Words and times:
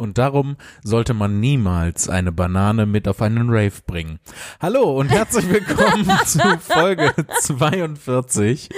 Und 0.00 0.16
darum 0.16 0.56
sollte 0.82 1.12
man 1.12 1.40
niemals 1.40 2.08
eine 2.08 2.32
Banane 2.32 2.86
mit 2.86 3.06
auf 3.06 3.20
einen 3.20 3.50
Rave 3.50 3.82
bringen. 3.86 4.18
Hallo 4.58 4.98
und 4.98 5.08
herzlich 5.10 5.46
willkommen 5.50 6.10
zu 6.24 6.38
Folge 6.58 7.12
42. 7.42 8.70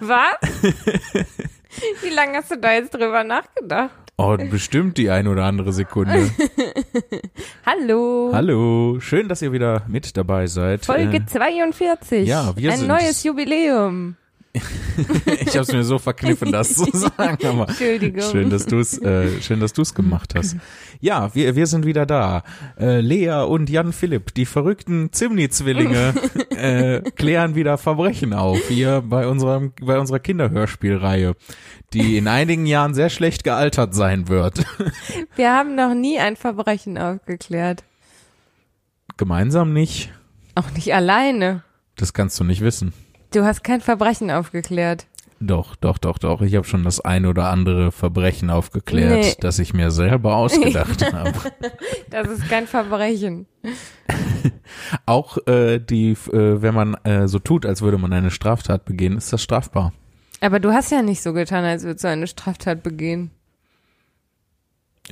Was? 0.00 0.36
Wie 2.02 2.10
lange 2.14 2.36
hast 2.36 2.50
du 2.50 2.58
da 2.58 2.74
jetzt 2.74 2.92
drüber 2.92 3.24
nachgedacht? 3.24 3.94
Oh, 4.18 4.36
bestimmt 4.36 4.98
die 4.98 5.08
ein 5.08 5.28
oder 5.28 5.44
andere 5.44 5.72
Sekunde. 5.72 6.30
Hallo. 7.64 8.30
Hallo, 8.34 9.00
schön, 9.00 9.28
dass 9.30 9.40
ihr 9.40 9.50
wieder 9.52 9.84
mit 9.88 10.14
dabei 10.14 10.46
seid. 10.46 10.84
Folge 10.84 11.16
Äh, 11.16 11.26
42. 11.26 12.28
ja, 12.28 12.54
wir 12.54 12.70
Ein 12.70 12.80
sind's. 12.80 12.88
neues 13.02 13.24
Jubiläum. 13.24 14.16
ich 15.40 15.48
habe 15.48 15.60
es 15.60 15.72
mir 15.72 15.82
so 15.82 15.98
verkniffen, 15.98 16.52
das 16.52 16.74
zu 16.74 16.84
sagen, 16.92 17.44
aber 17.44 17.68
Entschuldigung. 17.68 18.22
schön, 18.30 18.50
dass 18.50 18.66
du 18.66 18.78
es, 18.78 18.98
äh, 18.98 19.40
schön, 19.40 19.58
dass 19.58 19.72
du 19.72 19.82
es 19.82 19.94
gemacht 19.94 20.34
hast. 20.36 20.56
Ja, 21.00 21.34
wir, 21.34 21.56
wir 21.56 21.66
sind 21.66 21.84
wieder 21.84 22.06
da. 22.06 22.44
Äh, 22.78 23.00
Lea 23.00 23.44
und 23.46 23.68
Jan 23.68 23.92
Philipp, 23.92 24.32
die 24.34 24.46
verrückten 24.46 25.12
Zimni-Zwillinge, 25.12 26.14
äh, 26.50 27.00
klären 27.12 27.56
wieder 27.56 27.78
Verbrechen 27.78 28.32
auf 28.32 28.60
hier 28.68 29.02
bei 29.04 29.26
unserem, 29.26 29.72
bei 29.82 29.98
unserer 29.98 30.20
Kinderhörspielreihe, 30.20 31.34
die 31.92 32.16
in 32.16 32.28
einigen 32.28 32.66
Jahren 32.66 32.94
sehr 32.94 33.10
schlecht 33.10 33.42
gealtert 33.42 33.94
sein 33.94 34.28
wird. 34.28 34.64
Wir 35.34 35.52
haben 35.52 35.74
noch 35.74 35.94
nie 35.94 36.20
ein 36.20 36.36
Verbrechen 36.36 36.96
aufgeklärt. 36.96 37.82
Gemeinsam 39.16 39.72
nicht. 39.72 40.12
Auch 40.54 40.70
nicht 40.70 40.94
alleine. 40.94 41.64
Das 41.96 42.12
kannst 42.12 42.38
du 42.38 42.44
nicht 42.44 42.60
wissen. 42.60 42.92
Du 43.34 43.44
hast 43.44 43.64
kein 43.64 43.80
Verbrechen 43.80 44.30
aufgeklärt. 44.30 45.06
Doch, 45.40 45.74
doch, 45.74 45.98
doch, 45.98 46.18
doch. 46.18 46.40
Ich 46.40 46.54
habe 46.54 46.64
schon 46.66 46.84
das 46.84 47.00
ein 47.00 47.26
oder 47.26 47.48
andere 47.50 47.90
Verbrechen 47.90 48.48
aufgeklärt, 48.48 49.24
Nee. 49.24 49.34
das 49.40 49.58
ich 49.58 49.74
mir 49.74 49.90
selber 49.90 50.36
ausgedacht 50.36 51.12
habe. 51.12 51.32
Das 52.10 52.28
ist 52.28 52.48
kein 52.48 52.68
Verbrechen. 52.68 53.46
Auch 55.06 55.36
äh, 55.48 55.80
die, 55.80 56.12
äh, 56.12 56.62
wenn 56.62 56.74
man 56.74 56.94
äh, 57.02 57.26
so 57.26 57.40
tut, 57.40 57.66
als 57.66 57.82
würde 57.82 57.98
man 57.98 58.12
eine 58.12 58.30
Straftat 58.30 58.84
begehen, 58.84 59.16
ist 59.16 59.32
das 59.32 59.42
strafbar. 59.42 59.92
Aber 60.40 60.60
du 60.60 60.72
hast 60.72 60.92
ja 60.92 61.02
nicht 61.02 61.20
so 61.22 61.32
getan, 61.32 61.64
als 61.64 61.82
würdest 61.82 62.04
du 62.04 62.08
eine 62.08 62.28
Straftat 62.28 62.82
begehen. 62.84 63.32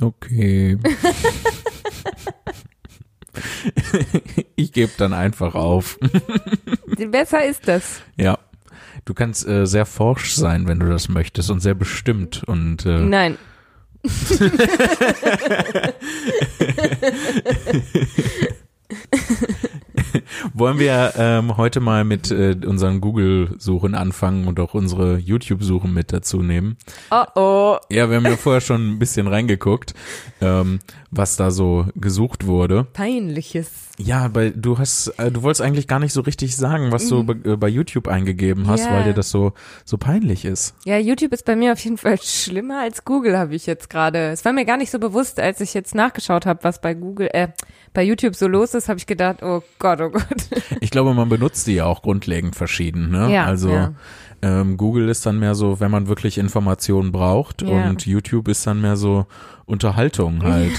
Okay. 0.00 0.78
ich 4.56 4.72
gebe 4.72 4.92
dann 4.98 5.12
einfach 5.12 5.54
auf. 5.54 5.98
Besser 7.10 7.44
ist 7.44 7.68
das. 7.68 8.02
ja. 8.16 8.38
Du 9.04 9.14
kannst 9.14 9.48
äh, 9.48 9.66
sehr 9.66 9.84
forsch 9.84 10.32
sein, 10.32 10.68
wenn 10.68 10.78
du 10.78 10.86
das 10.86 11.08
möchtest 11.08 11.50
und 11.50 11.58
sehr 11.58 11.74
bestimmt 11.74 12.44
und 12.44 12.86
äh, 12.86 13.00
Nein. 13.00 13.36
wollen 20.62 20.78
wir 20.78 21.14
ähm, 21.16 21.56
heute 21.56 21.80
mal 21.80 22.04
mit 22.04 22.30
äh, 22.30 22.54
unseren 22.64 23.00
Google-Suchen 23.00 23.96
anfangen 23.96 24.46
und 24.46 24.60
auch 24.60 24.74
unsere 24.74 25.16
YouTube-Suchen 25.16 25.92
mit 25.92 26.12
dazu 26.12 26.40
nehmen. 26.40 26.76
Oh 27.10 27.24
oh. 27.34 27.76
Ja, 27.90 28.08
wir 28.08 28.18
haben 28.18 28.26
ja 28.26 28.36
vorher 28.36 28.60
schon 28.60 28.92
ein 28.92 28.98
bisschen 29.00 29.26
reingeguckt, 29.26 29.92
ähm, 30.40 30.78
was 31.10 31.34
da 31.34 31.50
so 31.50 31.86
gesucht 31.96 32.46
wurde. 32.46 32.84
Peinliches. 32.92 33.90
Ja, 33.98 34.28
bei 34.28 34.50
du 34.50 34.78
hast, 34.78 35.08
äh, 35.18 35.30
du 35.30 35.42
wolltest 35.42 35.60
eigentlich 35.60 35.86
gar 35.86 35.98
nicht 35.98 36.12
so 36.14 36.22
richtig 36.22 36.56
sagen, 36.56 36.92
was 36.92 37.08
du 37.08 37.24
bei, 37.24 37.34
äh, 37.50 37.56
bei 37.56 37.68
YouTube 37.68 38.08
eingegeben 38.08 38.66
hast, 38.66 38.84
Mhm. 38.84 38.86
Ja. 38.90 38.96
weil 38.96 39.04
dir 39.04 39.12
das 39.12 39.30
so 39.30 39.52
so 39.84 39.98
peinlich 39.98 40.44
ist. 40.46 40.74
Ja, 40.84 40.96
YouTube 40.98 41.32
ist 41.32 41.44
bei 41.44 41.56
mir 41.56 41.72
auf 41.72 41.78
jeden 41.80 41.98
Fall 41.98 42.18
schlimmer 42.22 42.80
als 42.80 43.04
Google, 43.04 43.36
habe 43.36 43.54
ich 43.54 43.66
jetzt 43.66 43.90
gerade. 43.90 44.30
Es 44.30 44.44
war 44.46 44.52
mir 44.54 44.64
gar 44.64 44.78
nicht 44.78 44.90
so 44.90 44.98
bewusst, 44.98 45.38
als 45.38 45.60
ich 45.60 45.74
jetzt 45.74 45.94
nachgeschaut 45.94 46.46
habe, 46.46 46.64
was 46.64 46.80
bei 46.80 46.94
Google, 46.94 47.28
äh, 47.34 47.48
bei 47.92 48.02
YouTube 48.02 48.34
so 48.34 48.48
los 48.48 48.72
ist, 48.74 48.88
habe 48.88 48.98
ich 48.98 49.06
gedacht, 49.06 49.42
oh 49.42 49.62
Gott, 49.78 50.00
oh 50.00 50.08
Gott. 50.10 50.22
Ich 50.80 50.90
glaube, 50.90 51.12
man 51.12 51.28
benutzt 51.28 51.66
die 51.66 51.74
ja 51.74 51.84
auch 51.84 52.00
grundlegend 52.02 52.56
verschieden. 52.56 53.10
Ne? 53.10 53.30
Ja, 53.32 53.44
also 53.44 53.70
ja. 53.70 53.92
Ähm, 54.42 54.76
Google 54.76 55.08
ist 55.08 55.24
dann 55.24 55.38
mehr 55.38 55.54
so, 55.54 55.78
wenn 55.78 55.90
man 55.92 56.08
wirklich 56.08 56.36
Informationen 56.36 57.12
braucht, 57.12 57.62
Ja. 57.62 57.88
und 57.88 58.04
YouTube 58.06 58.48
ist 58.48 58.66
dann 58.66 58.80
mehr 58.80 58.96
so 58.96 59.26
Unterhaltung 59.66 60.42
halt. 60.42 60.72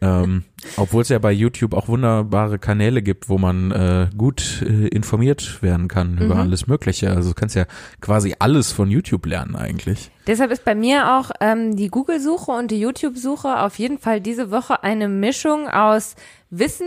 ähm, 0.00 0.44
Obwohl 0.76 1.02
es 1.02 1.08
ja 1.08 1.18
bei 1.18 1.32
YouTube 1.32 1.74
auch 1.74 1.88
wunderbare 1.88 2.58
Kanäle 2.58 3.02
gibt, 3.02 3.28
wo 3.28 3.36
man 3.36 3.70
äh, 3.72 4.08
gut 4.16 4.62
äh, 4.62 4.86
informiert 4.88 5.62
werden 5.62 5.88
kann 5.88 6.16
über 6.18 6.36
Mhm. 6.36 6.40
alles 6.40 6.66
Mögliche. 6.68 7.10
Also 7.10 7.30
du 7.30 7.34
kannst 7.34 7.54
ja 7.56 7.64
quasi 8.00 8.34
alles 8.38 8.72
von 8.72 8.90
YouTube 8.90 9.26
lernen 9.26 9.56
eigentlich. 9.56 10.10
Deshalb 10.26 10.50
ist 10.52 10.64
bei 10.64 10.74
mir 10.74 11.16
auch 11.18 11.32
ähm, 11.40 11.76
die 11.76 11.88
Google-Suche 11.88 12.52
und 12.52 12.70
die 12.70 12.80
YouTube-Suche 12.80 13.60
auf 13.60 13.78
jeden 13.78 13.98
Fall 13.98 14.20
diese 14.20 14.50
Woche 14.50 14.82
eine 14.84 15.08
Mischung 15.08 15.68
aus 15.68 16.14
Wissen 16.50 16.86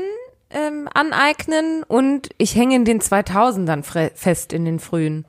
ähm, 0.50 0.88
aneignen 0.94 1.84
und 1.88 2.30
ich 2.38 2.56
hänge 2.56 2.78
in 2.78 2.86
den 2.86 3.02
2000ern 3.02 3.84
fre- 3.84 4.12
fest, 4.16 4.54
in 4.54 4.64
den 4.66 4.80
frühen. 4.80 5.26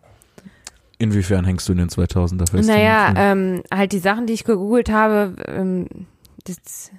Inwiefern 0.99 1.45
hängst 1.45 1.69
du 1.69 1.73
in 1.73 1.79
den 1.79 1.89
2000er 1.89 2.51
fest? 2.51 2.69
Naja, 2.69 3.15
ähm, 3.17 3.63
halt 3.73 3.93
die 3.93 4.01
Sachen, 4.01 4.27
die 4.27 4.33
ich 4.33 4.45
gegoogelt 4.45 4.91
habe, 4.91 5.37
ähm, 5.47 5.87
das, 6.45 6.91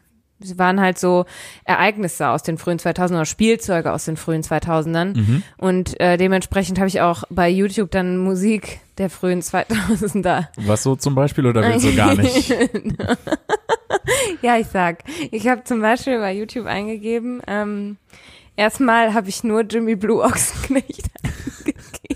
waren 0.56 0.80
halt 0.80 0.98
so 0.98 1.26
Ereignisse 1.66 2.30
aus 2.30 2.44
den 2.44 2.58
frühen 2.58 2.80
2000ern, 2.80 3.26
Spielzeuge 3.26 3.92
aus 3.92 4.06
den 4.06 4.16
frühen 4.16 4.42
2000ern. 4.42 5.18
Mhm. 5.18 5.44
Und 5.58 6.00
äh, 6.00 6.16
dementsprechend 6.16 6.80
habe 6.80 6.88
ich 6.88 7.02
auch 7.02 7.24
bei 7.30 7.50
YouTube 7.50 7.92
dann 7.92 8.18
Musik 8.18 8.80
der 8.98 9.10
frühen 9.10 9.42
2000er. 9.42 10.48
Was 10.56 10.84
so 10.84 10.96
zum 10.96 11.14
Beispiel 11.14 11.46
oder 11.46 11.62
willst 11.62 11.86
du 11.86 11.96
gar 11.96 12.16
nicht? 12.16 12.54
Ja, 14.42 14.58
ich 14.58 14.68
sag. 14.68 15.04
Ich 15.32 15.48
habe 15.48 15.64
zum 15.64 15.82
Beispiel 15.82 16.20
bei 16.20 16.34
YouTube 16.34 16.66
eingegeben, 16.66 17.42
ähm, 17.48 17.98
erstmal 18.56 19.14
habe 19.14 19.30
ich 19.30 19.44
nur 19.44 19.62
Jimmy 19.62 19.96
Blue 19.96 20.24
Ochsenknecht 20.24 21.10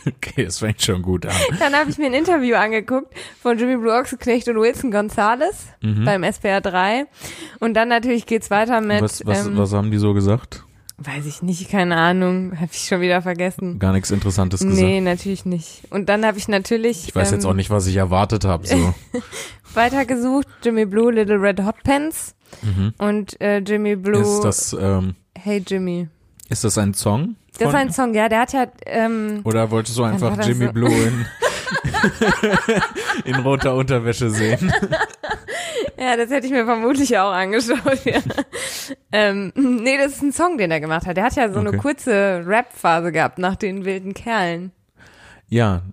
Okay, 0.08 0.46
das 0.46 0.60
fängt 0.60 0.82
schon 0.82 1.02
gut 1.04 1.26
an. 1.26 1.36
Dann 1.60 1.74
habe 1.76 1.90
ich 1.90 1.98
mir 2.00 2.08
ein 2.08 2.14
Interview 2.16 2.56
angeguckt 2.56 3.14
von 3.42 3.58
Jimmy 3.60 3.78
Blue 3.78 3.94
Ochsenknecht 3.94 4.48
und 4.50 4.56
Wilson 4.60 4.90
Gonzalez 4.92 5.68
Mhm. 5.82 6.04
beim 6.06 6.24
SPR 6.24 6.62
3. 6.62 7.06
Und 7.60 7.76
dann 7.76 7.90
natürlich 7.90 8.26
geht's 8.26 8.50
weiter 8.50 8.82
mit, 8.82 9.02
Was, 9.02 9.24
was, 9.26 9.46
ähm, 9.46 9.56
was 9.58 9.72
haben 9.74 9.92
die 9.92 9.98
so 10.00 10.14
gesagt? 10.14 10.64
weiß 10.98 11.26
ich 11.26 11.42
nicht, 11.42 11.70
keine 11.70 11.98
Ahnung, 11.98 12.54
habe 12.60 12.70
ich 12.72 12.86
schon 12.88 13.02
wieder 13.02 13.22
vergessen. 13.22 13.78
Gar 13.80 13.92
nichts 13.94 14.10
Interessantes 14.12 14.62
gesagt. 14.62 14.80
Nee, 14.80 15.02
natürlich 15.02 15.44
nicht. 15.44 15.82
Und 15.90 16.08
dann 16.08 16.26
habe 16.26 16.38
ich 16.38 16.48
natürlich 16.48 17.08
Ich 17.10 17.16
weiß 17.16 17.32
jetzt 17.32 17.44
ähm, 17.44 17.50
auch 17.50 17.56
nicht, 17.56 17.70
was 17.72 17.88
ich 17.88 17.96
erwartet 17.98 18.46
habe. 18.46 18.66
So. 18.66 18.94
weitergesucht, 19.74 20.48
Jimmy 20.64 20.86
Blue, 20.86 21.12
Little 21.12 21.42
Red 21.42 21.62
Hot 21.64 21.84
Pants 21.84 22.36
Mhm. 22.62 22.94
und 23.00 23.42
äh, 23.42 23.58
Jimmy 23.60 23.96
Blue, 23.96 24.22
Ist 24.22 24.42
das, 24.42 24.74
ähm, 24.80 25.16
Hey 25.36 25.62
Jimmy. 25.66 26.08
ist 26.50 26.64
das 26.64 26.78
ein 26.78 26.94
Song? 26.94 27.36
Das 27.60 27.70
ist 27.70 27.76
ein 27.76 27.92
Song, 27.92 28.14
ja, 28.14 28.30
der 28.30 28.40
hat 28.40 28.54
ja, 28.54 28.66
ähm, 28.86 29.42
Oder 29.44 29.70
wolltest 29.70 29.98
du 29.98 30.04
einfach 30.04 30.38
Jimmy 30.46 30.66
so? 30.68 30.74
Blue 30.74 30.92
in, 30.92 31.26
in 33.26 33.36
roter 33.36 33.76
Unterwäsche 33.76 34.30
sehen? 34.30 34.74
Ja, 35.98 36.18
das 36.18 36.30
hätte 36.32 36.48
ich 36.48 36.52
mir 36.52 36.66
vermutlich 36.66 37.18
auch 37.18 37.32
angeschaut, 37.32 38.04
ja. 38.04 38.20
ähm, 39.12 39.52
nee, 39.56 39.98
das 39.98 40.14
ist 40.14 40.22
ein 40.24 40.32
Song, 40.34 40.58
den 40.58 40.72
er 40.72 40.80
gemacht 40.80 41.06
hat. 41.06 41.16
Der 41.18 41.26
hat 41.26 41.36
ja 41.36 41.50
so 41.50 41.60
Okay. 41.60 41.68
eine 41.70 41.78
kurze 41.78 42.44
Rap-Phase 42.46 43.12
gehabt 43.12 43.38
nach 43.38 43.56
den 43.56 43.86
wilden 43.86 44.14
Kerlen. 44.14 44.72
Ja, 45.48 45.84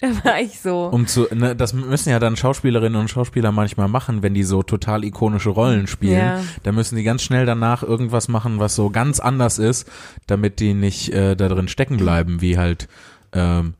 Da 0.24 0.24
war 0.24 0.40
ich 0.40 0.60
so. 0.60 0.86
um 0.86 1.06
zu, 1.06 1.26
ne, 1.34 1.54
das 1.54 1.74
müssen 1.74 2.08
ja 2.08 2.18
dann 2.18 2.36
Schauspielerinnen 2.36 2.98
und 2.98 3.08
Schauspieler 3.08 3.52
manchmal 3.52 3.88
machen, 3.88 4.22
wenn 4.22 4.32
die 4.32 4.44
so 4.44 4.62
total 4.62 5.04
ikonische 5.04 5.50
Rollen 5.50 5.86
spielen. 5.86 6.18
Ja. 6.18 6.40
Da 6.62 6.72
müssen 6.72 6.96
die 6.96 7.02
ganz 7.02 7.22
schnell 7.22 7.44
danach 7.44 7.82
irgendwas 7.82 8.28
machen, 8.28 8.58
was 8.58 8.74
so 8.74 8.88
ganz 8.90 9.20
anders 9.20 9.58
ist, 9.58 9.90
damit 10.26 10.60
die 10.60 10.72
nicht 10.72 11.12
äh, 11.12 11.36
da 11.36 11.48
drin 11.48 11.68
stecken 11.68 11.98
bleiben, 11.98 12.40
wie 12.40 12.56
halt, 12.56 12.88
ähm, 13.32 13.74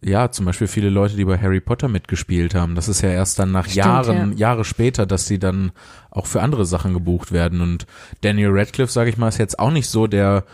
ja, 0.00 0.30
zum 0.30 0.46
Beispiel 0.46 0.66
viele 0.66 0.90
Leute, 0.90 1.16
die 1.16 1.24
bei 1.24 1.38
Harry 1.38 1.60
Potter 1.60 1.88
mitgespielt 1.88 2.54
haben. 2.54 2.74
Das 2.74 2.88
ist 2.88 3.02
ja 3.02 3.10
erst 3.10 3.38
dann 3.38 3.52
nach 3.52 3.66
Stimmt, 3.66 3.76
Jahren, 3.76 4.32
ja. 4.32 4.38
Jahre 4.38 4.64
später, 4.64 5.06
dass 5.06 5.26
die 5.26 5.38
dann 5.38 5.70
auch 6.10 6.26
für 6.26 6.42
andere 6.42 6.66
Sachen 6.66 6.92
gebucht 6.92 7.30
werden. 7.30 7.60
Und 7.60 7.86
Daniel 8.20 8.50
Radcliffe, 8.50 8.92
sage 8.92 9.10
ich 9.10 9.16
mal, 9.16 9.28
ist 9.28 9.38
jetzt 9.38 9.58
auch 9.58 9.70
nicht 9.70 9.88
so 9.88 10.06
der 10.06 10.44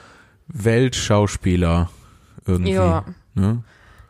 Weltschauspieler 0.49 1.89
irgendwie. 2.47 2.73
Ja. 2.73 3.05
Ne? 3.35 3.63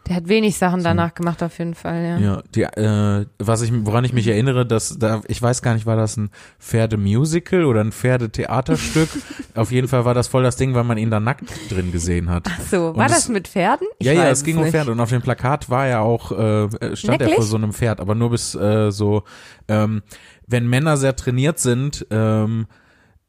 Der 0.08 0.16
hat 0.16 0.26
wenig 0.28 0.56
Sachen 0.58 0.82
danach 0.82 1.14
gemacht, 1.14 1.42
auf 1.44 1.58
jeden 1.58 1.74
Fall, 1.76 2.02
ja. 2.02 2.18
Ja, 2.18 2.42
die, 2.54 2.62
äh, 2.62 3.24
was 3.38 3.62
ich, 3.62 3.72
woran 3.86 4.04
ich 4.04 4.12
mich 4.12 4.26
erinnere, 4.26 4.66
dass 4.66 4.98
da, 4.98 5.20
ich 5.28 5.40
weiß 5.40 5.62
gar 5.62 5.74
nicht, 5.74 5.86
war 5.86 5.94
das 5.96 6.16
ein 6.16 6.30
Pferdemusical 6.58 7.64
oder 7.64 7.82
ein 7.82 7.92
Pferdetheaterstück? 7.92 9.08
Auf 9.54 9.70
jeden 9.70 9.86
Fall 9.86 10.04
war 10.04 10.14
das 10.14 10.26
voll 10.28 10.42
das 10.42 10.56
Ding, 10.56 10.74
weil 10.74 10.82
man 10.84 10.98
ihn 10.98 11.10
da 11.10 11.20
nackt 11.20 11.44
drin 11.70 11.92
gesehen 11.92 12.28
hat. 12.30 12.48
Ach 12.48 12.60
so, 12.68 12.88
Und 12.88 12.96
war 12.96 13.06
es- 13.06 13.12
das 13.12 13.28
mit 13.28 13.46
Pferden? 13.46 13.86
Ich 13.98 14.06
ja, 14.06 14.12
ja, 14.12 14.28
es 14.30 14.42
ging 14.42 14.56
um 14.56 14.62
nicht. 14.64 14.72
Pferde 14.72 14.90
und 14.90 14.98
auf 15.00 15.10
dem 15.10 15.22
Plakat 15.22 15.70
war 15.70 15.86
ja 15.86 16.00
auch, 16.00 16.32
äh, 16.32 16.68
stand 16.96 17.20
er 17.20 17.28
Wirklich? 17.28 17.34
vor 17.36 17.44
so 17.44 17.56
einem 17.56 17.72
Pferd, 17.72 18.00
aber 18.00 18.14
nur 18.16 18.30
bis 18.30 18.54
äh, 18.56 18.90
so, 18.90 19.22
ähm, 19.68 20.02
wenn 20.48 20.68
Männer 20.68 20.96
sehr 20.96 21.14
trainiert 21.14 21.58
sind, 21.60 22.06
ähm, 22.10 22.66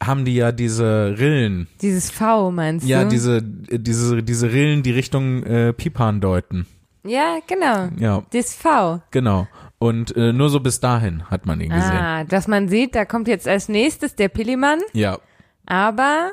haben 0.05 0.25
die 0.25 0.35
ja 0.35 0.51
diese 0.51 1.15
Rillen. 1.17 1.67
Dieses 1.81 2.09
V, 2.11 2.51
meinst 2.51 2.85
Ja, 2.88 3.03
du? 3.03 3.09
diese, 3.09 3.41
diese, 3.41 4.23
diese 4.23 4.51
Rillen, 4.51 4.83
die 4.83 4.91
Richtung 4.91 5.44
äh, 5.44 5.73
Pipan 5.73 6.21
deuten. 6.21 6.65
Ja, 7.05 7.39
genau. 7.47 7.89
Ja, 8.00 8.23
Das 8.31 8.53
V. 8.53 9.01
genau. 9.11 9.47
Und 9.79 10.15
äh, 10.15 10.31
nur 10.31 10.50
so 10.50 10.61
bis 10.61 10.79
dahin 10.79 11.29
hat 11.29 11.45
man 11.45 11.59
ihn 11.59 11.69
gesehen. 11.69 11.91
Ah, 11.91 12.23
dass 12.23 12.47
man 12.47 12.69
sieht, 12.69 12.95
da 12.95 13.03
kommt 13.03 13.27
jetzt 13.27 13.47
als 13.47 13.67
nächstes 13.67 14.15
der 14.15 14.29
Pillimann, 14.29 14.79
Ja, 14.94 15.17
aber 15.65 16.31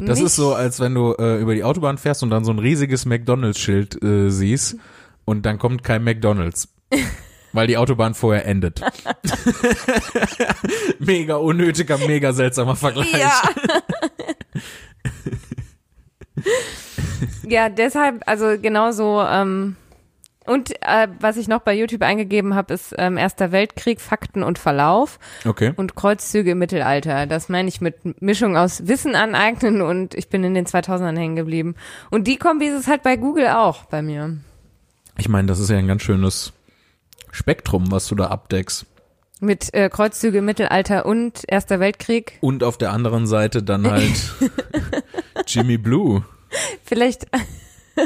das 0.00 0.20
ist 0.20 0.34
so, 0.34 0.54
als 0.54 0.80
wenn 0.80 0.94
du 0.94 1.14
äh, 1.18 1.40
über 1.40 1.54
die 1.54 1.62
Autobahn 1.62 1.98
fährst 1.98 2.22
und 2.24 2.30
dann 2.30 2.44
so 2.44 2.50
ein 2.52 2.58
riesiges 2.58 3.06
McDonalds-Schild 3.06 4.02
äh, 4.02 4.28
siehst 4.30 4.76
und 5.24 5.46
dann 5.46 5.58
kommt 5.58 5.84
kein 5.84 6.02
McDonalds. 6.02 6.68
Weil 7.52 7.66
die 7.66 7.76
Autobahn 7.76 8.14
vorher 8.14 8.44
endet. 8.44 8.80
mega 10.98 11.36
unnötiger, 11.36 11.98
mega 11.98 12.32
seltsamer 12.32 12.76
Vergleich. 12.76 13.12
Ja. 13.12 13.42
ja, 17.48 17.68
deshalb, 17.68 18.22
also 18.26 18.58
genauso, 18.60 19.22
ähm, 19.22 19.76
und 20.48 20.72
äh, 20.80 21.08
was 21.20 21.36
ich 21.36 21.46
noch 21.46 21.60
bei 21.60 21.74
YouTube 21.74 22.02
eingegeben 22.02 22.54
habe, 22.54 22.72
ist 22.72 22.94
ähm, 22.96 23.18
Erster 23.18 23.52
Weltkrieg, 23.52 24.00
Fakten 24.00 24.42
und 24.42 24.58
Verlauf 24.58 25.18
Okay. 25.44 25.74
und 25.76 25.94
Kreuzzüge 25.94 26.52
im 26.52 26.58
Mittelalter. 26.58 27.26
Das 27.26 27.50
meine 27.50 27.68
ich 27.68 27.82
mit 27.82 28.22
Mischung 28.22 28.56
aus 28.56 28.86
Wissen 28.86 29.14
aneignen 29.14 29.82
und 29.82 30.14
ich 30.14 30.30
bin 30.30 30.42
in 30.44 30.54
den 30.54 30.64
2000ern 30.64 31.18
hängen 31.18 31.36
geblieben. 31.36 31.74
Und 32.10 32.26
die 32.26 32.36
Kombi 32.36 32.66
ist 32.66 32.80
es 32.80 32.86
halt 32.86 33.02
bei 33.02 33.16
Google 33.16 33.48
auch 33.48 33.84
bei 33.84 34.00
mir. 34.00 34.38
Ich 35.18 35.28
meine, 35.28 35.48
das 35.48 35.58
ist 35.58 35.68
ja 35.68 35.76
ein 35.76 35.86
ganz 35.86 36.02
schönes 36.02 36.54
Spektrum, 37.38 37.90
was 37.90 38.08
du 38.08 38.14
da 38.14 38.26
abdeckst. 38.26 38.84
Mit 39.40 39.72
äh, 39.72 39.88
Kreuzzüge 39.88 40.42
Mittelalter 40.42 41.06
und 41.06 41.44
Erster 41.46 41.78
Weltkrieg. 41.78 42.38
Und 42.40 42.64
auf 42.64 42.76
der 42.76 42.92
anderen 42.92 43.28
Seite 43.28 43.62
dann 43.62 43.88
halt 43.88 44.34
Jimmy 45.46 45.78
Blue. 45.78 46.24
Vielleicht 46.84 47.28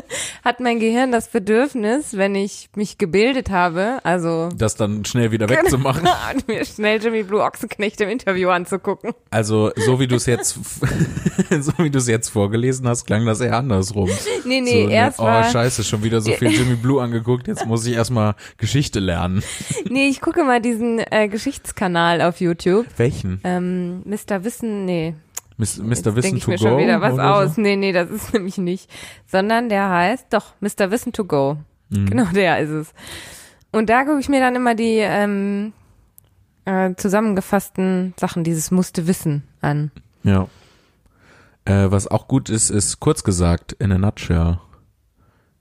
hat 0.44 0.60
mein 0.60 0.78
Gehirn 0.78 1.12
das 1.12 1.28
Bedürfnis, 1.28 2.16
wenn 2.16 2.34
ich 2.34 2.70
mich 2.76 2.98
gebildet 2.98 3.50
habe, 3.50 3.98
also 4.04 4.48
Das 4.56 4.76
dann 4.76 5.04
schnell 5.04 5.30
wieder 5.30 5.48
wegzumachen. 5.48 6.08
mir 6.46 6.64
schnell 6.64 7.02
Jimmy 7.02 7.22
Blue 7.22 7.42
Ochsenknecht 7.42 8.00
im 8.00 8.08
Interview 8.08 8.48
anzugucken. 8.48 9.12
Also, 9.30 9.72
so 9.76 10.00
wie 10.00 10.06
du 10.06 10.16
es 10.16 10.26
jetzt, 10.26 10.54
so 11.60 11.72
wie 11.78 11.90
du 11.90 11.98
es 11.98 12.08
jetzt 12.08 12.28
vorgelesen 12.28 12.88
hast, 12.88 13.06
klang 13.06 13.24
das 13.26 13.40
eher 13.40 13.56
andersrum. 13.56 14.10
Nee, 14.44 14.60
nee, 14.60 14.84
so, 14.84 14.88
erst 14.88 15.18
oh, 15.20 15.24
war, 15.24 15.44
scheiße, 15.44 15.84
schon 15.84 16.02
wieder 16.02 16.20
so 16.20 16.32
viel 16.32 16.50
Jimmy 16.50 16.74
Blue 16.74 17.02
angeguckt, 17.02 17.48
jetzt 17.48 17.66
muss 17.66 17.86
ich 17.86 17.94
erstmal 17.94 18.34
Geschichte 18.56 19.00
lernen. 19.00 19.42
nee, 19.88 20.08
ich 20.08 20.20
gucke 20.20 20.44
mal 20.44 20.60
diesen 20.60 20.98
äh, 21.10 21.28
Geschichtskanal 21.28 22.22
auf 22.22 22.40
YouTube. 22.40 22.86
Welchen? 22.96 23.40
Ähm, 23.44 24.02
Mr. 24.04 24.44
Wissen, 24.44 24.84
nee, 24.84 25.14
Mis- 25.58 25.78
Mr. 25.78 26.16
Wissen 26.16 26.40
to 26.40 26.50
mir 26.50 26.56
go? 26.58 26.62
schon 26.68 26.78
wieder 26.78 27.00
was 27.00 27.18
aus. 27.18 27.54
So? 27.56 27.60
Nee, 27.60 27.76
nee, 27.76 27.92
das 27.92 28.10
ist 28.10 28.32
nämlich 28.34 28.58
nicht. 28.58 28.90
Sondern 29.26 29.68
der 29.68 29.88
heißt, 29.88 30.26
doch, 30.30 30.54
Mr. 30.60 30.90
Wissen 30.90 31.12
to 31.12 31.24
go. 31.24 31.58
Mhm. 31.90 32.06
Genau 32.06 32.24
der 32.26 32.58
ist 32.60 32.70
es. 32.70 32.94
Und 33.70 33.88
da 33.88 34.04
gucke 34.04 34.20
ich 34.20 34.28
mir 34.28 34.40
dann 34.40 34.54
immer 34.54 34.74
die 34.74 34.98
ähm, 34.98 35.72
äh, 36.64 36.94
zusammengefassten 36.96 38.14
Sachen, 38.18 38.44
dieses 38.44 38.70
musste 38.70 39.06
Wissen 39.06 39.42
an. 39.60 39.90
Ja. 40.22 40.48
Äh, 41.64 41.90
was 41.90 42.08
auch 42.08 42.28
gut 42.28 42.48
ist, 42.50 42.70
ist 42.70 43.00
kurz 43.00 43.22
gesagt, 43.24 43.72
in 43.72 43.92
a 43.92 43.98
nutshell. 43.98 44.58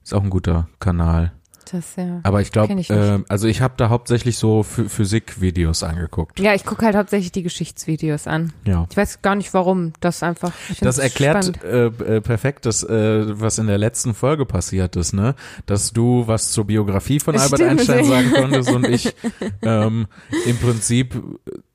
Ist 0.02 0.14
auch 0.14 0.22
ein 0.22 0.30
guter 0.30 0.68
Kanal. 0.80 1.32
Das 1.72 1.96
ja. 1.96 2.20
Aber 2.22 2.42
ich 2.42 2.52
glaube, 2.52 2.74
äh, 2.74 3.20
also 3.28 3.48
ich 3.48 3.62
habe 3.62 3.74
da 3.78 3.88
hauptsächlich 3.88 4.36
so 4.36 4.60
Ph- 4.60 4.88
Physik-Videos 4.90 5.82
angeguckt. 5.82 6.38
Ja, 6.38 6.54
ich 6.54 6.64
gucke 6.66 6.84
halt 6.84 6.94
hauptsächlich 6.94 7.32
die 7.32 7.42
Geschichtsvideos 7.42 8.26
an. 8.26 8.52
Ja. 8.66 8.86
Ich 8.90 8.96
weiß 8.96 9.22
gar 9.22 9.34
nicht 9.34 9.54
warum. 9.54 9.94
Das 10.00 10.22
einfach. 10.22 10.52
Das 10.82 10.98
erklärt 10.98 11.64
äh, 11.64 11.86
äh, 11.86 12.20
perfekt, 12.20 12.66
das, 12.66 12.82
äh, 12.84 13.40
was 13.40 13.56
in 13.58 13.68
der 13.68 13.78
letzten 13.78 14.12
Folge 14.14 14.44
passiert 14.44 14.96
ist, 14.96 15.14
ne? 15.14 15.34
Dass 15.64 15.92
du 15.94 16.24
was 16.26 16.50
zur 16.52 16.66
Biografie 16.66 17.20
von 17.20 17.36
Albert 17.36 17.58
Stimmt. 17.60 17.70
Einstein 17.80 18.04
sagen 18.04 18.30
konntest 18.32 18.70
und 18.70 18.86
ich 18.86 19.14
ähm, 19.62 20.06
im 20.46 20.58
Prinzip 20.58 21.20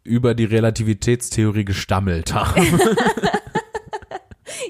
über 0.04 0.36
die 0.36 0.46
Relativitätstheorie 0.46 1.66
gestammelt 1.66 2.34
habe. 2.36 2.62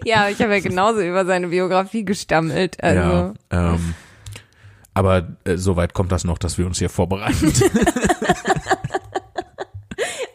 Ja, 0.03 0.29
ich 0.29 0.41
habe 0.41 0.53
ja 0.55 0.59
genauso 0.59 1.01
über 1.01 1.25
seine 1.25 1.47
Biografie 1.49 2.03
gestammelt. 2.03 2.81
Also. 2.83 2.99
Ja, 2.99 3.73
ähm, 3.73 3.93
aber 4.97 5.27
äh, 5.43 5.57
soweit 5.57 5.93
kommt 5.93 6.11
das 6.11 6.23
noch, 6.23 6.39
dass 6.39 6.57
wir 6.57 6.65
uns 6.65 6.79
hier 6.79 6.89
vorbereiten. 6.89 7.53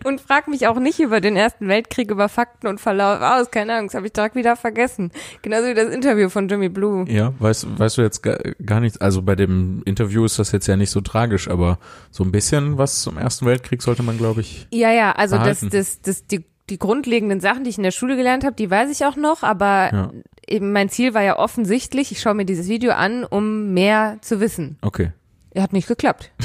Und 0.05 0.21
frag 0.21 0.49
mich 0.49 0.67
auch 0.67 0.81
nicht 0.81 0.99
über 0.99 1.21
den 1.21 1.37
Ersten 1.37 1.69
Weltkrieg, 1.69 2.11
über 2.11 2.29
Fakten 2.29 2.67
und 2.67 2.81
Verlauf 2.81 3.21
aus. 3.21 3.53
Keine 3.53 3.75
Ahnung, 3.75 3.87
das 3.87 3.95
habe 3.95 4.07
ich 4.07 4.13
direkt 4.13 4.35
wieder 4.35 4.57
vergessen. 4.57 5.13
Genauso 5.43 5.69
wie 5.69 5.75
das 5.75 5.95
Interview 5.95 6.29
von 6.29 6.49
Jimmy 6.49 6.69
Blue. 6.69 7.09
ja, 7.09 7.33
weißt, 7.39 7.79
weißt 7.79 7.99
du 7.99 8.03
jetzt 8.03 8.21
gar, 8.21 8.37
gar 8.67 8.81
nichts, 8.81 9.01
also 9.01 9.23
bei 9.23 9.37
dem 9.37 9.81
Interview 9.85 10.25
ist 10.25 10.41
das 10.41 10.51
jetzt 10.51 10.67
ja 10.67 10.77
nicht 10.77 10.91
so 10.91 11.03
tragisch, 11.03 11.49
aber 11.49 11.79
so 12.11 12.25
ein 12.25 12.33
bisschen 12.33 12.79
was 12.79 13.03
zum 13.03 13.17
Ersten 13.17 13.47
Weltkrieg 13.47 13.81
sollte 13.81 14.03
man, 14.03 14.19
glaube 14.19 14.41
ich, 14.41 14.67
Ja, 14.73 14.91
ja, 14.91 15.13
also 15.13 15.37
das, 15.37 15.61
das, 15.61 16.01
das, 16.01 16.27
die, 16.27 16.45
die 16.73 16.79
grundlegenden 16.79 17.41
Sachen, 17.41 17.65
die 17.65 17.71
ich 17.71 17.77
in 17.77 17.83
der 17.85 17.91
Schule 17.91 18.17
gelernt 18.17 18.45
habe, 18.45 18.57
die 18.57 18.71
weiß 18.71 18.91
ich 18.91 19.05
auch 19.05 19.17
noch, 19.17 19.43
aber 19.43 19.91
Ja. 19.93 20.11
eben 20.49 20.73
mein 20.73 20.89
Ziel 20.89 21.13
war 21.15 21.23
ja 21.23 21.39
offensichtlich, 21.39 22.11
ich 22.13 22.21
schaue 22.21 22.35
mir 22.35 22.47
dieses 22.47 22.67
Video 22.69 22.93
an, 22.93 23.25
um 23.25 23.73
mehr 23.75 24.17
zu 24.23 24.41
wissen. 24.41 24.79
okay. 24.83 25.13
Er 25.55 25.63
hat 25.63 25.73
nicht 25.75 25.87
geklappt. 25.87 26.31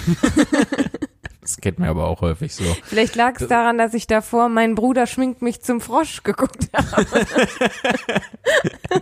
Das 1.39 1.55
kennt 1.61 1.79
man 1.79 1.87
aber 1.87 2.07
auch 2.07 2.19
häufig 2.19 2.53
so. 2.53 2.65
Vielleicht 2.83 3.15
lag 3.15 3.39
es 3.39 3.47
daran, 3.47 3.77
dass 3.77 3.93
ich 3.93 4.05
davor 4.05 4.49
Mein 4.49 4.75
Bruder 4.75 5.07
schminkt 5.07 5.41
mich 5.41 5.61
zum 5.61 5.79
Frosch 5.79 6.23
geguckt 6.23 6.67
habe. 6.73 7.05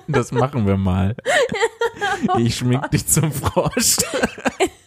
Das 0.07 0.31
machen 0.31 0.67
wir 0.67 0.77
mal. 0.77 1.15
Ich 2.37 2.57
schmink 2.57 2.91
dich 2.91 3.07
zum 3.07 3.31
Frosch. 3.31 3.97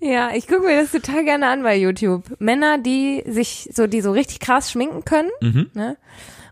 Ja, 0.00 0.30
ich 0.34 0.46
gucke 0.46 0.66
mir 0.66 0.80
das 0.80 0.92
total 0.92 1.24
gerne 1.24 1.48
an 1.48 1.62
bei 1.62 1.76
YouTube. 1.76 2.24
Männer, 2.38 2.78
die 2.78 3.22
sich 3.26 3.68
so, 3.74 3.86
die 3.86 4.00
so 4.00 4.12
richtig 4.12 4.40
krass 4.40 4.70
schminken 4.70 5.04
können, 5.04 5.30
Mhm. 5.40 5.70
ne? 5.74 5.96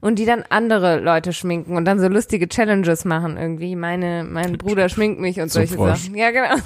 Und 0.00 0.18
die 0.18 0.26
dann 0.26 0.44
andere 0.50 1.00
Leute 1.00 1.32
schminken 1.32 1.76
und 1.78 1.86
dann 1.86 1.98
so 1.98 2.08
lustige 2.08 2.46
Challenges 2.46 3.06
machen 3.06 3.38
irgendwie. 3.38 3.74
Meine, 3.74 4.22
mein 4.28 4.58
Bruder 4.58 4.90
schminkt 4.90 5.18
mich 5.18 5.40
und 5.40 5.48
Zum 5.50 5.60
solche 5.62 5.76
Frosch. 5.76 6.00
Sachen. 6.00 6.14
Ja, 6.16 6.30
genau. 6.30 6.56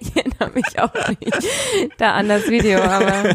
Ich 0.00 0.14
erinnere 0.16 0.50
mich 0.54 0.78
auch 0.78 0.92
nicht 1.08 1.48
da 1.98 2.12
an 2.12 2.28
das 2.28 2.46
Video, 2.48 2.78
aber 2.80 3.34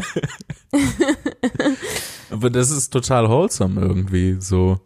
Aber 2.30 2.50
das 2.50 2.70
ist 2.70 2.90
total 2.90 3.28
wholesome 3.28 3.80
irgendwie. 3.80 4.36
So 4.40 4.80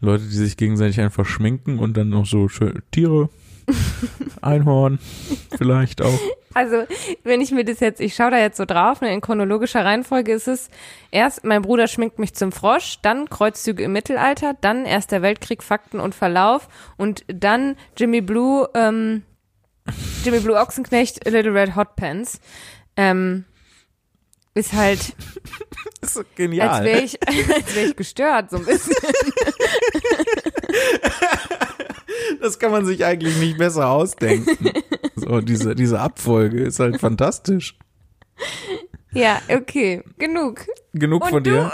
Leute, 0.00 0.24
die 0.24 0.36
sich 0.36 0.56
gegenseitig 0.56 1.00
einfach 1.00 1.24
schminken 1.26 1.78
und 1.78 1.96
dann 1.96 2.08
noch 2.10 2.26
so 2.26 2.48
Tiere, 2.90 3.28
Einhorn, 4.42 4.98
vielleicht 5.56 6.02
auch. 6.02 6.18
Also, 6.54 6.84
wenn 7.22 7.40
ich 7.40 7.50
mir 7.50 7.64
das 7.64 7.80
jetzt, 7.80 8.00
ich 8.00 8.14
schaue 8.14 8.30
da 8.30 8.38
jetzt 8.38 8.56
so 8.56 8.64
drauf, 8.64 9.00
ne, 9.00 9.12
in 9.12 9.20
chronologischer 9.20 9.84
Reihenfolge 9.84 10.32
ist 10.32 10.48
es 10.48 10.70
erst, 11.10 11.44
mein 11.44 11.62
Bruder 11.62 11.86
schminkt 11.86 12.18
mich 12.18 12.34
zum 12.34 12.52
Frosch, 12.52 12.98
dann 13.02 13.28
Kreuzzüge 13.28 13.82
im 13.82 13.92
Mittelalter, 13.92 14.54
dann 14.60 14.86
Erster 14.86 15.20
Weltkrieg, 15.20 15.62
Fakten 15.62 16.00
und 16.00 16.14
Verlauf 16.14 16.68
und 16.96 17.24
dann 17.28 17.76
Jimmy 17.96 18.20
Blue, 18.20 18.68
ähm, 18.74 19.22
Jimmy 20.24 20.40
Blue 20.40 20.56
Ochsenknecht, 20.56 21.28
Little 21.28 21.52
Red 21.52 21.76
Hot 21.76 21.96
Pants. 21.96 22.40
Ähm, 22.96 23.44
ist 24.56 24.72
halt, 24.72 25.00
ist 26.00 26.14
so 26.14 26.20
als 26.20 26.28
genial. 26.34 26.82
wäre 26.84 27.00
ich, 27.00 27.20
als 27.28 27.74
wäre 27.74 27.88
ich 27.88 27.96
gestört, 27.96 28.50
so 28.50 28.56
ein 28.56 28.64
bisschen. 28.64 28.94
Das 32.46 32.60
kann 32.60 32.70
man 32.70 32.86
sich 32.86 33.04
eigentlich 33.04 33.36
nicht 33.38 33.58
besser 33.58 33.88
ausdenken. 33.88 34.70
So, 35.18 35.40
diese, 35.40 35.74
diese 35.74 35.98
Abfolge 35.98 36.62
ist 36.62 36.78
halt 36.78 37.00
fantastisch. 37.00 37.78
Ja, 39.12 39.40
okay, 39.48 40.02
genug. 40.18 40.66
Genug 40.92 41.24
Und 41.24 41.30
von 41.30 41.42
du? 41.42 41.50
dir. 41.50 41.72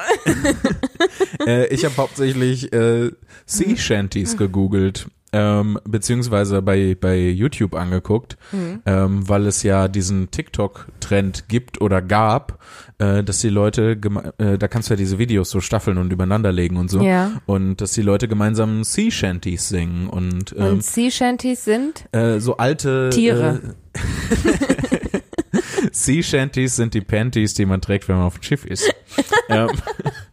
äh, 1.46 1.66
ich 1.66 1.84
habe 1.84 1.96
hauptsächlich 1.96 2.72
äh, 2.72 3.10
Sea 3.44 3.76
Shanties 3.76 4.36
gegoogelt, 4.38 5.08
ähm, 5.32 5.78
beziehungsweise 5.84 6.60
bei, 6.62 6.94
bei 7.00 7.18
YouTube 7.18 7.74
angeguckt, 7.74 8.36
Mhm. 8.52 8.82
ähm, 8.86 9.28
weil 9.28 9.46
es 9.46 9.62
ja 9.62 9.88
diesen 9.88 10.30
TikTok-Trend 10.30 11.48
gibt 11.48 11.80
oder 11.80 12.02
gab, 12.02 12.58
äh, 12.98 13.22
dass 13.24 13.40
die 13.40 13.48
Leute, 13.48 13.98
äh, 14.38 14.58
da 14.58 14.68
kannst 14.68 14.90
du 14.90 14.94
ja 14.94 14.96
diese 14.96 15.18
Videos 15.18 15.50
so 15.50 15.60
staffeln 15.60 15.96
und 15.98 16.12
übereinander 16.12 16.52
legen 16.52 16.76
und 16.76 16.90
so, 16.90 17.00
Ja. 17.02 17.40
und 17.46 17.80
dass 17.80 17.92
die 17.92 18.02
Leute 18.02 18.28
gemeinsam 18.28 18.84
Sea 18.84 19.10
Shanties 19.10 19.68
singen 19.68 20.08
und, 20.08 20.54
ähm, 20.58 20.64
Und 20.74 20.84
Sea 20.84 21.10
Shanties 21.10 21.64
sind? 21.64 22.04
äh, 22.12 22.38
so 22.38 22.58
alte 22.58 23.10
Tiere. 23.10 23.60
Äh, 23.94 23.98
sea 25.92 26.22
Shanties 26.22 26.76
sind 26.76 26.94
die 26.94 27.00
Panties, 27.00 27.54
die 27.54 27.66
man 27.66 27.80
trägt, 27.80 28.08
wenn 28.08 28.16
man 28.16 28.26
auf 28.26 28.34
dem 28.38 28.42
Schiff 28.42 28.64
ist. 28.64 28.92
ähm, 29.48 29.70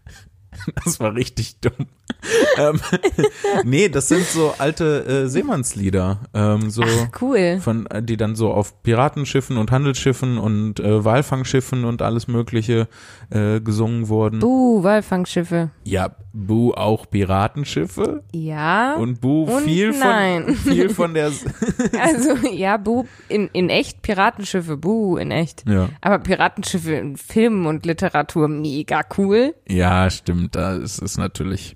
das 0.84 1.00
war 1.00 1.16
richtig 1.16 1.60
dumm. 1.62 1.88
ähm, 2.58 2.80
nee, 3.64 3.90
das 3.90 4.08
sind 4.10 4.26
so 4.26 4.54
alte 4.58 5.06
äh, 5.06 5.28
Seemannslieder, 5.28 6.20
ähm, 6.34 6.70
so 6.70 6.84
Ach, 6.84 7.22
cool. 7.22 7.60
von, 7.62 7.86
äh, 7.88 8.04
die 8.04 8.18
dann 8.18 8.36
so 8.36 8.52
auf 8.52 8.84
Piratenschiffen 8.84 9.58
und 9.58 9.72
Handelsschiffen 9.72 10.38
und 10.38 10.80
äh, 10.80 11.04
Walfangschiffen 11.06 11.86
und 11.86 12.02
alles 12.02 12.28
Mögliche 12.28 12.88
äh, 13.30 13.62
gesungen 13.62 14.10
wurden. 14.10 14.40
Buh, 14.40 14.84
Walfangschiffe. 14.84 15.70
Ja, 15.84 16.16
Bu 16.34 16.74
auch 16.74 17.10
Piratenschiffe 17.10 18.24
Ja. 18.34 18.96
und 18.96 19.22
Bu 19.22 19.44
Und 19.46 19.64
viel 19.64 19.92
nein. 19.92 20.56
von 20.56 20.56
viel 20.74 20.90
von 20.90 21.14
der 21.14 21.32
Also, 22.00 22.36
ja, 22.52 22.78
Buh, 22.78 23.06
in, 23.30 23.50
in 23.54 23.70
echt 23.70 24.02
Piratenschiffe, 24.02 24.78
Buh, 24.78 25.18
in 25.18 25.32
echt. 25.32 25.64
ja 25.68 25.90
Aber 26.02 26.20
Piratenschiffe 26.20 26.94
in 26.94 27.16
Film 27.18 27.66
und 27.66 27.86
Literatur, 27.86 28.48
mega 28.48 29.02
cool. 29.18 29.56
ja 29.68 30.10
stimmt, 30.10 30.56
da 30.56 30.76
ist 30.76 31.02
es 31.02 31.18
natürlich 31.18 31.76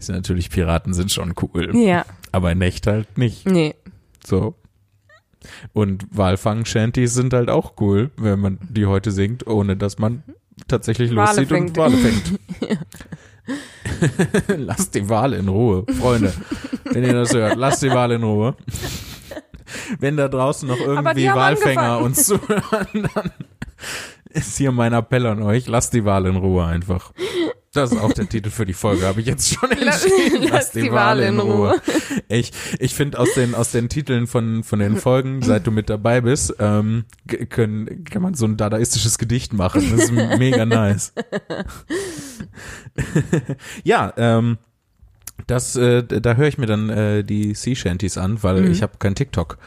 ist 0.00 0.08
natürlich 0.10 0.50
Piraten 0.50 0.92
sind 0.94 1.12
schon 1.12 1.34
cool, 1.42 1.76
Ja, 1.76 2.04
aber 2.32 2.50
in 2.52 2.60
echt 2.62 2.86
halt 2.86 3.16
nicht. 3.18 3.46
nee. 3.46 3.74
So. 4.26 4.54
Und 5.72 6.04
Walfang-Shanties 6.10 7.14
sind 7.14 7.32
halt 7.32 7.48
auch 7.48 7.72
cool, 7.80 8.10
wenn 8.18 8.40
man 8.40 8.58
die 8.68 8.84
heute 8.86 9.10
singt, 9.10 9.46
ohne 9.46 9.76
dass 9.76 9.98
man 9.98 10.22
tatsächlich 10.68 11.14
Wale 11.16 11.28
loszieht 11.30 11.48
fängt. 11.48 11.70
und 11.70 11.76
Wale 11.78 11.96
fängt. 11.98 12.38
lasst 14.58 14.94
die 14.94 15.08
Wale 15.08 15.38
in 15.38 15.48
Ruhe, 15.48 15.84
Freunde. 15.98 16.32
Wenn 16.84 17.04
ihr 17.04 17.14
das 17.14 17.32
hört, 17.34 17.56
lasst 17.56 17.82
die 17.82 17.90
Wale 17.90 18.16
in 18.16 18.22
Ruhe. 18.22 18.54
Wenn 19.98 20.16
da 20.16 20.28
draußen 20.28 20.68
noch 20.68 20.78
irgendwie 20.78 21.26
Walfänger 21.28 21.80
angefangen. 21.82 22.04
uns 22.04 22.26
zuhören, 22.26 23.08
dann 23.14 23.30
ist 24.30 24.58
hier 24.58 24.72
mein 24.72 24.92
Appell 24.92 25.26
an 25.26 25.42
euch, 25.42 25.66
lasst 25.68 25.94
die 25.94 26.04
Wale 26.04 26.28
in 26.28 26.36
Ruhe 26.36 26.64
einfach. 26.66 27.12
Das 27.72 27.92
ist 27.92 27.98
auch 27.98 28.12
der 28.12 28.28
Titel 28.28 28.50
für 28.50 28.66
die 28.66 28.72
Folge, 28.72 29.06
habe 29.06 29.20
ich 29.20 29.26
jetzt 29.26 29.54
schon 29.54 29.70
entschieden. 29.70 30.48
Lass 30.50 30.72
die 30.72 30.90
Wale 30.90 31.28
in 31.28 31.38
Ruhe. 31.38 31.80
Ich, 32.28 32.52
ich 32.80 32.94
finde 32.94 33.18
aus 33.18 33.32
den, 33.34 33.54
aus 33.54 33.70
den 33.70 33.88
Titeln 33.88 34.26
von, 34.26 34.64
von 34.64 34.80
den 34.80 34.96
Folgen, 34.96 35.40
seit 35.42 35.66
du 35.66 35.70
mit 35.70 35.88
dabei 35.88 36.20
bist, 36.20 36.54
ähm, 36.58 37.04
können, 37.48 38.04
kann 38.04 38.22
man 38.22 38.34
so 38.34 38.44
ein 38.46 38.56
dadaistisches 38.56 39.18
Gedicht 39.18 39.52
machen. 39.52 39.88
Das 39.90 40.04
ist 40.04 40.12
mega 40.38 40.66
nice. 40.66 41.12
ja, 43.84 44.12
ähm, 44.16 44.58
das, 45.46 45.76
äh, 45.76 46.02
da 46.02 46.34
höre 46.34 46.48
ich 46.48 46.58
mir 46.58 46.66
dann 46.66 46.90
äh, 46.90 47.24
die 47.24 47.54
Sea 47.54 47.74
Shanties 47.74 48.18
an, 48.18 48.42
weil 48.42 48.62
Mhm. 48.62 48.72
ich 48.72 48.82
habe 48.82 48.94
kein 48.98 49.14
TikTok. 49.14 49.58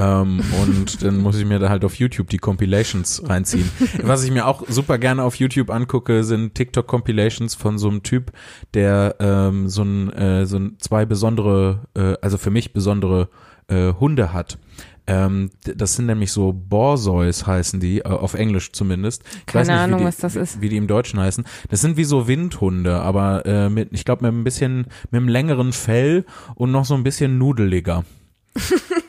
Ähm, 0.00 0.40
und 0.62 1.02
dann 1.02 1.18
muss 1.18 1.38
ich 1.38 1.44
mir 1.44 1.58
da 1.58 1.68
halt 1.68 1.84
auf 1.84 1.94
YouTube 1.96 2.28
die 2.28 2.38
Compilations 2.38 3.22
reinziehen. 3.28 3.70
Was 4.02 4.24
ich 4.24 4.30
mir 4.30 4.46
auch 4.46 4.62
super 4.66 4.96
gerne 4.96 5.22
auf 5.22 5.34
YouTube 5.34 5.68
angucke, 5.68 6.24
sind 6.24 6.54
TikTok-Compilations 6.54 7.54
von 7.54 7.78
so 7.78 7.88
einem 7.88 8.02
Typ, 8.02 8.32
der 8.72 9.16
ähm, 9.20 9.68
so 9.68 9.82
ein, 9.82 10.10
äh, 10.12 10.46
so 10.46 10.58
ein 10.58 10.76
zwei 10.78 11.04
besondere, 11.04 11.80
äh, 11.94 12.14
also 12.22 12.38
für 12.38 12.50
mich 12.50 12.72
besondere 12.72 13.28
äh, 13.68 13.92
Hunde 13.92 14.32
hat. 14.32 14.58
Ähm, 15.06 15.50
das 15.62 15.96
sind 15.96 16.06
nämlich 16.06 16.32
so 16.32 16.52
Borzois 16.52 17.44
heißen 17.46 17.80
die, 17.80 17.98
äh, 17.98 18.04
auf 18.04 18.34
Englisch 18.34 18.72
zumindest. 18.72 19.22
Ich 19.40 19.46
Keine 19.46 19.68
wie 19.68 19.72
Ahnung, 19.72 19.98
die, 20.00 20.04
was 20.06 20.16
das 20.16 20.36
ist. 20.36 20.62
Wie 20.62 20.68
die 20.68 20.76
im 20.76 20.86
Deutschen 20.86 21.20
heißen. 21.20 21.44
Das 21.68 21.80
sind 21.82 21.96
wie 21.96 22.04
so 22.04 22.26
Windhunde, 22.26 23.00
aber 23.00 23.44
äh, 23.44 23.68
mit, 23.68 23.88
ich 23.92 24.04
glaube, 24.04 24.24
mit 24.24 24.32
ein 24.32 24.44
bisschen, 24.44 24.86
mit 25.10 25.18
einem 25.18 25.28
längeren 25.28 25.72
Fell 25.72 26.24
und 26.54 26.70
noch 26.70 26.86
so 26.86 26.94
ein 26.94 27.02
bisschen 27.02 27.36
nudeliger. 27.38 28.04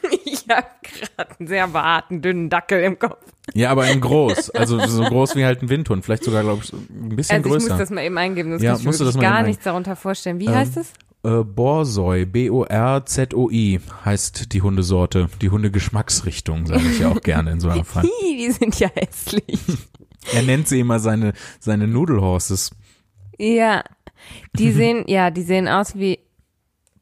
Ich 0.94 1.02
habe 1.02 1.16
gerade 1.16 1.40
einen 1.40 1.48
sehr 1.48 1.68
behaarten, 1.68 2.22
dünnen 2.22 2.50
Dackel 2.50 2.84
im 2.84 3.00
Kopf. 3.00 3.18
Ja, 3.54 3.72
aber 3.72 3.88
in 3.90 4.02
groß. 4.02 4.50
Also 4.52 4.80
so 4.88 5.04
groß 5.04 5.36
wie 5.36 5.46
halt 5.46 5.62
ein 5.62 5.70
Windhund. 5.70 6.04
Vielleicht 6.06 6.24
sogar, 6.24 6.44
glaube 6.44 6.62
ich, 6.64 6.72
ein 6.74 7.16
bisschen 7.16 7.38
Also 7.38 7.48
ich 7.50 7.54
muss 7.54 7.64
größer. 7.64 7.78
das 7.78 7.90
mal 7.90 8.04
eben 8.04 8.18
eingeben, 8.18 8.52
sonst 8.52 8.62
Ja, 8.64 8.72
kann 8.74 8.80
ich 8.82 9.00
mir 9.00 9.06
das 9.06 9.20
gar 9.20 9.40
eben 9.40 9.48
nichts 9.48 9.64
darunter 9.64 9.96
vorstellen. 9.96 10.40
Wie 10.40 10.46
Ähm, 10.48 10.56
heißt 10.56 10.78
es? 10.78 10.94
äh, 11.24 11.44
Borzoi, 11.44 12.26
B-O-R-Z-O-I 12.26 13.80
heißt 14.06 14.54
die 14.54 14.62
Hundesorte. 14.62 15.30
Die 15.42 15.50
Hundegeschmacksrichtung, 15.50 16.66
sage 16.66 16.84
ich 16.92 17.00
ja 17.00 17.10
auch 17.10 17.22
gerne 17.22 17.52
in 17.52 17.60
so 17.60 17.70
einem 17.70 17.86
Fall. 17.86 18.04
Die 18.24 18.52
sind 18.52 18.80
ja 18.80 18.90
hässlich. 18.94 19.44
Er 20.36 20.44
nennt 20.44 20.68
sie 20.68 20.80
immer 20.80 21.00
seine, 21.00 21.34
seine 21.60 21.88
Nudelhorses. 21.88 22.70
Ja, 23.40 23.84
die 24.54 24.72
sehen, 24.72 25.04
ja, 25.08 25.32
die 25.32 25.42
sehen 25.42 25.68
aus 25.68 25.96
wie 25.96 26.20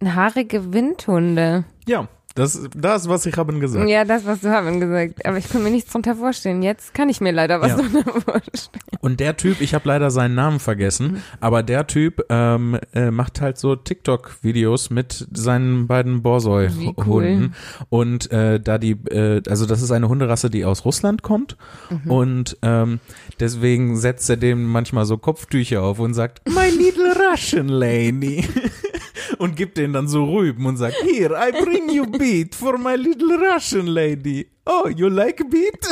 haarige 0.02 0.72
Windhunde. 0.72 1.66
Ja, 1.86 2.08
das, 2.40 2.70
das 2.76 3.08
was 3.10 3.26
ich 3.26 3.36
haben 3.38 3.60
gesagt. 3.60 3.88
Ja, 3.90 4.06
das, 4.06 4.26
was 4.26 4.40
du 4.42 4.50
haben 4.50 4.80
gesagt. 4.80 5.26
Aber 5.26 5.38
ich 5.38 5.50
kann 5.50 5.62
mir 5.64 5.70
nichts 5.70 5.92
drunter 5.92 6.16
vorstellen. 6.16 6.64
Jetzt 6.64 6.94
kann 6.94 7.10
ich 7.10 7.22
mir 7.22 7.32
leider 7.32 7.62
was 7.62 7.70
Ja. 7.70 7.76
drunter 7.78 8.04
vorstellen. 8.22 8.82
Und 9.02 9.20
der 9.20 9.38
Typ, 9.38 9.62
ich 9.62 9.74
habe 9.74 9.88
leider 9.88 10.10
seinen 10.12 10.36
Namen 10.36 10.60
vergessen, 10.60 11.22
aber 11.40 11.64
der 11.64 11.88
Typ 11.88 12.24
ähm, 12.30 12.78
äh, 12.94 13.12
macht 13.12 13.42
halt 13.42 13.58
so 13.58 13.76
TikTok-Videos 13.76 14.90
mit 14.90 15.28
seinen 15.34 15.88
beiden 15.88 16.22
Borsoi-Hunden. 16.22 16.96
cool. 17.06 17.50
Und 17.90 18.32
äh, 18.32 18.60
da 18.60 18.78
die, 18.78 18.92
äh, 19.12 19.42
also 19.48 19.66
das 19.66 19.82
ist 19.82 19.92
eine 19.92 20.10
Hunderasse, 20.10 20.50
die 20.50 20.66
aus 20.66 20.86
Russland 20.86 21.22
kommt. 21.24 21.58
Und 22.06 22.58
ähm, 22.62 23.00
deswegen 23.40 23.98
setzt 23.98 24.30
er 24.30 24.38
dem 24.38 24.66
manchmal 24.66 25.06
so 25.06 25.18
Kopftücher 25.18 25.82
auf 25.84 26.00
und 26.00 26.14
sagt, 26.14 26.42
My 26.48 26.70
little 26.70 27.14
Russian 27.32 27.68
lady. 27.68 28.46
und 29.40 29.56
gibt 29.56 29.78
denen 29.78 29.94
dann 29.94 30.08
so 30.08 30.26
Rüben 30.26 30.66
und 30.66 30.78
sagt, 30.78 30.96
Here, 31.02 31.34
I 31.34 31.52
bring 31.52 31.90
you 31.90 32.06
beat 32.06 32.54
for 32.54 32.78
my 32.78 32.96
little 32.96 33.38
Russian 33.38 33.88
lady. 33.88 34.48
Oh, 34.66 34.88
you 34.88 35.08
like 35.08 35.44
beat? 35.50 35.88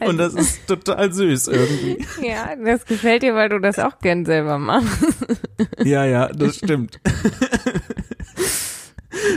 und 0.06 0.18
das 0.18 0.34
ist 0.34 0.66
total 0.66 1.12
süß 1.12 1.48
irgendwie. 1.48 2.04
Ja, 2.20 2.54
das 2.56 2.84
gefällt 2.84 3.22
dir, 3.22 3.34
weil 3.34 3.48
du 3.48 3.58
das 3.60 3.78
auch 3.78 3.98
gern 4.00 4.26
selber 4.26 4.58
machst. 4.58 5.16
Ja, 5.82 6.04
ja, 6.04 6.28
das 6.28 6.56
stimmt. 6.56 7.00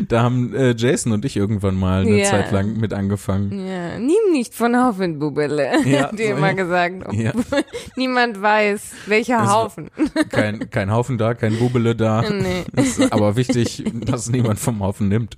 Da 0.08 0.22
haben 0.24 0.54
äh, 0.56 0.74
Jason 0.78 1.12
und 1.12 1.26
ich 1.26 1.36
irgendwann 1.38 1.76
mal 1.76 2.02
eine 2.02 2.20
Ja. 2.20 2.26
Zeit 2.26 2.52
lang 2.52 2.78
mit 2.78 2.94
angefangen. 2.94 3.66
Ja, 3.68 3.98
nimm 4.00 4.32
nicht 4.32 4.54
von 4.54 4.76
Haufen, 4.76 5.20
Bubele. 5.20 5.70
Ja, 5.86 6.12
dir 6.12 6.28
so, 6.30 6.34
immer 6.38 6.48
ja. 6.48 6.54
gesagt. 6.54 6.96
Ja. 7.14 7.32
Niemand 7.96 8.42
weiß, 8.42 8.82
welcher 9.08 9.44
Es- 9.44 9.50
Haufen. 9.50 9.90
Kein, 10.30 10.70
kein 10.70 10.92
Haufen 10.92 11.18
da, 11.18 11.34
kein 11.34 11.58
Bubele 11.58 11.96
da. 11.96 12.22
Nee, 12.30 12.64
Ist 12.76 13.12
aber 13.12 13.36
wichtig, 13.36 13.84
dass 14.06 14.30
niemand 14.30 14.60
vom 14.60 14.80
Haufen 14.82 15.08
nimmt. 15.08 15.38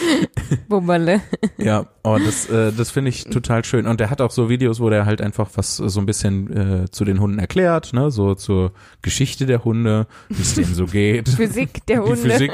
Bubele. 0.68 1.20
Ja, 1.58 1.86
oh, 2.02 2.18
das, 2.24 2.48
äh, 2.48 2.72
das 2.72 2.90
finde 2.90 3.10
ich 3.10 3.24
total 3.24 3.64
schön. 3.64 3.86
Und 3.86 4.00
er 4.00 4.10
hat 4.10 4.20
auch 4.20 4.30
so 4.30 4.48
Videos, 4.48 4.80
wo 4.80 4.90
der 4.90 5.06
halt 5.06 5.20
einfach 5.20 5.50
was 5.54 5.76
so 5.76 6.00
ein 6.00 6.06
bisschen 6.06 6.82
äh, 6.84 6.90
zu 6.90 7.04
den 7.04 7.20
Hunden 7.20 7.38
erklärt, 7.38 7.92
ne, 7.92 8.10
so 8.10 8.34
zur 8.34 8.72
Geschichte 9.02 9.46
der 9.46 9.64
Hunde, 9.64 10.06
wie 10.28 10.42
es 10.42 10.54
denen 10.54 10.74
so 10.74 10.86
geht. 10.86 11.28
Physik 11.36 11.86
der 11.86 12.02
die 12.02 12.08
Hunde. 12.08 12.30
Physik, 12.30 12.52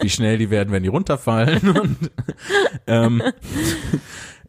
wie 0.00 0.10
schnell 0.10 0.38
die 0.38 0.50
werden, 0.50 0.72
wenn 0.72 0.82
die 0.82 0.88
runterfallen. 0.88 1.68
Und, 1.70 2.10
ähm, 2.86 3.22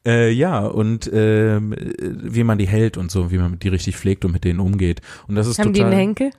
äh, 0.05 0.31
ja, 0.31 0.59
und 0.59 1.07
äh, 1.07 1.59
wie 1.61 2.43
man 2.43 2.57
die 2.57 2.67
hält 2.67 2.97
und 2.97 3.11
so, 3.11 3.31
wie 3.31 3.37
man 3.37 3.59
die 3.59 3.67
richtig 3.67 3.97
pflegt 3.97 4.25
und 4.25 4.31
mit 4.31 4.43
denen 4.43 4.59
umgeht. 4.59 5.01
Und 5.27 5.35
das 5.35 5.47
ist 5.47 5.59
Haben 5.59 5.73
die 5.73 5.79
total. 5.79 5.91
einen 5.91 5.99
Henkel? 5.99 6.31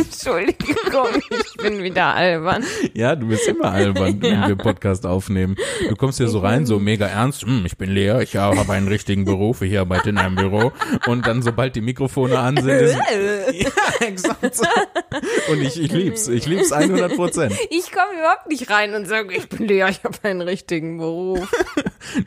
Entschuldigung, 0.00 1.08
ich 1.30 1.62
bin 1.62 1.82
wieder 1.82 2.14
albern. 2.14 2.64
Ja, 2.94 3.14
du 3.16 3.28
bist 3.28 3.46
immer 3.48 3.72
albern, 3.72 4.16
wenn 4.22 4.32
Ja. 4.32 4.48
wir 4.48 4.56
Podcast 4.56 5.04
aufnehmen. 5.06 5.56
Du 5.88 5.96
kommst 5.96 6.18
hier 6.18 6.28
so 6.28 6.38
rein, 6.40 6.66
so 6.66 6.78
mega 6.78 7.06
ernst, 7.06 7.42
hm, 7.42 7.64
ich 7.66 7.76
bin 7.76 7.90
Lea, 7.90 8.22
ich 8.22 8.36
habe 8.36 8.70
einen 8.72 8.88
richtigen 8.88 9.24
Beruf, 9.24 9.62
ich 9.62 9.78
arbeite 9.78 10.10
in 10.10 10.18
einem 10.18 10.36
Büro. 10.36 10.72
Und 11.06 11.26
dann, 11.26 11.42
sobald 11.42 11.76
die 11.76 11.80
Mikrofone 11.80 12.38
an 12.38 12.56
sind, 12.56 12.68
ist, 12.68 12.94
ja, 13.52 14.06
exakt 14.06 14.54
so. 14.54 14.64
Und 15.52 15.60
ich, 15.60 15.80
ich 15.80 15.92
lieb's, 15.92 16.28
ich 16.28 16.46
lieb's 16.46 16.72
100 16.72 17.14
Prozent. 17.16 17.54
Ich 17.70 17.90
komme 17.92 18.18
überhaupt 18.18 18.48
nicht 18.48 18.70
rein 18.70 18.94
und 18.94 19.06
sage, 19.06 19.34
ich 19.34 19.48
bin 19.48 19.66
Lea, 19.66 19.86
ich 19.90 20.02
habe 20.04 20.16
einen 20.22 20.40
richtigen 20.42 20.98
Beruf. 20.98 21.48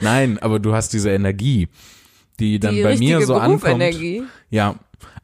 Nein, 0.02 0.38
aber 0.42 0.60
du 0.60 0.74
hast 0.74 0.94
diese 0.94 1.12
Energie, 1.12 1.68
die 2.40 2.60
dann 2.60 2.76
Die 2.76 2.84
bei 2.84 2.98
mir 2.98 3.22
so 3.26 3.36
ankommt. 3.36 3.62
Berufenergie. 3.64 4.24
Ja, 4.50 4.76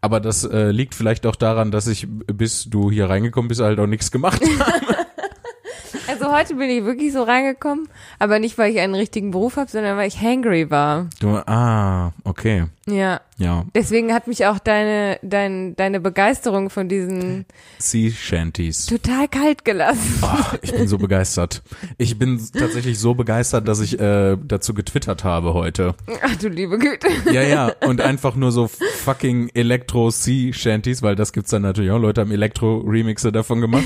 aber 0.01 0.19
das 0.19 0.43
äh, 0.43 0.71
liegt 0.71 0.95
vielleicht 0.95 1.25
auch 1.25 1.35
daran, 1.35 1.71
dass 1.71 1.87
ich, 1.87 2.07
bis 2.09 2.65
du 2.65 2.91
hier 2.91 3.09
reingekommen 3.09 3.47
bist, 3.49 3.61
halt 3.61 3.79
auch 3.79 3.87
nichts 3.87 4.11
gemacht 4.11 4.41
habe. 4.41 4.95
Also 6.09 6.31
heute 6.31 6.55
bin 6.55 6.71
ich 6.71 6.83
wirklich 6.85 7.13
so 7.13 7.21
reingekommen, 7.21 7.87
aber 8.17 8.39
nicht, 8.39 8.57
weil 8.57 8.71
ich 8.71 8.79
einen 8.79 8.95
richtigen 8.95 9.29
Beruf 9.29 9.57
habe, 9.57 9.69
sondern 9.69 9.95
weil 9.95 10.07
ich 10.07 10.19
hangry 10.19 10.71
war. 10.71 11.07
Du, 11.19 11.37
ah, 11.45 12.13
okay, 12.23 12.65
Ja. 12.91 13.22
ja. 13.38 13.65
Deswegen 13.75 14.13
hat 14.13 14.27
mich 14.27 14.46
auch 14.46 14.60
deine, 14.60 15.19
dein, 15.22 15.75
deine 15.75 16.00
Begeisterung 16.00 16.69
von 16.69 16.89
diesen 16.89 17.46
Sea 17.77 18.12
Shanties. 18.12 18.86
total 18.86 19.27
kalt 19.27 19.65
gelassen. 19.65 20.19
Oh, 20.22 20.55
ich 20.62 20.72
bin 20.74 20.88
so 20.88 20.98
begeistert. 20.98 21.62
Ich 21.98 22.17
bin 22.17 22.39
tatsächlich 22.53 23.00
so 23.00 23.13
begeistert, 23.13 23.67
dass 23.67 23.79
ich 23.79 24.00
äh, 24.00 24.38
dazu 24.43 24.74
getwittert 24.74 25.24
habe 25.24 25.53
heute. 25.53 25.96
Ach 26.22 26.36
du 26.36 26.50
liebe 26.50 26.77
Güte. 26.77 27.08
Ja, 27.31 27.41
ja, 27.41 27.72
und 27.86 28.01
einfach 28.01 28.36
nur 28.36 28.51
so 28.51 28.67
fucking 28.67 29.50
Elektro-Sea 29.53 30.53
Shanties, 30.53 31.01
weil 31.01 31.15
das 31.15 31.34
gibt's 31.34 31.51
dann 31.51 31.62
natürlich 31.62 31.91
auch. 31.91 32.00
Leute 32.00 32.22
haben 32.22 32.31
Elektro-Remixe 32.31 33.31
davon 33.31 33.62
gemacht 33.62 33.84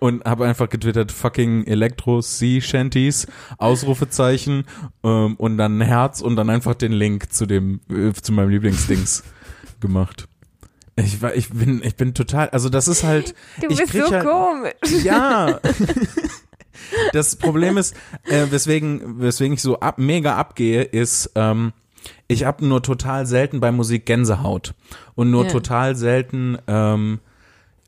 und 0.00 0.24
habe 0.24 0.46
einfach 0.46 0.68
getwittert 0.68 1.12
fucking 1.12 1.66
Elektro-Sea 1.66 2.60
Shanties, 2.60 3.26
Ausrufezeichen 3.58 4.64
ähm, 5.02 5.34
und 5.36 5.58
dann 5.58 5.78
ein 5.78 5.82
Herz 5.82 6.20
und 6.20 6.36
dann 6.36 6.50
einfach 6.50 6.74
den 6.74 6.92
Link 6.92 7.32
zu 7.32 7.46
dem, 7.46 7.80
äh, 7.90 8.12
zu 8.12 8.32
meinem 8.32 8.43
Lieblingsdings 8.48 9.22
gemacht. 9.80 10.28
Ich, 10.96 11.20
war- 11.22 11.34
ich 11.34 11.50
bin, 11.50 11.82
ich 11.82 11.96
bin 11.96 12.14
total, 12.14 12.50
also 12.50 12.68
das 12.68 12.86
ist 12.88 13.02
halt. 13.02 13.34
Du 13.60 13.68
bist 13.68 13.92
so 13.92 14.10
halt, 14.10 14.24
komisch. 14.24 15.02
Ja. 15.04 15.60
das 17.12 17.36
Problem 17.36 17.76
ist, 17.76 17.96
äh, 18.24 18.46
weswegen, 18.50 19.20
weswegen 19.20 19.54
ich 19.54 19.62
so 19.62 19.80
ab, 19.80 19.98
mega 19.98 20.36
abgehe, 20.36 20.82
ist, 20.82 21.30
ähm, 21.34 21.72
ich 22.28 22.44
habe 22.44 22.64
nur 22.66 22.82
total 22.82 23.26
selten 23.26 23.60
bei 23.60 23.72
Musik 23.72 24.06
Gänsehaut. 24.06 24.74
Und 25.14 25.30
nur 25.30 25.44
Ja. 25.44 25.50
total 25.50 25.96
selten 25.96 26.58
ähm, 26.66 27.20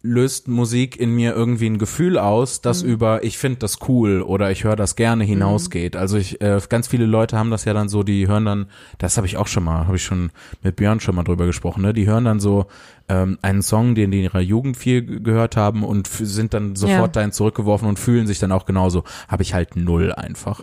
löst 0.07 0.49
Musik 0.49 0.99
in 0.99 1.11
mir 1.15 1.35
irgendwie 1.35 1.67
ein 1.67 1.79
Gefühl 1.79 2.19
aus, 2.19 2.61
das 2.61 2.83
Mhm. 2.83 2.91
über 2.91 3.25
ich 3.25 3.39
finde 3.39 3.59
das 3.59 3.79
cool 3.89 4.23
oder 4.23 4.51
ich 4.51 4.65
höre 4.65 4.77
das 4.77 4.95
gerne 4.97 5.25
hinausgeht. 5.25 5.97
Also 5.97 6.17
ich 6.17 6.41
äh, 6.41 6.61
ganz 6.69 6.87
viele 6.89 7.07
Leute 7.07 7.37
haben 7.37 7.51
das 7.51 7.65
ja 7.65 7.73
dann 7.75 7.89
so, 7.89 8.03
die 8.03 8.29
hören 8.29 8.45
dann, 8.45 8.67
das 8.99 9.17
habe 9.17 9.27
ich 9.27 9.37
auch 9.37 9.47
schon 9.49 9.65
mal, 9.65 9.87
habe 9.87 9.97
ich 9.97 10.05
schon 10.05 10.31
mit 10.63 10.77
Björn 10.77 11.01
schon 11.01 11.15
mal 11.17 11.25
drüber 11.25 11.47
gesprochen, 11.47 11.83
ne? 11.83 11.93
Die 11.93 12.07
hören 12.07 12.25
dann 12.25 12.41
so 12.41 12.67
ähm, 13.09 13.39
einen 13.43 13.63
Song, 13.63 13.95
den 13.95 14.11
die 14.11 14.19
in 14.19 14.25
ihrer 14.25 14.41
Jugend 14.41 14.77
viel 14.77 15.03
ge- 15.03 15.21
gehört 15.21 15.57
haben 15.57 15.85
und 15.85 16.07
sind 16.09 16.55
dann 16.55 16.77
sofort 16.77 16.99
Ja. 16.99 17.09
dahin 17.09 17.33
zurückgeworfen 17.33 17.89
und 17.89 17.99
fühlen 17.99 18.27
sich 18.27 18.39
dann 18.39 18.53
auch 18.53 18.67
genauso. 18.67 19.05
Habe 19.29 19.43
ich 19.43 19.55
halt 19.55 19.77
null 19.77 20.13
einfach. 20.13 20.63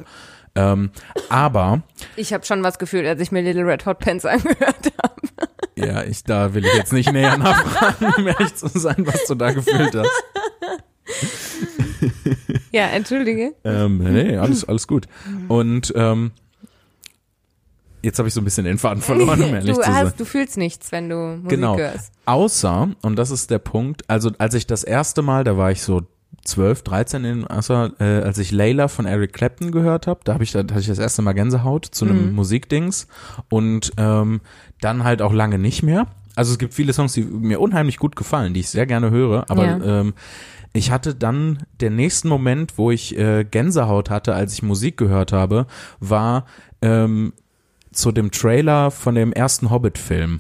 Ähm, 0.56 0.92
aber 1.30 1.82
Ich 2.16 2.32
habe 2.34 2.46
schon 2.46 2.62
was 2.64 2.78
gefühlt, 2.78 3.08
als 3.08 3.20
ich 3.22 3.32
mir 3.32 3.42
Little 3.42 3.66
Red 3.66 3.86
Hot 3.86 4.00
Pants 4.00 4.26
angehört 4.26 4.92
habe. 5.02 5.50
Ja, 5.76 6.04
ich 6.04 6.24
da 6.24 6.54
will 6.54 6.66
ich 6.66 6.74
jetzt 6.74 6.94
nicht 6.94 7.12
näher 7.12 7.38
nachfragen, 7.38 8.14
um 8.18 8.28
ehrlich 8.28 8.56
zu 8.56 8.68
sein, 8.68 9.06
was 9.06 9.26
du 9.26 9.36
da 9.36 9.52
gefühlt 9.52 9.96
hast. 9.96 10.24
Ja, 12.72 12.88
entschuldige. 12.88 13.54
Ähm, 13.64 13.98
nee, 14.00 14.36
alles, 14.38 14.66
alles 14.68 14.88
gut. 14.88 15.08
Und 15.48 15.94
ähm, 15.96 16.32
jetzt 18.02 18.18
habe 18.18 18.28
ich 18.28 18.34
so 18.34 18.42
ein 18.42 18.46
bisschen 18.46 18.66
den 18.66 18.78
Faden 18.78 19.02
verloren, 19.02 19.42
um 19.44 19.54
ehrlich 19.54 19.76
du, 19.76 19.82
zu 19.82 19.86
sein. 19.92 19.94
hast, 20.06 20.20
du 20.20 20.26
fühlst 20.26 20.58
nichts, 20.58 20.92
wenn 20.92 21.10
du 21.10 21.16
Musik 21.38 21.50
Genau. 21.50 21.78
hörst. 21.78 22.12
Außer, 22.26 22.90
und 23.02 23.16
das 23.16 23.30
ist 23.32 23.52
der 23.52 23.60
Punkt, 23.60 24.10
also 24.10 24.32
als 24.40 24.54
ich 24.56 24.66
das 24.68 24.84
erste 24.84 25.22
Mal, 25.22 25.44
da 25.44 25.56
war 25.58 25.72
ich 25.72 25.82
so 25.84 26.02
12, 26.46 26.82
13 26.82 27.24
in 27.26 27.48
außer, 27.48 27.92
äh, 28.00 28.24
als 28.24 28.38
ich 28.38 28.52
Layla 28.52 28.88
von 28.88 29.06
Eric 29.06 29.34
Clapton 29.34 29.72
gehört 29.72 30.08
habe, 30.08 30.22
da 30.24 30.34
habe 30.34 30.44
ich, 30.44 30.52
da 30.52 30.60
hatte 30.60 30.80
ich 30.80 30.88
das 30.88 31.00
erste 31.00 31.22
Mal 31.22 31.34
Gänsehaut 31.34 31.86
zu 31.86 32.06
einem 32.06 32.34
Musikdings 32.34 33.08
und 33.50 33.94
ähm, 33.98 34.42
dann 34.84 35.04
halt 35.04 35.22
auch 35.22 35.34
lange 35.34 35.58
nicht 35.60 35.84
mehr. 35.84 36.08
Also 36.36 36.52
es 36.52 36.58
gibt 36.58 36.74
viele 36.74 36.94
Songs, 36.94 37.14
die 37.14 37.22
mir 37.24 37.60
unheimlich 37.60 37.98
gut 37.98 38.16
gefallen, 38.16 38.54
die 38.54 38.62
ich 38.62 38.70
sehr 38.70 38.86
gerne 38.86 39.12
höre, 39.12 39.46
aber 39.50 39.66
Ja. 39.66 40.00
ähm, 40.02 40.14
ich 40.76 40.90
hatte 40.90 41.14
dann 41.14 41.60
den 41.82 41.96
nächsten 41.96 42.28
Moment, 42.28 42.80
wo 42.80 42.90
ich 42.90 43.16
äh, 43.16 43.44
Gänsehaut 43.44 44.10
hatte, 44.10 44.34
als 44.34 44.54
ich 44.54 44.64
Musik 44.64 44.98
gehört 44.98 45.32
habe, 45.32 45.68
war 46.00 46.46
ähm, 46.82 47.34
zu 47.92 48.12
dem 48.12 48.32
Trailer 48.32 48.90
von 48.90 49.14
dem 49.14 49.32
ersten 49.34 49.70
Hobbit-Film. 49.70 50.40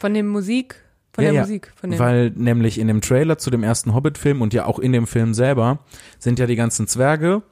Von 0.00 0.14
dem 0.14 0.26
Musik, 0.26 0.74
von 1.12 1.22
Ja, 1.22 1.30
der 1.30 1.34
ja, 1.36 1.40
Musik, 1.42 1.72
von 1.76 1.90
dem. 1.90 1.98
Weil 2.00 2.30
nämlich 2.34 2.78
in 2.80 2.88
dem 2.88 3.00
Trailer 3.00 3.38
zu 3.38 3.50
dem 3.50 3.62
ersten 3.62 3.94
Hobbit-Film 3.94 4.42
und 4.42 4.52
ja 4.52 4.66
auch 4.66 4.80
in 4.80 4.90
dem 4.92 5.06
Film 5.06 5.32
selber 5.32 5.78
sind 6.18 6.40
ja 6.40 6.46
die 6.46 6.56
ganzen 6.56 6.88
Zwerge 6.88 7.42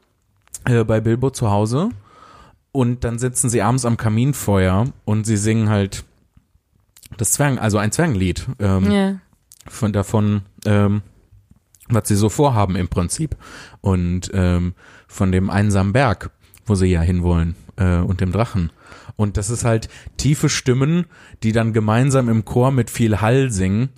äh, 0.65 0.83
bei 0.83 1.01
Bilbo 1.01 1.31
zu 1.31 1.53
Hause 1.53 1.91
und 2.73 3.05
dann 3.05 3.21
sitzen 3.21 3.49
sie 3.49 3.63
abends 3.63 3.85
am 3.85 3.97
Kaminfeuer 3.97 4.87
und 5.05 5.27
sie 5.27 5.37
singen 5.37 5.69
halt 5.69 6.05
das 7.17 7.33
Zwergen, 7.33 7.59
also 7.59 7.79
ein 7.79 7.93
Zwergenlied 7.93 8.47
ähm, 8.59 8.91
ja. 8.91 9.21
von 9.69 9.93
davon, 9.93 10.43
ähm, 10.65 11.03
was 11.89 12.09
sie 12.09 12.17
so 12.17 12.29
vorhaben 12.29 12.77
im 12.77 12.89
Prinzip 12.89 13.37
und 13.81 14.31
ähm, 14.33 14.75
von 15.09 15.33
dem 15.33 15.51
einsamen 15.51 15.93
Berg, 15.93 16.31
wo 16.67 16.75
sie 16.75 16.87
ja 16.87 17.01
hinwollen 17.01 17.57
äh, 17.77 17.97
und 17.97 18.21
dem 18.21 18.33
Drachen. 18.33 18.71
Und 19.17 19.37
das 19.37 19.51
ist 19.51 19.65
halt 19.65 19.89
tiefe 20.17 20.49
Stimmen, 20.49 21.07
die 21.43 21.53
dann 21.53 21.73
gemeinsam 21.73 22.29
im 22.29 22.45
Chor 22.45 22.71
mit 22.71 22.91
viel 22.91 23.21
Hall 23.21 23.51
singen. 23.51 23.91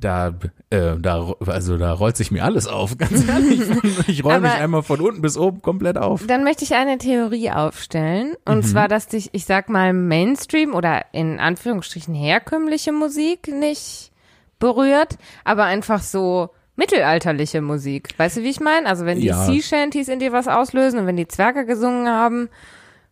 Da, 0.00 0.32
äh, 0.70 0.96
da, 0.98 1.34
also 1.46 1.76
da 1.76 1.92
rollt 1.92 2.16
sich 2.16 2.30
mir 2.30 2.44
alles 2.44 2.66
auf, 2.68 2.96
ganz 2.98 3.26
ehrlich. 3.28 3.62
Ich 4.06 4.24
roll 4.24 4.40
mich 4.40 4.52
einmal 4.52 4.82
von 4.82 5.00
unten 5.00 5.20
bis 5.22 5.36
oben 5.36 5.60
komplett 5.60 5.98
auf. 5.98 6.26
Dann 6.26 6.44
möchte 6.44 6.64
ich 6.64 6.74
eine 6.74 6.98
Theorie 6.98 7.50
aufstellen. 7.50 8.34
Und 8.44 8.62
zwar, 8.64 8.86
dass 8.88 9.08
dich, 9.08 9.30
ich 9.32 9.44
sag 9.44 9.68
mal, 9.68 9.92
Mainstream 9.92 10.74
oder 10.74 11.04
in 11.12 11.40
Anführungsstrichen 11.40 12.14
herkömmliche 12.14 12.92
Musik 12.92 13.48
nicht 13.48 14.12
berührt, 14.60 15.18
aber 15.44 15.64
einfach 15.64 16.00
so 16.02 16.50
mittelalterliche 16.76 17.60
Musik. 17.60 18.10
Weißt 18.16 18.36
du, 18.36 18.42
wie 18.42 18.50
ich 18.50 18.60
meine? 18.60 18.86
Also 18.86 19.04
wenn 19.04 19.18
die 19.18 19.26
Ja. 19.26 19.44
Sea 19.46 19.60
Shanties 19.60 20.08
in 20.08 20.20
dir 20.20 20.32
was 20.32 20.46
auslösen 20.46 21.00
und 21.00 21.06
wenn 21.06 21.16
die 21.16 21.28
Zwerge 21.28 21.66
gesungen 21.66 22.08
haben. 22.08 22.48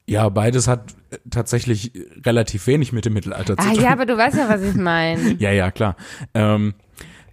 Ja, 0.09 0.29
beides 0.29 0.69
hat 0.69 0.95
äh, 1.11 1.19
tatsächlich 1.31 1.93
relativ 2.25 2.67
wenig 2.69 2.93
mit 2.93 3.05
dem 3.05 3.13
Mittelalter 3.15 3.57
zu 3.57 3.67
Ah 3.69 3.73
tun. 3.73 3.83
ja, 3.83 3.91
aber 3.91 4.07
du 4.07 4.17
weißt 4.17 4.37
ja, 4.37 4.49
was 4.49 4.63
ich 4.63 4.75
meine. 4.77 5.33
Ja, 5.39 5.51
ja, 5.51 5.71
klar. 5.71 5.97
Ähm, 6.33 6.75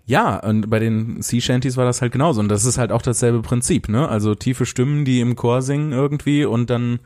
ja, 0.05 0.37
und 0.37 0.69
bei 0.69 0.79
den 0.79 1.21
Sea 1.21 1.39
Shanties 1.39 1.77
war 1.77 1.85
das 1.85 2.01
halt 2.01 2.11
genauso. 2.11 2.39
Und 2.41 2.49
das 2.49 2.65
ist 2.65 2.77
halt 2.77 2.91
auch 2.91 3.01
dasselbe 3.01 3.41
Prinzip, 3.41 3.89
ne? 3.89 4.09
Also 4.09 4.35
tiefe 4.35 4.65
Stimmen, 4.65 5.05
die 5.05 5.21
im 5.21 5.35
Chor 5.35 5.61
singen 5.61 5.91
irgendwie 5.91 6.45
und 6.45 6.69
dann 6.69 6.99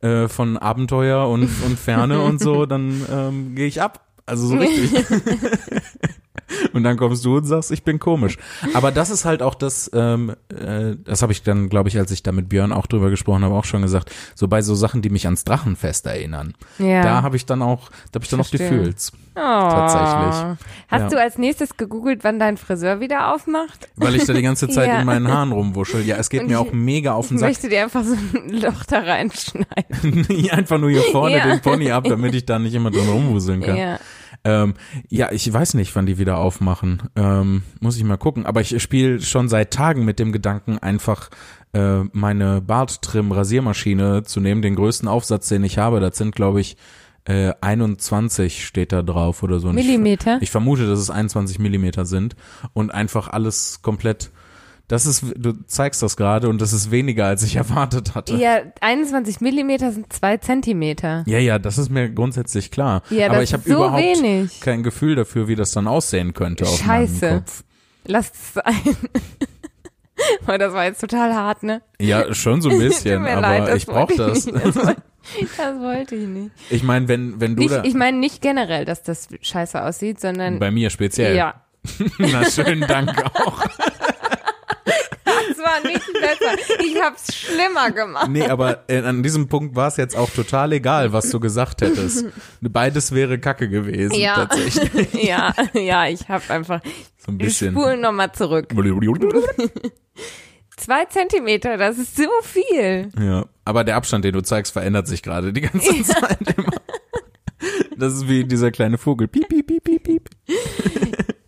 äh, 0.00 0.26
von 0.26 0.56
Abenteuer 0.56 1.28
und, 1.28 1.42
und 1.66 1.78
Ferne 1.78 2.20
und 2.20 2.40
so, 2.40 2.64
dann 2.66 3.02
ähm, 3.12 3.54
gehe 3.54 3.66
ich 3.66 3.82
ab. 3.82 4.06
Also 4.26 4.46
so 4.46 4.56
richtig. 4.56 5.04
und 6.72 6.84
dann 6.84 6.96
kommst 6.96 7.24
du 7.24 7.36
und 7.38 7.44
sagst, 7.44 7.70
ich 7.70 7.82
bin 7.82 7.98
komisch. 7.98 8.38
Aber 8.74 8.92
das 8.92 9.10
ist 9.10 9.24
halt 9.24 9.42
auch 9.42 9.54
das, 9.54 9.90
ähm, 9.94 10.34
äh, 10.48 10.94
das 11.04 11.22
habe 11.22 11.32
ich 11.32 11.42
dann, 11.42 11.68
glaube 11.68 11.88
ich, 11.88 11.98
als 11.98 12.10
ich 12.12 12.22
da 12.22 12.32
mit 12.32 12.48
Björn 12.48 12.72
auch 12.72 12.86
drüber 12.86 13.10
gesprochen 13.10 13.44
habe, 13.44 13.54
auch 13.54 13.64
schon 13.64 13.82
gesagt, 13.82 14.10
so 14.34 14.46
bei 14.48 14.62
so 14.62 14.74
Sachen, 14.74 15.02
die 15.02 15.10
mich 15.10 15.26
ans 15.26 15.44
Drachenfest 15.44 16.06
erinnern. 16.06 16.54
Ja. 16.78 17.02
Da 17.02 17.22
habe 17.22 17.36
ich 17.36 17.46
dann 17.46 17.62
auch, 17.62 17.90
da 18.12 18.16
habe 18.16 18.24
ich 18.24 18.30
dann 18.30 18.40
auch 18.40 18.46
Verstehe. 18.46 18.70
Gefühls. 18.70 19.12
oh. 19.34 19.38
tatsächlich. 19.40 20.58
Hast 20.88 21.00
Ja. 21.02 21.08
du 21.08 21.20
als 21.20 21.38
nächstes 21.38 21.76
gegoogelt, 21.76 22.22
wann 22.22 22.38
dein 22.38 22.56
Friseur 22.56 23.00
wieder 23.00 23.34
aufmacht? 23.34 23.88
Weil 23.96 24.14
ich 24.14 24.24
da 24.24 24.32
die 24.32 24.42
ganze 24.42 24.68
Zeit 24.68 24.88
Ja. 24.90 25.00
in 25.00 25.06
meinen 25.06 25.28
Haaren 25.28 25.52
rumwuschel. 25.52 26.04
Ja, 26.06 26.16
es 26.16 26.30
geht 26.30 26.42
Und 26.42 26.46
mir 26.48 26.54
ich- 26.54 26.58
auch 26.68 26.72
mega 26.72 27.12
auf 27.14 27.26
Ich 27.26 27.28
den 27.30 27.38
Sack. 27.38 27.48
möchte 27.50 27.68
dir 27.68 27.82
einfach 27.82 28.04
so 28.04 28.14
ein 28.14 28.50
Loch 28.60 28.84
da 28.84 29.00
reinschneiden. 29.00 30.26
Einfach 30.50 30.78
nur 30.78 30.90
hier 30.90 31.02
vorne 31.02 31.36
Ja. 31.38 31.46
den 31.46 31.60
Pony 31.60 31.90
ab, 31.90 32.04
damit 32.08 32.34
ich 32.34 32.44
da 32.46 32.58
nicht 32.58 32.74
immer 32.74 32.90
drin 32.90 33.08
rumwuseln 33.08 33.60
kann. 33.62 33.76
Ja. 33.76 33.98
Ähm, 34.44 34.74
ja, 35.08 35.30
ich 35.32 35.52
weiß 35.52 35.74
nicht, 35.74 35.94
wann 35.94 36.06
die 36.06 36.18
wieder 36.18 36.38
aufmachen. 36.38 37.02
Ähm, 37.16 37.62
muss 37.80 37.96
ich 37.96 38.04
mal 38.04 38.16
gucken. 38.16 38.46
Aber 38.46 38.60
ich 38.60 38.82
spiele 38.82 39.20
schon 39.20 39.48
seit 39.48 39.72
Tagen 39.72 40.04
mit 40.04 40.18
dem 40.18 40.32
Gedanken, 40.32 40.78
einfach 40.78 41.28
äh, 41.74 42.00
meine 42.12 42.60
Barttrim-Rasiermaschine 43.30 44.22
zu 44.24 44.40
nehmen, 44.40 44.62
den 44.62 44.76
größten 44.76 45.08
Aufsatz, 45.08 45.48
den 45.48 45.64
ich 45.64 45.78
habe. 45.78 46.00
Das 46.00 46.16
sind, 46.16 46.34
glaube 46.34 46.60
ich, 46.60 46.76
äh, 47.26 47.52
21 47.60 48.64
steht 48.66 48.92
da 48.92 49.02
drauf 49.02 49.42
oder 49.42 49.60
so. 49.60 49.68
Und 49.68 49.78
ich- 49.78 49.86
Millimeter? 49.86 50.38
Ich 50.40 50.50
vermute, 50.50 50.86
dass 50.88 50.98
es 50.98 51.10
21 51.10 51.58
Millimeter 51.58 52.04
sind 52.06 52.34
und 52.72 52.90
einfach 52.90 53.28
alles 53.28 53.82
komplett. 53.82 54.30
Das 54.90 55.06
ist, 55.06 55.22
du 55.36 55.52
zeigst 55.68 56.02
das 56.02 56.16
gerade 56.16 56.48
und 56.48 56.60
das 56.60 56.72
ist 56.72 56.90
weniger, 56.90 57.26
als 57.26 57.44
ich 57.44 57.54
erwartet 57.64 58.16
hatte. 58.16 58.34
Ja, 58.34 58.58
21 58.80 59.40
Millimeter 59.40 59.92
sind 59.92 60.12
zwei 60.12 60.36
Zentimeter. 60.38 61.22
Ja, 61.28 61.38
ja, 61.38 61.60
das 61.60 61.78
ist 61.78 61.90
mir 61.90 62.10
grundsätzlich 62.10 62.72
klar. 62.72 63.02
Ja, 63.08 63.28
Aber 63.30 63.40
ich 63.40 63.52
habe 63.52 63.62
so 63.64 63.76
überhaupt 63.76 64.02
wenig. 64.02 64.60
kein 64.60 64.82
Gefühl 64.82 65.14
dafür, 65.14 65.46
wie 65.46 65.54
das 65.54 65.70
dann 65.70 65.86
aussehen 65.86 66.34
könnte 66.34 66.64
auf 66.64 66.76
Scheiße. 66.76 67.24
meinem 67.24 67.38
Kopf. 67.38 67.62
Lass 68.04 68.32
es 68.32 68.54
sein. 68.54 68.96
Weil 70.46 70.58
das 70.58 70.72
war 70.72 70.84
jetzt 70.84 71.00
total 71.00 71.34
hart, 71.34 71.62
ne? 71.62 71.82
Ja, 72.00 72.34
schon 72.34 72.60
so 72.60 72.68
ein 72.68 72.78
bisschen, 72.80 73.24
aber 73.26 73.40
leid, 73.40 73.76
ich 73.76 73.86
brauche 73.86 74.16
das. 74.16 74.44
Das 74.44 74.74
wollte, 74.74 75.02
das 75.56 75.80
wollte 75.80 76.16
ich 76.16 76.26
nicht. 76.26 76.50
Ich 76.68 76.82
meine, 76.82 77.06
wenn 77.06 77.40
wenn 77.40 77.54
du 77.54 77.62
nicht 77.62 77.72
da 77.74 77.84
ich 77.84 77.94
meine 77.94 78.18
nicht 78.18 78.42
generell, 78.42 78.84
dass 78.84 79.04
das 79.04 79.28
scheiße 79.40 79.80
aussieht, 79.80 80.20
sondern 80.20 80.58
bei 80.58 80.72
mir 80.72 80.90
speziell. 80.90 81.36
ja. 81.36 81.62
Na 82.18 82.44
schönen 82.44 82.80
Dank 82.88 83.24
auch. 83.36 83.64
War 85.62 85.80
nicht 85.86 86.12
besser. 86.12 86.80
Ich 86.84 87.00
hab's 87.00 87.34
schlimmer 87.34 87.90
gemacht. 87.90 88.28
Nee, 88.28 88.46
aber 88.46 88.84
äh, 88.88 88.98
an 89.02 89.22
diesem 89.22 89.48
Punkt 89.48 89.76
war 89.76 89.88
es 89.88 89.96
jetzt 89.96 90.16
auch 90.16 90.30
total 90.30 90.72
egal, 90.72 91.12
was 91.12 91.30
du 91.30 91.40
gesagt 91.40 91.82
hättest. 91.82 92.24
Beides 92.60 93.12
wäre 93.12 93.38
Kacke 93.38 93.68
gewesen, 93.68 94.14
Ja. 94.14 94.46
tatsächlich. 94.46 95.12
Ja, 95.24 95.54
ja, 95.74 96.06
ich 96.08 96.28
hab 96.28 96.48
einfach. 96.50 96.80
So 97.18 97.32
ein 97.32 97.38
bisschen. 97.38 97.72
spulen 97.72 98.00
nochmal 98.00 98.32
zurück. 98.32 98.72
Zwei 100.76 101.04
Zentimeter, 101.04 101.76
das 101.76 101.98
ist 101.98 102.16
so 102.16 102.28
viel. 102.42 103.10
Ja, 103.20 103.44
aber 103.66 103.84
der 103.84 103.96
Abstand, 103.96 104.24
den 104.24 104.32
du 104.32 104.40
zeigst, 104.42 104.72
verändert 104.72 105.06
sich 105.08 105.22
gerade 105.22 105.52
die 105.52 105.60
ganze 105.60 106.02
Zeit 106.02 106.38
immer. 106.56 106.72
Das 107.98 108.14
ist 108.14 108.28
wie 108.28 108.44
dieser 108.44 108.70
kleine 108.70 108.96
Vogel. 108.96 109.28
Piep, 109.28 109.48
piep, 109.50 109.66
piep, 109.66 109.84
piep, 109.84 110.02
piep. 110.04 110.30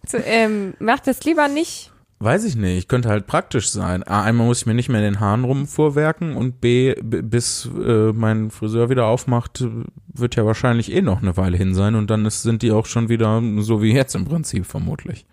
So, 0.06 0.18
ähm, 0.18 0.74
mach 0.80 1.00
das 1.00 1.24
lieber 1.24 1.48
nicht. 1.48 1.91
Weiß 2.24 2.44
ich 2.44 2.54
nicht, 2.54 2.88
könnte 2.88 3.08
halt 3.08 3.26
praktisch 3.26 3.68
sein. 3.70 4.04
A, 4.04 4.22
einmal 4.22 4.46
muss 4.46 4.60
ich 4.60 4.66
mir 4.66 4.74
nicht 4.74 4.88
mehr 4.88 5.00
in 5.00 5.14
den 5.14 5.20
Haaren 5.20 5.42
rumvorwerken 5.42 6.36
und 6.36 6.60
B, 6.60 6.94
bis 7.02 7.68
äh, 7.84 8.12
mein 8.12 8.52
Friseur 8.52 8.90
wieder 8.90 9.06
aufmacht, 9.06 9.64
wird 10.06 10.36
ja 10.36 10.46
wahrscheinlich 10.46 10.92
eh 10.92 11.02
noch 11.02 11.20
eine 11.20 11.36
Weile 11.36 11.56
hin 11.56 11.74
sein 11.74 11.96
und 11.96 12.10
dann 12.10 12.24
ist, 12.24 12.42
sind 12.42 12.62
die 12.62 12.70
auch 12.70 12.86
schon 12.86 13.08
wieder 13.08 13.42
so 13.58 13.82
wie 13.82 13.92
jetzt 13.92 14.14
im 14.14 14.24
Prinzip 14.24 14.66
vermutlich. 14.66 15.26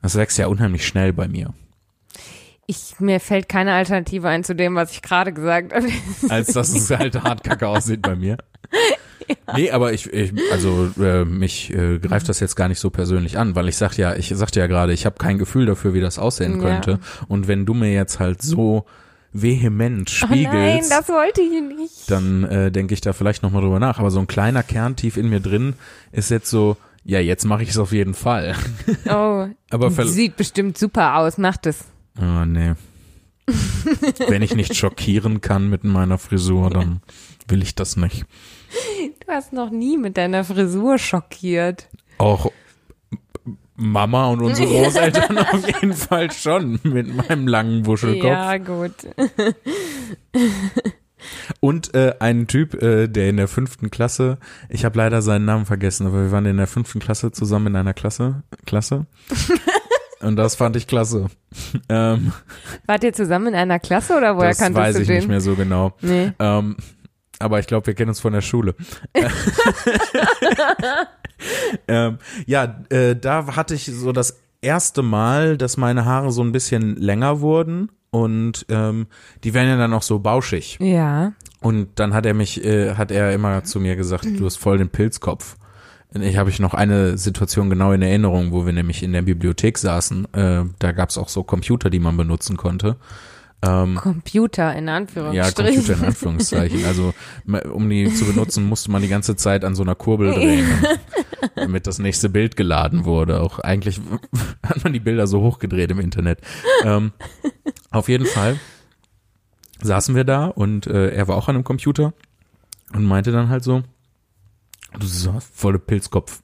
Das 0.00 0.16
wächst 0.16 0.38
ja 0.38 0.46
unheimlich 0.46 0.86
schnell 0.86 1.12
bei 1.12 1.28
mir. 1.28 1.52
Ich, 2.70 3.00
mir 3.00 3.18
fällt 3.18 3.48
keine 3.48 3.72
Alternative 3.74 4.28
ein 4.28 4.44
zu 4.44 4.54
dem, 4.54 4.76
was 4.76 4.92
ich 4.92 5.02
gerade 5.02 5.32
gesagt 5.32 5.74
habe. 5.74 5.88
Als 6.28 6.52
dass 6.52 6.68
es 6.74 6.88
halt 6.90 7.20
hart 7.20 7.42
kacke 7.42 7.66
aussieht 7.66 8.02
bei 8.02 8.14
mir. 8.14 8.38
Nee, 9.56 9.70
aber 9.72 9.92
ich, 9.92 10.12
ich 10.12 10.32
also 10.52 10.90
äh, 11.00 11.24
mich 11.24 11.72
äh, 11.74 11.98
greift 11.98 12.28
das 12.28 12.38
jetzt 12.40 12.54
gar 12.56 12.68
nicht 12.68 12.78
so 12.80 12.90
persönlich 12.90 13.38
an, 13.38 13.54
weil 13.56 13.68
ich 13.68 13.76
sag 13.76 13.96
ja, 13.96 14.14
ich 14.14 14.28
sagte 14.28 14.60
ja 14.60 14.66
gerade, 14.68 14.92
ich 14.92 15.04
habe 15.06 15.16
kein 15.18 15.38
Gefühl 15.38 15.66
dafür, 15.66 15.94
wie 15.94 16.00
das 16.00 16.18
aussehen 16.18 16.60
Ja. 16.60 16.68
könnte. 16.68 17.00
Und 17.28 17.48
wenn 17.48 17.66
du 17.66 17.74
mir 17.74 17.92
jetzt 17.92 18.20
halt 18.20 18.40
so 18.42 18.84
vehement 19.32 20.10
Oh 20.22 20.26
nein, 20.30 20.38
spiegelst, 20.46 20.90
das 20.92 21.08
wollte 21.08 21.40
ich 21.40 21.50
nicht. 21.76 22.10
dann 22.10 22.44
äh, 22.44 22.70
denke 22.72 22.94
ich 22.94 23.00
da 23.00 23.12
vielleicht 23.12 23.42
nochmal 23.42 23.62
drüber 23.62 23.80
nach. 23.80 23.98
Aber 23.98 24.10
so 24.10 24.20
ein 24.20 24.26
kleiner 24.26 24.62
Kern 24.62 24.94
tief 24.96 25.16
in 25.16 25.28
mir 25.28 25.40
drin 25.40 25.74
ist 26.12 26.30
jetzt 26.30 26.50
so, 26.50 26.76
ja, 27.04 27.18
jetzt 27.20 27.44
mache 27.44 27.62
ich 27.62 27.70
es 27.70 27.78
auf 27.78 27.92
jeden 27.92 28.14
Fall. 28.14 28.54
Oh, 29.08 29.46
Aber 29.70 29.90
sieht 30.06 30.36
bestimmt 30.36 30.78
super 30.78 31.16
aus, 31.16 31.36
macht 31.38 31.66
es. 31.66 31.84
Oh, 32.18 32.44
nee. 32.44 32.74
Wenn 34.28 34.42
ich 34.42 34.54
nicht 34.54 34.76
schockieren 34.76 35.40
kann 35.40 35.68
mit 35.68 35.84
meiner 35.84 36.18
Frisur, 36.18 36.70
dann 36.70 37.00
will 37.48 37.62
ich 37.62 37.74
das 37.74 37.96
nicht. 37.96 38.24
Du 39.26 39.32
hast 39.32 39.52
noch 39.52 39.70
nie 39.70 39.96
mit 39.96 40.16
deiner 40.16 40.44
Frisur 40.44 40.98
schockiert. 40.98 41.88
Auch 42.18 42.52
Mama 43.80 44.26
und 44.26 44.42
unsere 44.42 44.68
Großeltern 44.84 45.38
auf 45.38 45.66
jeden 45.66 45.94
Fall 45.94 46.30
schon 46.30 46.78
mit 46.82 47.14
meinem 47.14 47.48
langen 47.48 47.86
Wuschelkopf. 47.86 48.30
Ja, 48.30 48.58
gut. 48.58 48.92
Und 51.60 51.94
äh, 51.94 52.14
ein 52.18 52.46
Typ, 52.46 52.80
äh, 52.82 53.08
der 53.08 53.30
in 53.30 53.36
der 53.36 53.48
fünften 53.48 53.90
Klasse, 53.90 54.38
ich 54.68 54.84
habe 54.84 54.98
leider 54.98 55.22
seinen 55.22 55.44
Namen 55.44 55.66
vergessen, 55.66 56.06
aber 56.06 56.24
wir 56.24 56.32
waren 56.32 56.46
in 56.46 56.56
der 56.56 56.66
fünften 56.66 56.98
Klasse 56.98 57.32
zusammen 57.32 57.68
in 57.68 57.76
einer 57.76 57.94
Klasse. 57.94 58.42
Klasse. 58.66 59.06
Und 60.22 60.36
das 60.36 60.54
fand 60.54 60.76
ich 60.76 60.86
klasse. 60.86 61.26
Ähm, 61.88 62.32
Wart 62.86 63.02
ihr 63.02 63.12
zusammen 63.12 63.48
in 63.48 63.54
einer 63.56 63.80
Klasse 63.80 64.16
oder 64.16 64.36
woher 64.36 64.50
das 64.50 64.58
kanntest 64.58 64.80
weiß 64.80 64.94
du 64.94 65.02
ich 65.02 65.08
den? 65.08 65.16
nicht 65.16 65.28
mehr 65.28 65.40
so 65.40 65.56
genau. 65.56 65.92
Nee. 66.00 66.30
Ähm, 66.38 66.76
aber 67.40 67.58
ich 67.58 67.66
glaube, 67.66 67.88
wir 67.88 67.94
kennen 67.94 68.10
uns 68.10 68.20
von 68.20 68.32
der 68.32 68.40
Schule. 68.40 68.76
ähm, 71.88 72.18
ja, 72.46 72.82
äh, 72.90 73.16
da 73.16 73.56
hatte 73.56 73.74
ich 73.74 73.86
so 73.86 74.12
das 74.12 74.38
erste 74.62 75.02
Mal, 75.02 75.56
dass 75.56 75.76
meine 75.76 76.04
Haare 76.04 76.30
so 76.30 76.42
ein 76.42 76.52
bisschen 76.52 76.96
länger 76.96 77.40
wurden 77.40 77.90
und 78.10 78.66
ähm, 78.68 79.06
die 79.42 79.54
werden 79.54 79.68
ja 79.68 79.76
dann 79.76 79.92
auch 79.92 80.02
so 80.02 80.18
bauschig. 80.18 80.78
Ja. 80.80 81.32
Und 81.60 81.98
dann 81.98 82.14
hat 82.14 82.26
er 82.26 82.34
mich, 82.34 82.64
äh, 82.64 82.94
hat 82.94 83.10
er 83.10 83.32
immer 83.32 83.64
zu 83.64 83.80
mir 83.80 83.96
gesagt, 83.96 84.24
du 84.24 84.44
hast 84.44 84.56
voll 84.56 84.78
den 84.78 84.88
Pilzkopf. 84.88 85.56
Ich 86.12 86.36
habe 86.36 86.50
ich 86.50 86.58
noch 86.58 86.74
eine 86.74 87.16
Situation 87.16 87.70
genau 87.70 87.92
in 87.92 88.02
Erinnerung, 88.02 88.50
wo 88.50 88.66
wir 88.66 88.72
nämlich 88.72 89.02
in 89.02 89.12
der 89.12 89.22
Bibliothek 89.22 89.78
saßen. 89.78 90.34
Äh, 90.34 90.64
da 90.78 90.92
gab's 90.92 91.16
auch 91.16 91.28
so 91.28 91.44
Computer, 91.44 91.88
die 91.88 92.00
man 92.00 92.16
benutzen 92.16 92.56
konnte. 92.56 92.96
Ähm, 93.62 93.94
Computer 93.96 94.74
in 94.74 94.88
ja, 94.88 94.96
Anführungsstrichen. 94.96 95.74
Computer 95.74 95.98
in 95.98 96.04
Anführungszeichen. 96.04 96.84
Also 96.86 97.12
um 97.72 97.90
die 97.90 98.12
zu 98.12 98.24
benutzen, 98.24 98.64
musste 98.64 98.90
man 98.90 99.02
die 99.02 99.08
ganze 99.08 99.36
Zeit 99.36 99.64
an 99.64 99.74
so 99.74 99.82
einer 99.82 99.94
Kurbel 99.94 100.32
drehen, 100.34 100.66
damit 101.54 101.86
das 101.86 101.98
nächste 101.98 102.28
Bild 102.28 102.56
geladen 102.56 103.04
wurde. 103.04 103.40
Auch 103.40 103.58
eigentlich 103.58 104.00
hat 104.66 104.82
man 104.82 104.92
die 104.92 105.00
Bilder 105.00 105.26
so 105.26 105.42
hochgedreht 105.42 105.90
im 105.90 106.00
Internet. 106.00 106.40
Ähm, 106.84 107.12
auf 107.90 108.08
jeden 108.08 108.26
Fall 108.26 108.58
saßen 109.82 110.14
wir 110.14 110.24
da 110.24 110.46
und 110.46 110.86
äh, 110.86 111.10
er 111.10 111.28
war 111.28 111.36
auch 111.36 111.48
an 111.48 111.56
einem 111.56 111.64
Computer 111.64 112.14
und 112.94 113.04
meinte 113.04 113.30
dann 113.30 113.48
halt 113.48 113.62
so, 113.62 113.82
du 114.98 115.06
so 115.06 115.38
volle 115.54 115.78
Pilzkopf. 115.78 116.40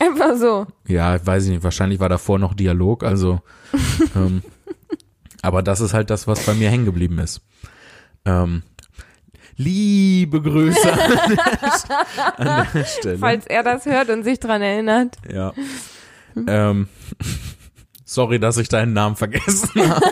Einfach 0.00 0.36
so. 0.36 0.66
Ja, 0.86 1.24
weiß 1.24 1.44
ich 1.44 1.50
nicht, 1.50 1.62
wahrscheinlich 1.62 2.00
war 2.00 2.08
davor 2.08 2.38
noch 2.38 2.54
Dialog, 2.54 3.04
also 3.04 3.40
ähm, 4.16 4.42
aber 5.42 5.62
das 5.62 5.80
ist 5.80 5.94
halt 5.94 6.10
das, 6.10 6.26
was 6.26 6.44
bei 6.46 6.54
mir 6.54 6.70
hängen 6.70 6.84
geblieben 6.84 7.18
ist. 7.18 7.42
Ähm, 8.24 8.62
liebe 9.56 10.40
Grüße 10.42 10.92
an 10.92 10.98
der, 11.28 12.38
an 12.38 12.66
der 12.74 12.84
Stelle. 12.84 13.18
Falls 13.18 13.46
er 13.46 13.62
das 13.62 13.84
hört 13.86 14.08
und 14.10 14.24
sich 14.24 14.40
dran 14.40 14.62
erinnert. 14.62 15.16
Ja. 15.30 15.52
Ähm, 16.34 16.88
sorry, 18.04 18.40
dass 18.40 18.56
ich 18.56 18.68
deinen 18.68 18.92
Namen 18.94 19.16
vergessen 19.16 19.70
habe. 19.88 20.06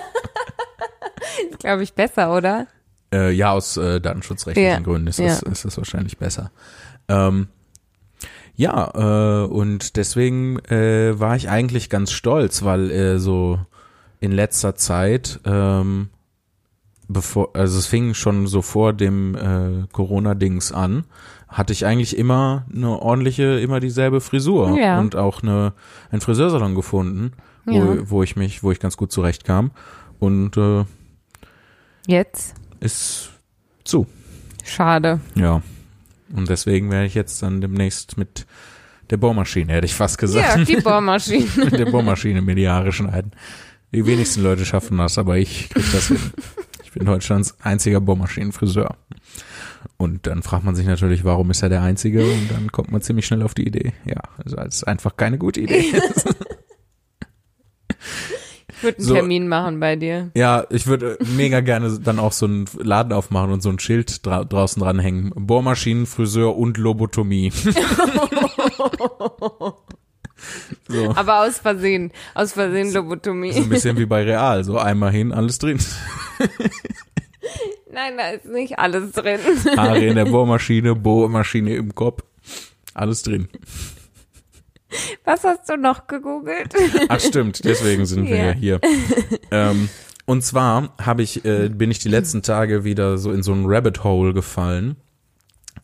Ist, 1.51 1.59
glaube 1.59 1.83
ich, 1.83 1.95
besser, 1.95 2.37
oder? 2.37 2.67
Äh, 3.13 3.33
ja, 3.33 3.53
aus 3.53 3.77
äh, 3.77 4.01
datenschutzrechtlichen 4.01 4.71
Ja, 4.71 4.81
Gründen 4.81 5.09
ist 5.09 5.19
das, 5.19 5.41
ja. 5.41 5.51
ist 5.51 5.65
das 5.65 5.77
wahrscheinlich 5.77 6.19
besser. 6.19 6.51
Ähm, 7.09 7.49
ja, 8.55 9.43
äh, 9.43 9.47
und 9.47 9.97
deswegen 9.97 10.59
äh, 10.67 11.19
war 11.19 11.37
ich 11.37 11.49
eigentlich 11.49 11.89
ganz 11.91 12.13
stolz, 12.13 12.63
weil 12.65 12.91
äh, 12.91 13.19
so 13.19 13.59
in 14.21 14.31
letzter 14.33 14.75
Zeit, 14.77 15.41
ähm, 15.45 16.09
bevor, 17.09 17.51
also 17.55 17.79
es 17.79 17.87
fing 17.87 18.15
schon 18.15 18.47
so 18.47 18.63
vor 18.63 18.93
dem 18.93 19.35
äh, 19.35 19.87
Corona-Dings 19.93 20.73
an, 20.73 21.05
hatte 21.49 21.73
ich 21.73 21.85
eigentlich 21.87 22.17
immer 22.17 22.65
eine 22.75 22.89
ordentliche, 23.01 23.59
immer 23.61 23.81
dieselbe 23.81 24.21
Frisur 24.21 24.79
Ja. 24.79 24.99
und 25.01 25.17
auch 25.17 25.43
eine, 25.43 25.73
einen 26.11 26.21
Friseursalon 26.21 26.75
gefunden, 26.75 27.33
wo, 27.67 27.73
Ja. 27.75 28.11
wo 28.11 28.23
ich 28.23 28.37
mich, 28.37 28.63
wo 28.63 28.71
ich 28.73 28.81
ganz 28.81 28.97
gut 28.97 29.13
zurechtkam 29.13 29.71
und 30.19 30.57
äh, 30.57 30.85
Jetzt? 32.07 32.55
ist 32.81 33.31
zu. 33.85 34.07
Schade. 34.65 35.21
Ja. 35.35 35.63
Und 36.35 36.49
deswegen 36.49 36.91
werde 36.91 37.07
ich 37.07 37.15
jetzt 37.15 37.43
dann 37.43 37.61
demnächst 37.61 38.17
mit 38.19 38.47
der 39.11 39.17
Bohrmaschine, 39.19 39.73
hätte 39.73 39.87
ich 39.87 39.95
fast 39.95 40.19
gesagt, 40.19 40.57
Ja, 40.59 40.65
die 40.65 40.77
Bohrmaschine. 40.83 41.47
mit 41.57 41.79
der 41.79 41.87
Bohrmaschine 41.87 42.41
mir 42.43 42.55
die 42.55 42.69
Haare 42.69 42.93
schneiden. 42.93 43.33
Die 43.95 44.07
wenigsten 44.07 44.43
Leute 44.43 44.65
schaffen 44.65 44.97
das, 44.99 45.19
aber 45.19 45.37
ich 45.37 45.69
krieg 45.69 45.85
das 45.93 46.09
hin. 46.09 46.19
Ich 46.85 46.93
bin 46.93 47.05
Deutschlands 47.05 47.55
einziger 47.61 48.01
Bohrmaschinenfriseur. 48.01 48.97
Und 49.99 50.27
dann 50.27 50.43
fragt 50.43 50.65
man 50.65 50.75
sich 50.75 50.87
natürlich, 50.87 51.25
warum 51.25 51.51
ist 51.51 51.63
er 51.63 51.69
der 51.69 51.83
Einzige? 51.83 52.25
Und 52.25 52.51
dann 52.51 52.73
kommt 52.73 52.91
man 52.91 53.03
ziemlich 53.03 53.27
schnell 53.27 53.43
auf 53.43 53.55
die 53.55 53.67
Idee. 53.67 53.93
Ja, 54.07 54.21
also 54.43 54.57
als 54.57 54.77
es 54.77 54.85
einfach 54.85 55.17
keine 55.17 55.37
gute 55.39 55.61
Idee 55.61 55.81
ist. 56.11 56.27
würde 58.83 58.99
einen 58.99 59.07
So. 59.07 59.15
Termin 59.15 59.49
machen 59.49 59.81
bei 59.81 59.97
dir. 59.97 60.31
Ja, 60.35 60.65
ich 60.71 60.87
würde 60.87 61.19
mega 61.37 61.61
gerne 61.61 61.99
dann 62.01 62.19
auch 62.19 62.33
so 62.33 62.47
einen 62.47 62.67
Laden 62.79 63.13
aufmachen 63.13 63.53
und 63.53 63.63
so 63.63 63.69
ein 63.71 63.79
Schild 63.79 64.25
dra 64.27 64.45
draußen 64.45 64.83
dranhängen. 64.83 65.33
Bohrmaschinen, 65.35 66.07
Friseur 66.07 66.57
und 66.57 66.79
Lobotomie. 66.79 67.53
so, 70.89 71.11
Aber 71.15 71.43
aus 71.47 71.59
Versehen. 71.59 72.13
Aus 72.35 72.53
Versehen 72.53 72.91
so 72.91 72.99
Lobotomie. 73.01 73.53
ein 73.53 73.69
bisschen 73.69 73.97
wie 73.99 74.07
bei 74.07 74.25
Real. 74.25 74.65
So 74.65 74.79
einmal 74.81 75.11
hin, 75.13 75.33
alles 75.33 75.59
drin. 75.59 75.79
Nein, 77.93 78.15
da 78.17 78.31
ist 78.31 78.47
nicht 78.47 78.79
alles 78.79 79.13
drin. 79.13 79.39
Haare 79.77 80.05
in 80.05 80.15
der 80.17 80.25
Bohrmaschine, 80.31 80.95
Bohrmaschine 80.95 81.75
im 81.75 81.95
Kopf. 81.95 82.23
Alles 82.95 83.23
drin. 83.23 83.49
Was 85.25 85.45
hast 85.45 85.69
du 85.69 85.77
noch 85.77 86.07
gegoogelt? 86.07 86.75
Ach 87.09 87.21
stimmt, 87.21 87.65
deswegen 87.65 88.07
sind 88.07 88.29
wir 88.29 88.37
Ja. 88.37 88.45
ja 88.47 88.53
hier. 88.53 88.81
Ähm, 89.51 89.89
und 90.27 90.43
zwar 90.43 90.95
habe 91.01 91.23
ich, 91.23 91.45
äh, 91.45 91.69
bin 91.69 91.91
ich 91.91 91.99
die 91.99 92.09
letzten 92.09 92.43
Tage 92.43 92.85
wieder 92.85 93.19
so 93.19 93.33
in 93.33 93.43
so 93.43 93.53
ein 93.53 93.65
Rabbit 93.67 94.05
Hole 94.05 94.33
gefallen 94.33 94.97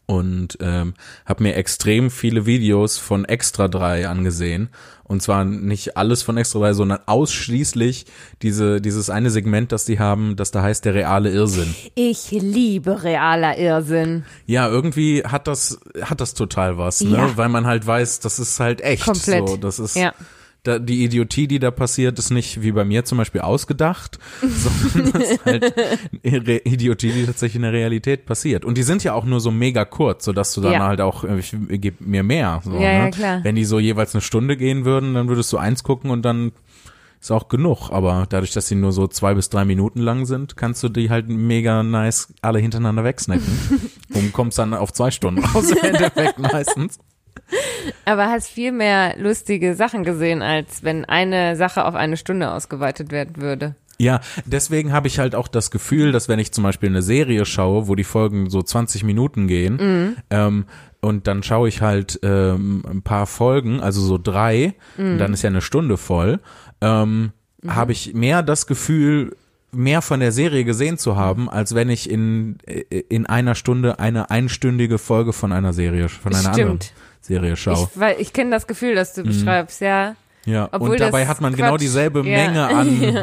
und 0.09 0.57
ähm, 0.63 0.95
habe 1.27 1.43
mir 1.43 1.55
extrem 1.57 2.11
viele 2.11 2.47
Videos 2.47 2.97
von 2.97 3.27
Extra 3.27 3.69
3 3.69 4.09
angesehen. 4.09 4.71
Und 5.05 5.23
zwar 5.23 5.45
nicht 5.45 5.99
alles 5.99 6.23
von 6.23 6.39
Extra 6.39 6.61
3, 6.61 6.73
sondern 6.73 7.01
ausschließlich 7.05 8.07
diese, 8.41 8.81
dieses 8.81 9.11
eine 9.11 9.29
Segment, 9.29 9.71
das 9.71 9.85
die 9.85 9.99
haben, 9.99 10.37
das 10.37 10.51
da 10.51 10.63
heißt 10.63 10.87
der 10.87 10.95
reale 10.95 11.31
Irrsinn. 11.31 11.75
Ich 11.95 12.31
liebe 12.31 13.03
realer 13.03 13.59
Irrsinn. 13.59 14.25
Ja, 14.47 14.67
irgendwie 14.67 15.25
hat 15.25 15.47
das, 15.47 15.79
hat 16.01 16.23
das 16.23 16.33
total 16.33 16.79
was, 16.79 17.03
ne? 17.03 17.19
Ja. 17.19 17.37
Weil 17.37 17.51
man 17.51 17.67
halt 17.67 17.87
weiß, 17.87 18.21
das 18.21 18.39
ist 18.39 18.59
halt 18.61 18.81
echt. 18.81 19.05
Komplett. 19.05 19.47
So, 19.47 19.57
das 19.59 19.79
ist, 19.79 19.95
Ja. 19.95 20.15
Da, 20.65 20.79
die 20.79 21.05
Idiotie, 21.05 21.47
die 21.47 21.59
da 21.59 21.71
passiert, 21.71 22.19
ist 22.19 22.31
nicht 22.31 22.63
wie 22.63 22.73
bei 22.73 22.85
mir 22.85 23.05
zum 23.05 23.17
Beispiel 23.19 23.41
ausgedacht, 23.41 24.19
sondern 24.43 25.13
das 25.13 25.31
ist 25.31 25.45
halt 25.45 25.75
Re 26.25 26.61
Idiotie, 26.65 27.13
die 27.13 27.27
tatsächlich 27.27 27.57
in 27.57 27.63
der 27.63 27.73
Realität 27.73 28.27
passiert. 28.27 28.65
Und 28.65 28.77
die 28.77 28.83
sind 28.83 29.05
ja 29.05 29.15
auch 29.15 29.25
nur 29.25 29.41
so 29.41 29.51
mega 29.51 29.85
kurz, 29.85 30.25
sodass 30.25 30.53
du 30.55 30.61
dann 30.61 30.73
Ja. 30.73 30.87
halt 30.87 31.01
auch, 31.01 31.25
äh, 31.25 31.39
ich 31.39 31.55
gebe 31.69 32.05
mir 32.05 32.23
mehr. 32.23 32.61
So, 32.65 32.73
Ja, 32.73 32.79
ne? 32.81 32.99
ja, 33.05 33.11
klar. 33.11 33.41
Wenn 33.45 33.55
die 33.55 33.65
so 33.65 33.79
jeweils 33.79 34.15
eine 34.15 34.21
Stunde 34.23 34.57
gehen 34.57 34.85
würden, 34.85 35.15
dann 35.15 35.29
würdest 35.29 35.53
du 35.53 35.59
eins 35.59 35.83
gucken 35.85 36.11
und 36.11 36.23
dann 36.23 36.53
ist 37.21 37.31
auch 37.33 37.49
genug. 37.49 37.91
Aber 37.91 38.27
dadurch, 38.29 38.53
dass 38.53 38.69
sie 38.69 38.75
nur 38.75 38.93
so 38.93 39.07
zwei 39.09 39.35
bis 39.35 39.49
drei 39.51 39.65
Minuten 39.65 40.01
lang 40.01 40.27
sind, 40.27 40.57
kannst 40.57 40.83
du 40.83 40.89
die 40.89 41.11
halt 41.11 41.29
mega 41.29 41.83
nice 41.83 42.33
alle 42.43 42.59
hintereinander 42.59 43.05
wegsnacken. 43.05 43.81
und 44.15 44.33
kommst 44.33 44.59
dann 44.59 44.75
auf 44.75 44.93
zwei 44.93 45.11
Stunden 45.11 45.43
raus 45.45 45.71
im 45.73 45.79
Endeffekt 45.79 46.39
meistens. 46.39 46.99
Aber 48.05 48.27
hast 48.27 48.49
viel 48.49 48.73
mehr 48.73 49.17
lustige 49.19 49.75
Sachen 49.75 50.05
gesehen, 50.05 50.43
als 50.43 50.83
wenn 50.83 51.05
eine 51.05 51.57
Sache 51.57 51.85
auf 51.85 51.95
eine 51.95 52.17
Stunde 52.17 52.51
ausgeweitet 52.51 53.11
werden 53.11 53.37
würde. 53.37 53.75
Ja, 54.01 54.21
deswegen 54.45 54.93
habe 54.93 55.09
ich 55.09 55.19
halt 55.19 55.35
auch 55.35 55.49
das 55.49 55.73
Gefühl, 55.73 56.13
dass 56.13 56.29
wenn 56.29 56.39
ich 56.39 56.53
zum 56.53 56.63
Beispiel 56.63 56.89
eine 56.89 57.03
Serie 57.03 57.45
schaue, 57.45 57.89
wo 57.89 57.97
die 57.97 58.05
Folgen 58.05 58.49
so 58.49 58.63
20 58.63 59.03
Minuten 59.03 59.49
gehen, 59.49 60.17
ähm, 60.31 60.67
und 61.01 61.27
dann 61.27 61.43
schaue 61.43 61.69
ich 61.69 61.81
halt 61.81 62.19
ähm, 62.23 62.85
ein 62.89 63.03
paar 63.03 63.27
Folgen, 63.27 63.81
also 63.81 64.01
so 64.01 64.19
drei, 64.19 64.75
und 64.97 65.19
dann 65.19 65.33
ist 65.33 65.43
ja 65.43 65.51
eine 65.51 65.61
Stunde 65.61 65.97
voll, 65.97 66.41
ähm, 66.81 67.33
habe 67.67 67.93
ich 67.93 68.15
mehr 68.15 68.43
das 68.43 68.67
Gefühl, 68.67 69.37
mehr 69.73 70.01
von 70.01 70.21
der 70.21 70.33
Serie 70.33 70.65
gesehen 70.65 70.97
zu 70.97 71.17
haben, 71.17 71.51
als 71.51 71.75
wenn 71.75 71.91
ich 71.91 72.09
in, 72.09 72.59
in 73.09 73.27
einer 73.27 73.55
Stunde 73.55 73.99
eine 73.99 74.31
einstündige 74.31 74.99
Folge 74.99 75.33
von 75.33 75.53
einer 75.53 75.73
Serie, 75.73 76.09
von 76.09 76.33
einer 76.33 76.53
Stimmt. 76.53 76.59
anderen 76.59 76.79
Serie 77.29 77.57
schaue. 77.57 77.89
Ich, 77.93 78.01
weil 78.01 78.21
ich 78.21 78.33
kenne 78.33 78.51
das 78.51 78.67
Gefühl, 78.67 78.95
das 78.95 79.15
du 79.15 79.23
beschreibst, 79.23 79.81
ja. 79.81 80.17
Ja, 80.45 80.69
Obwohl 80.73 80.91
und 80.93 81.01
dabei 81.01 81.27
hat 81.27 81.41
man 81.43 81.55
genau 81.55 81.75
Quatsch- 81.75 81.81
dieselbe 81.81 82.21
ja. 82.27 82.37
Menge 82.49 82.69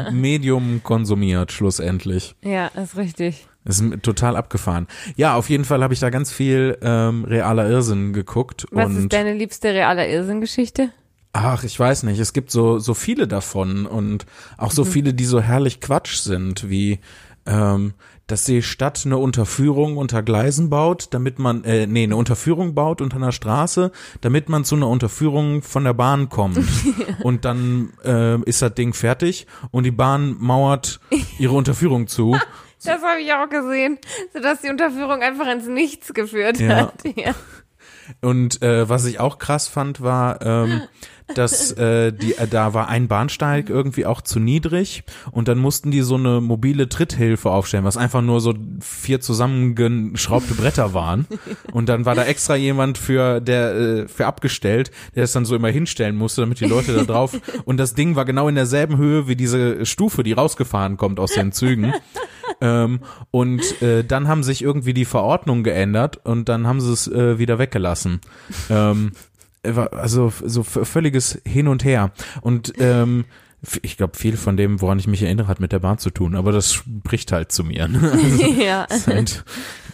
an 0.08 0.20
Medium 0.20 0.80
konsumiert, 0.84 1.50
schlussendlich. 1.52 2.36
Ja, 2.42 2.68
ist 2.68 2.96
richtig. 2.96 3.46
Ist 3.64 3.82
total 4.02 4.36
abgefahren. 4.36 4.86
Ja, 5.16 5.34
auf 5.34 5.50
jeden 5.50 5.64
Fall 5.64 5.82
habe 5.82 5.92
ich 5.92 5.98
da 5.98 6.10
ganz 6.10 6.30
viel 6.30 6.78
ähm, 6.82 7.24
realer 7.24 7.68
Irrsinn 7.68 8.12
geguckt. 8.12 8.66
Was 8.70 8.92
ist 8.94 9.12
deine 9.12 9.32
liebste 9.34 9.74
reale 9.74 10.08
Irrsinn-Geschichte? 10.08 10.90
Ach, 11.32 11.64
ich 11.64 11.78
weiß 11.78 12.04
nicht. 12.04 12.20
Es 12.20 12.32
gibt 12.32 12.52
so, 12.52 12.78
so 12.78 12.94
viele 12.94 13.26
davon 13.26 13.86
und 13.86 14.24
auch 14.56 14.70
so 14.70 14.84
viele, 14.84 15.12
die 15.12 15.24
so 15.24 15.40
herrlich 15.40 15.80
Quatsch 15.80 16.14
sind, 16.18 16.70
wie, 16.70 17.00
ähm, 17.44 17.94
dass 18.26 18.44
die 18.44 18.62
Stadt 18.62 19.02
eine 19.04 19.18
Unterführung 19.18 19.96
unter 19.96 20.22
Gleisen 20.22 20.68
baut, 20.68 21.08
damit 21.14 21.38
man, 21.38 21.62
äh, 21.64 21.86
nee, 21.86 22.02
eine 22.02 22.16
Unterführung 22.16 22.74
baut 22.74 23.00
unter 23.00 23.16
einer 23.16 23.32
Straße, 23.32 23.92
damit 24.20 24.48
man 24.48 24.64
zu 24.64 24.74
einer 24.74 24.88
Unterführung 24.88 25.62
von 25.62 25.84
der 25.84 25.94
Bahn 25.94 26.28
kommt. 26.28 26.58
Und 27.22 27.44
dann 27.44 27.92
äh, 28.04 28.40
ist 28.42 28.62
das 28.62 28.74
Ding 28.74 28.94
fertig 28.94 29.46
und 29.70 29.84
die 29.84 29.90
Bahn 29.90 30.36
mauert 30.38 31.00
ihre 31.38 31.54
Unterführung 31.54 32.06
zu. 32.06 32.36
Das 32.84 33.02
habe 33.02 33.20
ich 33.20 33.32
auch 33.32 33.48
gesehen, 33.48 33.98
sodass 34.32 34.60
die 34.60 34.68
Unterführung 34.68 35.20
einfach 35.22 35.50
ins 35.50 35.66
Nichts 35.66 36.12
geführt 36.12 36.60
Ja. 36.60 36.76
hat. 36.76 36.92
Ja. 37.16 37.34
Und 38.20 38.62
äh, 38.62 38.88
was 38.88 39.04
ich 39.04 39.20
auch 39.20 39.38
krass 39.38 39.68
fand, 39.68 40.00
war, 40.00 40.42
ähm, 40.42 40.82
dass 41.34 41.72
äh, 41.72 42.12
die, 42.12 42.36
äh, 42.36 42.46
da 42.46 42.72
war 42.72 42.88
ein 42.88 43.08
Bahnsteig 43.08 43.68
irgendwie 43.68 44.06
auch 44.06 44.20
zu 44.20 44.38
niedrig 44.38 45.02
und 45.32 45.48
dann 45.48 45.58
mussten 45.58 45.90
die 45.90 46.02
so 46.02 46.14
eine 46.14 46.40
mobile 46.40 46.88
Tritthilfe 46.88 47.50
aufstellen, 47.50 47.84
was 47.84 47.96
einfach 47.96 48.22
nur 48.22 48.40
so 48.40 48.54
vier 48.80 49.20
zusammengeschraubte 49.20 50.54
Bretter 50.54 50.94
waren. 50.94 51.26
Und 51.72 51.88
dann 51.88 52.04
war 52.04 52.14
da 52.14 52.24
extra 52.24 52.54
jemand 52.56 52.98
für 52.98 53.40
der 53.40 53.74
äh, 53.74 54.08
für 54.08 54.26
abgestellt, 54.26 54.90
der 55.14 55.22
das 55.22 55.32
dann 55.32 55.44
so 55.44 55.56
immer 55.56 55.68
hinstellen 55.68 56.16
musste, 56.16 56.42
damit 56.42 56.60
die 56.60 56.66
Leute 56.66 56.94
da 56.94 57.02
drauf. 57.02 57.36
Und 57.64 57.78
das 57.78 57.94
Ding 57.94 58.14
war 58.14 58.24
genau 58.24 58.48
in 58.48 58.54
derselben 58.54 58.96
Höhe 58.96 59.26
wie 59.26 59.36
diese 59.36 59.84
Stufe, 59.84 60.22
die 60.22 60.32
rausgefahren 60.32 60.96
kommt 60.96 61.18
aus 61.18 61.32
den 61.32 61.52
Zügen. 61.52 61.92
Ähm, 62.60 63.00
und 63.30 63.82
äh, 63.82 64.04
dann 64.04 64.28
haben 64.28 64.42
sich 64.42 64.62
irgendwie 64.62 64.94
die 64.94 65.04
Verordnungen 65.04 65.64
geändert 65.64 66.24
und 66.24 66.48
dann 66.48 66.66
haben 66.66 66.80
sie 66.80 66.92
es 66.92 67.08
äh, 67.08 67.38
wieder 67.38 67.58
weggelassen. 67.58 68.20
Ähm, 68.70 69.12
war 69.62 69.92
also 69.92 70.32
so 70.44 70.62
völliges 70.62 71.40
Hin 71.44 71.68
und 71.68 71.84
Her. 71.84 72.12
Und 72.40 72.74
ähm, 72.78 73.24
ich 73.82 73.96
glaube, 73.96 74.16
viel 74.16 74.36
von 74.36 74.56
dem, 74.56 74.80
woran 74.80 74.98
ich 74.98 75.06
mich 75.06 75.22
erinnere, 75.22 75.48
hat 75.48 75.60
mit 75.60 75.72
der 75.72 75.80
Bahn 75.80 75.98
zu 75.98 76.10
tun, 76.10 76.36
aber 76.36 76.52
das 76.52 76.72
spricht 76.72 77.32
halt 77.32 77.50
zu 77.52 77.64
mir. 77.64 77.88
Ne? 77.88 78.12
ja. 78.64 78.84
ist 78.84 79.06
halt, 79.06 79.44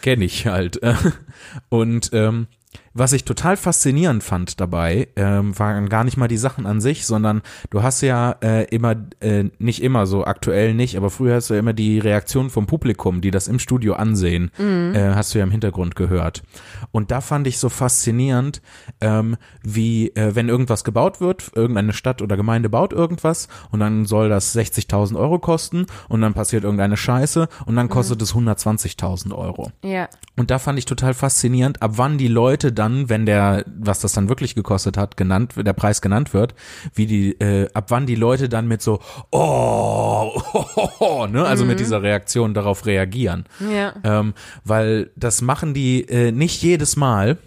kenne 0.03 0.25
ich 0.25 0.47
halt. 0.47 0.81
Und 1.69 2.11
ähm, 2.13 2.49
was 2.95 3.13
ich 3.13 3.25
total 3.25 3.57
faszinierend 3.57 4.23
fand 4.23 4.61
dabei, 4.61 5.09
ähm, 5.17 5.59
waren 5.59 5.89
gar 5.89 6.05
nicht 6.05 6.17
mal 6.17 6.29
die 6.29 6.37
Sachen 6.37 6.67
an 6.67 6.81
sich, 6.81 7.07
sondern 7.07 7.43
du 7.71 7.83
hast 7.83 8.01
ja 8.03 8.37
äh, 8.43 8.65
immer, 8.65 8.97
äh, 9.21 9.45
nicht 9.59 9.83
immer 9.83 10.07
so 10.07 10.25
aktuell 10.25 10.75
nicht, 10.75 10.97
aber 10.97 11.11
früher 11.11 11.37
hast 11.37 11.51
du 11.51 11.55
ja 11.55 11.61
immer 11.61 11.73
die 11.73 11.99
Reaktion 11.99 12.51
vom 12.51 12.67
Publikum, 12.67 13.21
die 13.21 13.31
das 13.31 13.49
im 13.49 13.59
Studio 13.59 13.95
ansehen, 13.95 14.51
äh, 14.59 15.15
hast 15.15 15.35
du 15.35 15.39
ja 15.39 15.45
im 15.45 15.51
Hintergrund 15.51 15.97
gehört. 15.97 16.43
Und 16.91 17.11
da 17.11 17.21
fand 17.21 17.47
ich 17.47 17.59
so 17.59 17.69
faszinierend, 17.69 18.61
ähm, 19.01 19.37
wie 19.63 20.09
äh, 20.15 20.35
wenn 20.35 20.49
irgendwas 20.49 20.85
gebaut 20.85 21.21
wird, 21.21 21.53
irgendeine 21.55 21.93
Stadt 21.93 22.23
oder 22.23 22.37
Gemeinde 22.37 22.69
baut 22.69 22.93
irgendwas 22.93 23.49
und 23.71 23.81
dann 23.81 24.05
soll 24.05 24.29
das 24.29 24.55
60.000 24.57 25.17
Euro 25.17 25.39
kosten 25.39 25.87
und 26.09 26.21
dann 26.21 26.35
passiert 26.35 26.65
irgendeine 26.65 26.97
Scheiße 26.97 27.49
und 27.67 27.77
dann 27.77 27.89
kostet 27.89 28.21
es 28.23 28.35
120.000 28.35 29.35
Euro. 29.35 29.71
Ja. 29.83 30.09
Und 30.37 30.51
da 30.51 30.59
fand 30.59 30.79
ich 30.79 30.87
total 30.87 31.15
faszinierend, 31.15 31.83
ab 31.83 31.93
wann 31.97 32.19
die 32.19 32.29
Leute 32.29 32.73
dann, 32.83 33.09
wenn 33.09 33.27
der, 33.27 33.65
was 33.79 34.01
das 34.01 34.13
dann 34.13 34.29
wirklich 34.29 34.55
gekostet 34.57 34.97
hat, 34.97 35.17
genannt, 35.17 35.55
der 35.57 35.73
Preis 35.73 36.03
genannt 36.03 36.35
wird, 36.35 36.55
wie 36.95 37.07
die, 37.07 37.33
äh, 37.41 37.69
ab 37.75 37.87
wann 37.89 38.07
die 38.07 38.17
Leute 38.17 38.49
dann 38.49 38.67
mit 38.67 38.83
so, 38.83 38.99
oh, 39.31 40.33
oh, 40.53 40.65
oh, 40.75 40.89
oh 40.99 41.27
ne, 41.27 41.45
also 41.45 41.65
mit 41.65 41.79
dieser 41.81 42.03
Reaktion 42.03 42.55
darauf 42.55 42.85
reagieren. 42.87 43.45
Ja. 43.61 43.95
Ähm, 44.03 44.35
weil 44.65 45.11
das 45.17 45.43
machen 45.43 45.75
die 45.75 46.03
äh, 46.09 46.33
nicht 46.33 46.63
jedes 46.63 46.97
Mal. 46.97 47.39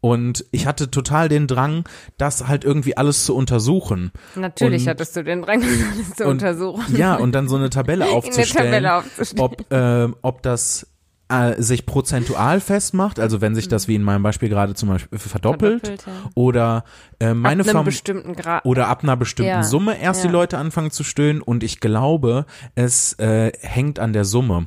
Und 0.00 0.44
ich 0.50 0.66
hatte 0.66 0.90
total 0.90 1.30
den 1.30 1.46
Drang, 1.46 1.88
das 2.18 2.46
halt 2.46 2.62
irgendwie 2.62 2.94
alles 2.94 3.24
zu 3.24 3.34
untersuchen. 3.34 4.12
Natürlich 4.34 4.82
Und- 4.82 4.88
hattest 4.90 5.16
du 5.16 5.24
den 5.24 5.40
Drang, 5.40 5.62
das 5.62 5.70
alles 5.94 6.14
zu 6.16 6.24
und- 6.24 6.30
untersuchen. 6.32 6.94
Ja, 6.94 7.14
und 7.14 7.32
dann 7.32 7.48
so 7.48 7.56
eine 7.56 7.70
Tabelle 7.70 8.06
aufzustellen, 8.10 8.70
Tabelle 8.70 8.94
aufzustellen. 8.96 9.42
ob, 9.42 9.64
ähm, 9.70 10.14
ob 10.20 10.42
das 10.42 10.86
äh, 11.28 11.60
sich 11.60 11.86
prozentual 11.86 12.60
festmacht, 12.60 13.18
also 13.18 13.40
wenn 13.40 13.54
sich 13.54 13.68
das 13.68 13.88
wie 13.88 13.94
in 13.94 14.02
meinem 14.02 14.22
Beispiel 14.22 14.48
gerade 14.48 14.74
zum 14.74 14.90
Beispiel 14.90 15.18
verdoppelt, 15.18 15.86
Verdoppelt, 15.86 16.06
ja. 16.06 16.30
oder 16.34 16.84
äh, 17.18 17.32
meine 17.34 17.62
Ab 17.62 17.68
einem 17.68 17.76
Form 17.76 17.84
bestimmten 17.86 18.34
Grad. 18.34 18.64
oder 18.64 18.88
ab 18.88 19.02
einer 19.02 19.16
bestimmten 19.16 19.50
Ja, 19.50 19.62
Summe 19.62 19.98
erst 20.00 20.22
ja. 20.22 20.28
die 20.28 20.32
Leute 20.32 20.58
anfangen 20.58 20.90
zu 20.90 21.02
stöhnen 21.04 21.40
und 21.40 21.62
ich 21.62 21.80
glaube, 21.80 22.46
es 22.74 23.14
äh, 23.14 23.52
hängt 23.60 23.98
an 23.98 24.12
der 24.12 24.24
Summe. 24.24 24.66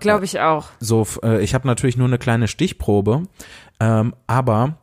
Glaube 0.00 0.24
ich 0.24 0.40
auch. 0.40 0.68
so, 0.80 1.06
äh, 1.22 1.42
ich 1.42 1.54
habe 1.54 1.66
natürlich 1.66 1.96
nur 1.96 2.06
eine 2.06 2.18
kleine 2.18 2.48
Stichprobe, 2.48 3.24
ähm, 3.80 4.14
aber 4.26 4.78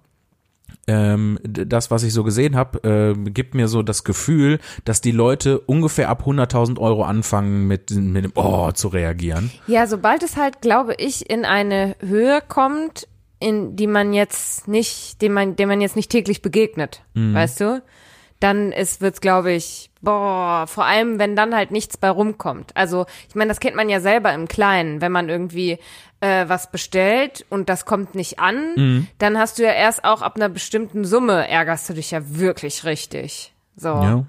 ähm, 0.88 1.39
das, 1.43 1.89
was 1.89 2.04
ich 2.04 2.13
so 2.13 2.24
gesehen 2.24 2.56
habe, 2.56 3.15
äh, 3.17 3.30
gibt 3.30 3.56
mir 3.56 3.67
so 3.67 3.82
das 3.82 4.04
Gefühl, 4.04 4.60
dass 4.84 5.02
die 5.02 5.12
Leute 5.12 5.60
ungefähr 5.60 6.10
ab 6.10 6.24
100.000 6.26 6.80
Euro 6.80 7.04
anfangen 7.04 7.67
mit, 7.67 7.89
mit 7.91 8.24
dem 8.24 8.32
Oh 8.36 8.71
zu 8.71 8.89
reagieren. 8.89 9.52
Ja, 9.67 9.88
sobald 9.88 10.24
es 10.24 10.38
halt, 10.38 10.62
glaube 10.62 10.93
ich, 10.98 11.30
in 11.30 11.45
eine 11.45 11.95
Höhe 12.00 12.39
kommt, 12.48 13.08
in 13.39 13.76
die 13.76 13.88
man 13.88 14.13
jetzt 14.13 14.67
nicht, 14.67 15.21
dem 15.21 15.34
man, 15.34 15.56
dem 15.56 15.69
man 15.69 15.82
jetzt 15.82 15.95
nicht 15.95 16.12
täglich 16.12 16.41
begegnet, 16.41 17.04
weißt 17.13 17.62
du? 17.62 17.84
Dann 18.39 18.71
ist, 18.71 19.02
wird's, 19.02 19.21
glaube 19.21 19.52
ich, 19.52 19.91
boah, 20.02 20.65
vor 20.67 20.86
allem, 20.86 21.19
wenn 21.19 21.36
dann 21.36 21.56
halt 21.56 21.71
nichts 21.71 21.98
bei 21.98 22.10
rumkommt. 22.10 22.71
Also, 22.76 23.06
ich 23.28 23.36
meine, 23.36 23.50
das 23.50 23.60
kennt 23.60 23.76
man 23.76 23.89
ja 23.89 24.00
selber 24.00 24.34
im 24.34 24.48
Kleinen, 24.48 25.02
wenn 25.02 25.12
man 25.12 25.30
irgendwie 25.30 25.80
äh, 26.25 26.49
was 26.49 26.71
bestellt 26.71 27.45
und 27.49 27.69
das 27.69 27.85
kommt 27.85 28.15
nicht 28.15 28.39
an, 28.39 29.07
dann 29.19 29.38
hast 29.38 29.59
du 29.59 29.63
ja 29.63 29.71
erst 29.71 30.03
auch 30.03 30.21
ab 30.21 30.35
einer 30.35 30.49
bestimmten 30.49 31.05
Summe 31.05 31.47
ärgerst 31.47 31.89
du 31.89 31.93
dich 31.93 32.11
ja 32.11 32.21
wirklich 32.23 32.83
richtig. 32.83 33.53
So. 33.75 33.89
Ja. 33.89 34.25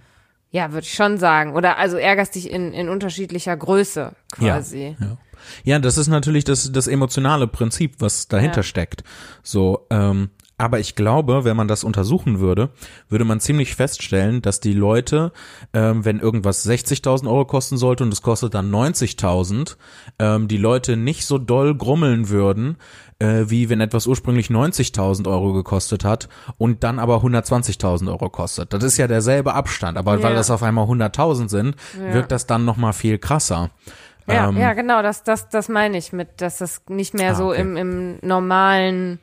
Ja, 0.52 0.72
würde 0.72 0.86
ich 0.86 0.94
schon 0.94 1.18
sagen. 1.18 1.54
Oder 1.54 1.76
also 1.76 1.96
ärgerst 1.96 2.34
dich 2.34 2.50
in, 2.50 2.72
in 2.72 2.88
unterschiedlicher 2.88 3.56
Größe 3.56 4.12
quasi. 4.32 4.96
Ja. 5.00 5.16
Ja, 5.64 5.78
das 5.78 5.98
ist 5.98 6.08
natürlich 6.08 6.44
das, 6.44 6.72
das 6.72 6.86
emotionale 6.86 7.46
Prinzip, 7.46 7.96
was 7.98 8.26
dahinter 8.28 8.58
Ja. 8.58 8.62
steckt. 8.62 9.04
So, 9.42 9.86
ähm, 9.90 10.30
aber 10.58 10.80
ich 10.80 10.94
glaube, 10.94 11.44
wenn 11.44 11.56
man 11.56 11.68
das 11.68 11.84
untersuchen 11.84 12.40
würde, 12.40 12.70
würde 13.08 13.24
man 13.26 13.40
ziemlich 13.40 13.74
feststellen, 13.74 14.40
dass 14.40 14.60
die 14.60 14.72
Leute, 14.72 15.32
ähm, 15.74 16.04
wenn 16.04 16.18
irgendwas 16.20 16.64
60.000 16.66 17.26
Euro 17.28 17.44
kosten 17.44 17.76
sollte 17.76 18.04
und 18.04 18.12
es 18.12 18.22
kostet 18.22 18.54
dann 18.54 18.70
90.000, 18.70 19.76
ähm, 20.18 20.48
die 20.48 20.56
Leute 20.56 20.96
nicht 20.96 21.26
so 21.26 21.38
doll 21.38 21.74
grummeln 21.74 22.28
würden, 22.30 22.76
äh, 23.18 23.44
wie 23.48 23.68
wenn 23.68 23.80
etwas 23.80 24.06
ursprünglich 24.06 24.48
90.000 24.50 25.28
Euro 25.28 25.52
gekostet 25.52 26.04
hat 26.04 26.28
und 26.58 26.84
dann 26.84 26.98
aber 26.98 27.16
120.000 27.22 28.08
Euro 28.08 28.30
kostet. 28.30 28.72
Das 28.72 28.82
ist 28.82 28.96
ja 28.96 29.06
derselbe 29.06 29.54
Abstand, 29.54 29.98
aber 29.98 30.22
weil 30.22 30.30
Ja. 30.32 30.36
das 30.36 30.50
auf 30.50 30.62
einmal 30.62 30.86
100.000 30.86 31.48
sind, 31.50 31.76
Ja. 32.00 32.14
wirkt 32.14 32.32
das 32.32 32.46
dann 32.46 32.64
noch 32.64 32.76
mal 32.76 32.92
viel 32.92 33.18
krasser. 33.18 33.70
Ja, 34.28 34.48
Ähm, 34.48 34.56
ja, 34.58 34.72
genau, 34.72 35.02
das, 35.02 35.22
das, 35.22 35.48
das 35.50 35.68
meine 35.68 35.96
ich 35.98 36.12
mit, 36.12 36.40
dass 36.40 36.58
das 36.58 36.82
nicht 36.88 37.14
mehr 37.14 37.30
Ah, 37.32 37.34
so 37.36 37.50
okay. 37.50 37.60
im, 37.60 37.76
im 37.76 38.18
normalen 38.22 39.20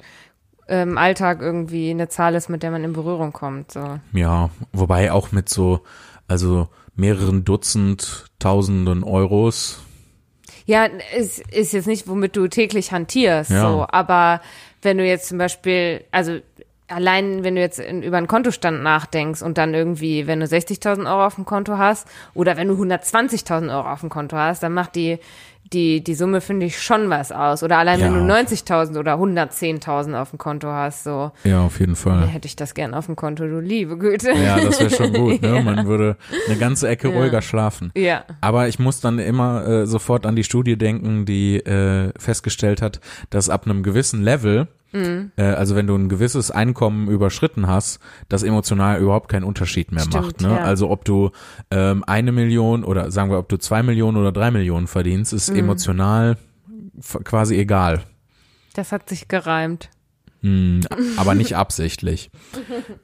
ähm, 0.68 0.98
Alltag 0.98 1.42
irgendwie 1.42 1.90
eine 1.90 2.10
Zahl 2.10 2.36
ist, 2.36 2.50
mit 2.50 2.64
der 2.64 2.72
man 2.72 2.84
in 2.84 2.94
Berührung 2.94 3.34
kommt. 3.34 3.72
So. 3.72 4.00
Ja, 4.14 4.50
wobei 4.72 5.12
auch 5.12 5.32
mit 5.32 5.50
so, 5.50 5.82
also 6.28 6.68
mehreren 6.96 7.44
Dutzend, 7.44 8.26
Tausenden 8.40 9.04
Euros. 9.04 9.82
Ja, 10.66 10.86
ist, 11.18 11.40
ist 11.52 11.74
jetzt 11.74 11.88
nicht, 11.88 12.08
womit 12.08 12.36
du 12.36 12.48
täglich 12.48 12.92
hantierst, 12.92 13.52
Ja. 13.52 13.62
so, 13.62 13.86
aber 13.90 14.42
wenn 14.82 14.98
du 14.98 15.06
jetzt 15.06 15.28
zum 15.28 15.38
Beispiel, 15.38 16.04
also 16.12 16.40
allein 16.88 17.44
wenn 17.44 17.56
du 17.56 17.62
jetzt 17.62 17.80
in, 17.80 18.04
über 18.04 18.18
einen 18.18 18.28
Kontostand 18.28 18.84
nachdenkst 18.84 19.42
und 19.42 19.58
dann 19.58 19.74
irgendwie, 19.74 20.28
wenn 20.28 20.40
du 20.40 20.46
60.000 20.46 21.10
Euro 21.10 21.26
auf 21.26 21.36
dem 21.36 21.46
Konto 21.46 21.78
hast 21.78 22.08
oder 22.34 22.56
wenn 22.58 22.68
du 22.68 22.76
120.000 22.76 23.76
Euro 23.76 23.90
auf 23.92 24.02
dem 24.02 24.10
Konto 24.10 24.38
hast, 24.38 24.62
dann 24.64 24.74
macht 24.74 24.96
die, 24.96 25.18
die, 25.74 26.04
die 26.04 26.14
Summe, 26.16 26.40
finde 26.42 26.66
ich, 26.66 26.82
schon 26.82 27.10
was 27.10 27.32
aus. 27.32 27.64
Oder 27.64 27.78
allein 27.80 28.00
wenn 28.00 28.14
Ja. 28.14 28.20
du 28.20 28.26
90.000 28.26 28.98
oder 29.00 29.16
110.000 29.18 30.16
auf 30.20 30.30
dem 30.30 30.38
Konto 30.40 30.68
hast, 30.70 31.04
so, 31.04 31.32
Ja, 31.44 31.62
auf 31.62 31.80
jeden 31.80 31.96
Fall. 31.96 32.28
hätte 32.28 32.48
ich 32.48 32.56
das 32.56 32.74
gern 32.74 32.94
auf 32.94 33.08
dem 33.08 33.16
Konto, 33.16 33.46
du 33.48 33.60
liebe 33.60 33.98
Güte. 33.98 34.32
Ja, 34.32 34.60
das 34.60 34.80
wäre 34.80 34.90
schon 34.90 35.14
gut, 35.14 35.42
ne? 35.42 35.62
Man 35.66 35.88
würde 35.88 36.18
eine 36.48 36.58
ganze 36.58 36.88
Ecke 36.88 37.08
ruhiger 37.10 37.42
schlafen. 37.42 37.92
Ja. 37.96 38.24
Aber 38.42 38.68
ich 38.68 38.80
muss 38.80 39.00
dann 39.02 39.20
immer 39.20 39.68
äh, 39.68 39.86
sofort 39.88 40.26
an 40.26 40.36
die 40.36 40.44
Studie 40.44 40.78
denken, 40.78 41.26
die 41.26 41.58
äh, 41.58 42.12
festgestellt 42.18 42.82
hat, 42.82 43.00
dass 43.30 43.50
ab 43.50 43.66
einem 43.66 43.84
gewissen 43.84 44.22
Level 44.22 44.68
Äh, 44.94 45.32
also 45.44 45.76
wenn 45.76 45.88
du 45.88 45.96
ein 45.96 46.08
gewisses 46.10 46.52
Einkommen 46.52 47.08
überschritten 47.08 47.68
hast, 47.68 48.00
das 48.30 48.44
emotional 48.44 49.00
überhaupt 49.02 49.30
keinen 49.30 49.44
Unterschied 49.44 49.92
mehr 49.92 50.04
Stimmt, 50.04 50.24
macht. 50.24 50.42
Ne? 50.42 50.50
ja. 50.50 50.58
Also 50.58 50.90
ob 50.92 51.04
du 51.06 51.32
ähm, 51.72 52.04
eine 52.06 52.32
Million 52.32 52.84
oder 52.84 53.10
sagen 53.12 53.32
wir, 53.32 53.40
ob 53.40 53.50
du 53.50 53.58
zwei 53.58 53.82
Millionen 53.84 54.18
oder 54.18 54.32
drei 54.32 54.52
Millionen 54.52 54.88
verdienst, 54.88 55.34
ist 55.34 55.50
emotional 55.50 56.38
f- 57.00 57.20
quasi 57.24 57.56
egal. 57.58 58.04
Das 58.76 58.92
hat 58.92 59.10
sich 59.10 59.28
gereimt. 59.28 59.90
Hm, 60.42 60.82
aber 61.18 61.36
nicht 61.36 61.56
absichtlich. 61.56 62.30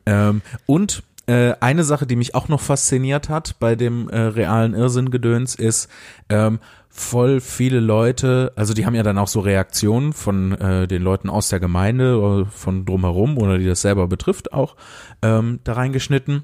ähm, 0.05 0.41
und 0.65 1.03
äh, 1.27 1.53
eine 1.59 1.83
Sache, 1.83 2.07
die 2.07 2.15
mich 2.15 2.33
auch 2.35 2.47
noch 2.49 2.59
fasziniert 2.59 3.29
hat 3.29 3.55
bei 3.59 3.75
dem 3.75 4.09
äh, 4.09 4.19
realen 4.19 4.73
Irrsinngedöns, 4.73 5.53
ist 5.55 5.89
ähm, 6.29 6.59
voll 6.89 7.39
viele 7.39 7.79
Leute, 7.79 8.51
also 8.55 8.73
die 8.73 8.85
haben 8.85 8.95
ja 8.95 9.03
dann 9.03 9.17
auch 9.17 9.27
so 9.27 9.39
Reaktionen 9.39 10.13
von 10.13 10.53
äh, 10.53 10.87
den 10.87 11.01
Leuten 11.01 11.29
aus 11.29 11.49
der 11.49 11.59
Gemeinde 11.59 12.19
oder 12.19 12.45
von 12.47 12.85
drumherum 12.85 13.37
oder 13.37 13.57
die 13.57 13.65
das 13.65 13.81
selber 13.81 14.07
betrifft 14.07 14.51
auch 14.51 14.75
ähm, 15.21 15.59
da 15.63 15.73
reingeschnitten. 15.73 16.43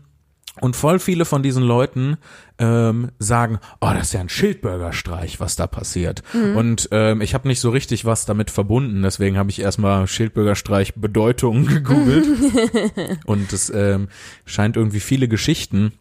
Und 0.62 0.78
voll 0.78 1.00
viele 1.00 1.26
von 1.26 1.44
diesen 1.44 1.64
Leuten 1.64 2.16
ähm, 2.60 3.12
sagen, 3.20 3.60
oh, 3.82 3.90
das 3.94 4.04
ist 4.04 4.14
ja 4.14 4.22
ein 4.22 4.30
Schildbürgerstreich, 4.30 5.42
was 5.42 5.58
da 5.58 5.68
passiert. 5.68 6.24
Und 6.56 6.88
ähm, 6.92 7.20
ich 7.20 7.34
habe 7.34 7.50
nicht 7.50 7.60
so 7.60 7.72
richtig 7.72 8.06
was 8.06 8.26
damit 8.26 8.52
verbunden, 8.52 9.02
deswegen 9.02 9.38
habe 9.38 9.50
ich 9.50 9.60
erstmal 9.60 10.08
Schildbürgerstreich 10.08 10.96
Bedeutung 10.96 11.66
gegoogelt. 11.66 12.26
Und 13.26 13.52
es 13.52 13.70
ähm, 13.70 14.08
scheint 14.46 14.78
irgendwie 14.78 15.02
viele 15.02 15.28
Geschichten 15.28 15.92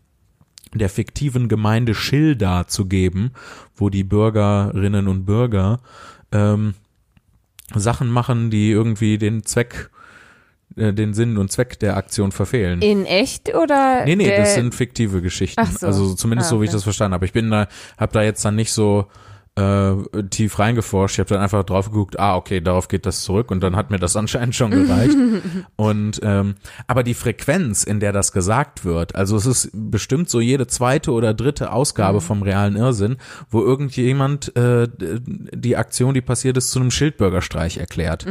der 0.79 0.89
fiktiven 0.89 1.49
Gemeinde 1.49 1.95
Schilda 1.95 2.67
zu 2.67 2.87
geben, 2.87 3.31
wo 3.75 3.91
die 3.91 4.05
Bürgerinnen 4.05 5.09
und 5.09 5.25
Bürger 5.25 5.81
ähm, 6.33 6.75
Sachen 7.75 8.09
machen, 8.11 8.51
die 8.51 8.71
irgendwie 8.71 9.19
den 9.19 9.45
Zweck, 9.45 9.91
äh, 10.77 10.93
den 10.93 11.15
Sinn 11.15 11.39
und 11.39 11.51
Zweck 11.51 11.79
der 11.79 11.97
Aktion 11.97 12.33
verfehlen. 12.33 12.83
In 12.83 13.05
echt 13.07 13.55
oder? 13.55 14.05
Nee, 14.05 14.17
nee, 14.17 14.37
das 14.37 14.55
sind 14.55 14.75
fiktive 14.75 15.23
Geschichten. 15.23 15.61
Ach 15.61 15.71
so. 15.71 15.87
Also 15.87 16.15
zumindest 16.15 16.49
Ah, 16.49 16.51
so, 16.51 16.61
wie 16.61 16.65
ich 16.65 16.71
okay. 16.71 16.77
das 16.77 16.83
verstanden 16.85 17.15
habe. 17.15 17.27
Ich 17.27 17.33
bin 17.33 17.51
da, 17.51 17.69
hab 17.97 18.13
da 18.13 18.23
jetzt 18.23 18.45
dann 18.45 18.57
nicht 18.57 18.73
so 18.73 19.07
äh, 19.57 19.95
tief 20.31 20.59
reingeforscht. 20.59 21.15
Ich 21.15 21.19
habe 21.21 21.29
dann 21.29 21.43
einfach 21.43 21.65
drauf 21.65 21.91
geguckt, 21.91 22.19
ah, 22.19 22.37
okay, 22.37 22.61
darauf 22.61 22.89
geht 22.89 23.07
das 23.07 23.23
zurück 23.23 23.51
und 23.51 23.61
dann 23.61 23.77
hat 23.77 23.91
mir 23.91 23.99
das 23.99 24.17
anscheinend 24.17 24.55
schon 24.55 24.71
gereicht. 24.71 25.17
und 25.77 26.21
ähm, 26.23 26.57
aber 26.87 27.03
die 27.03 27.15
Frequenz, 27.15 27.85
in 27.85 28.01
der 28.01 28.13
das 28.13 28.33
gesagt 28.33 28.85
wird, 28.85 29.15
also 29.15 29.37
es 29.37 29.47
ist 29.47 29.71
bestimmt 29.73 30.29
so 30.29 30.41
jede 30.41 30.67
zweite 30.67 31.13
oder 31.13 31.35
dritte 31.35 31.73
Ausgabe 31.73 32.21
vom 32.21 32.43
realen 32.43 32.77
Irrsinn, 32.77 33.17
wo 33.49 33.63
irgendjemand 33.63 34.57
äh, 34.57 34.89
die 34.99 35.77
Aktion, 35.77 36.15
die 36.15 36.21
passiert 36.21 36.57
ist, 36.57 36.71
zu 36.71 36.81
einem 36.81 36.91
Schildbürgerstreich 36.91 37.79
erklärt. 37.79 38.27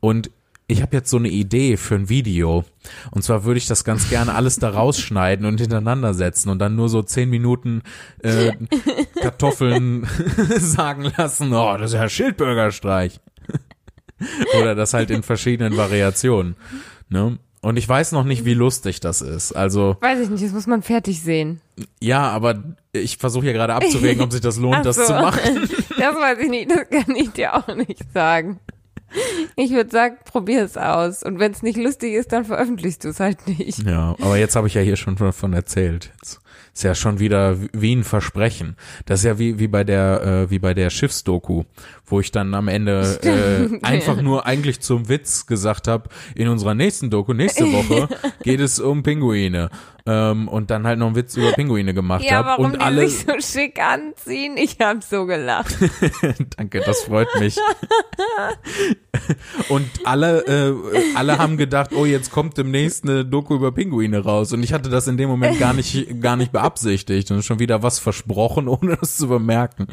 Und 0.00 0.30
ich 0.70 0.82
habe 0.82 0.94
jetzt 0.94 1.08
so 1.08 1.16
eine 1.16 1.28
Idee 1.28 1.78
für 1.78 1.94
ein 1.94 2.10
Video. 2.10 2.64
Und 3.10 3.22
zwar 3.22 3.44
würde 3.44 3.56
ich 3.56 3.66
das 3.66 3.84
ganz 3.84 4.10
gerne 4.10 4.34
alles 4.34 4.56
da 4.56 4.68
rausschneiden 4.68 5.46
und 5.46 5.58
hintereinander 5.60 6.12
setzen 6.12 6.50
und 6.50 6.58
dann 6.58 6.76
nur 6.76 6.90
so 6.90 7.02
zehn 7.02 7.30
Minuten 7.30 7.82
äh, 8.22 8.52
Kartoffeln 9.20 10.06
sagen 10.58 11.10
lassen, 11.16 11.54
oh, 11.54 11.76
das 11.78 11.92
ist 11.92 11.98
ja 11.98 12.08
Schildbürgerstreich. 12.08 13.18
Oder 14.60 14.74
das 14.74 14.92
halt 14.92 15.10
in 15.10 15.22
verschiedenen 15.22 15.76
Variationen. 15.78 16.54
Ne? 17.08 17.38
Und 17.62 17.76
ich 17.78 17.88
weiß 17.88 18.12
noch 18.12 18.24
nicht, 18.24 18.44
wie 18.44 18.54
lustig 18.54 19.00
das 19.00 19.22
ist. 19.22 19.52
Also, 19.52 19.96
Weiß 20.00 20.20
ich 20.20 20.28
nicht, 20.28 20.44
das 20.44 20.52
muss 20.52 20.66
man 20.66 20.82
fertig 20.82 21.22
sehen. 21.22 21.60
ja, 22.00 22.28
aber 22.28 22.62
ich 22.92 23.16
versuche 23.16 23.46
ja 23.46 23.52
gerade 23.52 23.74
abzuwägen, 23.74 24.22
ob 24.22 24.32
sich 24.32 24.42
das 24.42 24.58
lohnt, 24.58 24.76
Ach 24.76 24.82
das 24.82 24.96
so. 24.96 25.04
zu 25.04 25.12
machen. 25.14 25.68
Das 25.98 26.14
weiß 26.14 26.38
ich 26.40 26.50
nicht, 26.50 26.70
das 26.70 26.88
kann 26.90 27.16
ich 27.16 27.30
dir 27.30 27.54
auch 27.54 27.74
nicht 27.74 28.04
sagen. 28.12 28.60
Ich 29.56 29.70
würde 29.70 29.90
sagen, 29.90 30.16
probier 30.24 30.64
es 30.64 30.76
aus. 30.76 31.22
Und 31.22 31.38
wenn 31.38 31.52
es 31.52 31.62
nicht 31.62 31.76
lustig 31.76 32.14
ist, 32.14 32.32
dann 32.32 32.44
veröffentlichst 32.44 33.04
du 33.04 33.08
es 33.08 33.20
halt 33.20 33.46
nicht. 33.46 33.84
Ja, 33.84 34.14
aber 34.20 34.36
jetzt 34.36 34.54
habe 34.56 34.66
ich 34.66 34.74
ja 34.74 34.82
hier 34.82 34.96
schon 34.96 35.16
davon 35.16 35.52
erzählt. 35.52 36.12
Jetzt 36.20 36.40
ist 36.74 36.84
ja 36.84 36.94
schon 36.94 37.18
wieder 37.18 37.56
wie 37.72 37.94
ein 37.94 38.04
Versprechen. 38.04 38.76
Das 39.06 39.20
ist 39.20 39.24
ja 39.24 39.38
wie, 39.38 39.58
wie 39.58 39.68
bei 39.68 39.84
der, 39.84 40.22
äh, 40.22 40.50
wie 40.50 40.58
bei 40.58 40.74
der 40.74 40.90
Schiffsdoku, 40.90 41.64
wo 42.06 42.20
ich 42.20 42.30
dann 42.30 42.54
am 42.54 42.68
Ende 42.68 43.18
äh, 43.82 43.84
einfach 43.84 44.20
nur 44.22 44.46
eigentlich 44.46 44.80
zum 44.80 45.08
Witz 45.08 45.46
gesagt 45.46 45.88
habe, 45.88 46.08
in 46.34 46.48
unserer 46.48 46.74
nächsten 46.74 47.10
Doku, 47.10 47.32
nächste 47.32 47.64
Woche, 47.72 48.08
geht 48.42 48.60
es 48.60 48.78
um 48.80 49.02
Pinguine. 49.02 49.70
Ähm, 50.06 50.48
und 50.48 50.70
dann 50.70 50.86
halt 50.86 50.98
noch 50.98 51.08
einen 51.08 51.16
Witz 51.16 51.36
über 51.36 51.52
Pinguine 51.52 51.92
gemacht 51.92 52.24
Ja, 52.24 52.36
habe. 52.36 52.48
warum 52.48 52.64
Und 52.66 52.72
die 52.76 52.80
alle, 52.80 53.06
sich 53.06 53.26
so 53.26 53.58
schick 53.58 53.78
anziehen? 53.78 54.56
Ich 54.56 54.78
hab 54.80 55.02
so 55.02 55.26
gelacht. 55.26 55.76
danke, 56.56 56.80
das 56.80 57.00
freut 57.02 57.28
mich. 57.38 57.58
Und 59.68 59.86
alle, 60.04 60.46
äh, 60.46 60.74
alle 61.14 61.36
haben 61.36 61.58
gedacht, 61.58 61.90
oh, 61.92 62.06
jetzt 62.06 62.30
kommt 62.30 62.56
demnächst 62.56 63.04
eine 63.04 63.24
Doku 63.26 63.54
über 63.54 63.70
Pinguine 63.72 64.20
raus. 64.20 64.52
Und 64.52 64.62
ich 64.62 64.72
hatte 64.72 64.88
das 64.88 65.08
in 65.08 65.18
dem 65.18 65.28
Moment 65.28 65.58
gar 65.58 65.74
nicht, 65.74 66.22
gar 66.22 66.36
nicht 66.36 66.47
beabsichtigt 66.52 67.30
und 67.30 67.42
schon 67.44 67.58
wieder 67.58 67.82
was 67.82 67.98
versprochen, 67.98 68.68
ohne 68.68 68.96
das 68.96 69.16
zu 69.16 69.28
bemerken. 69.28 69.86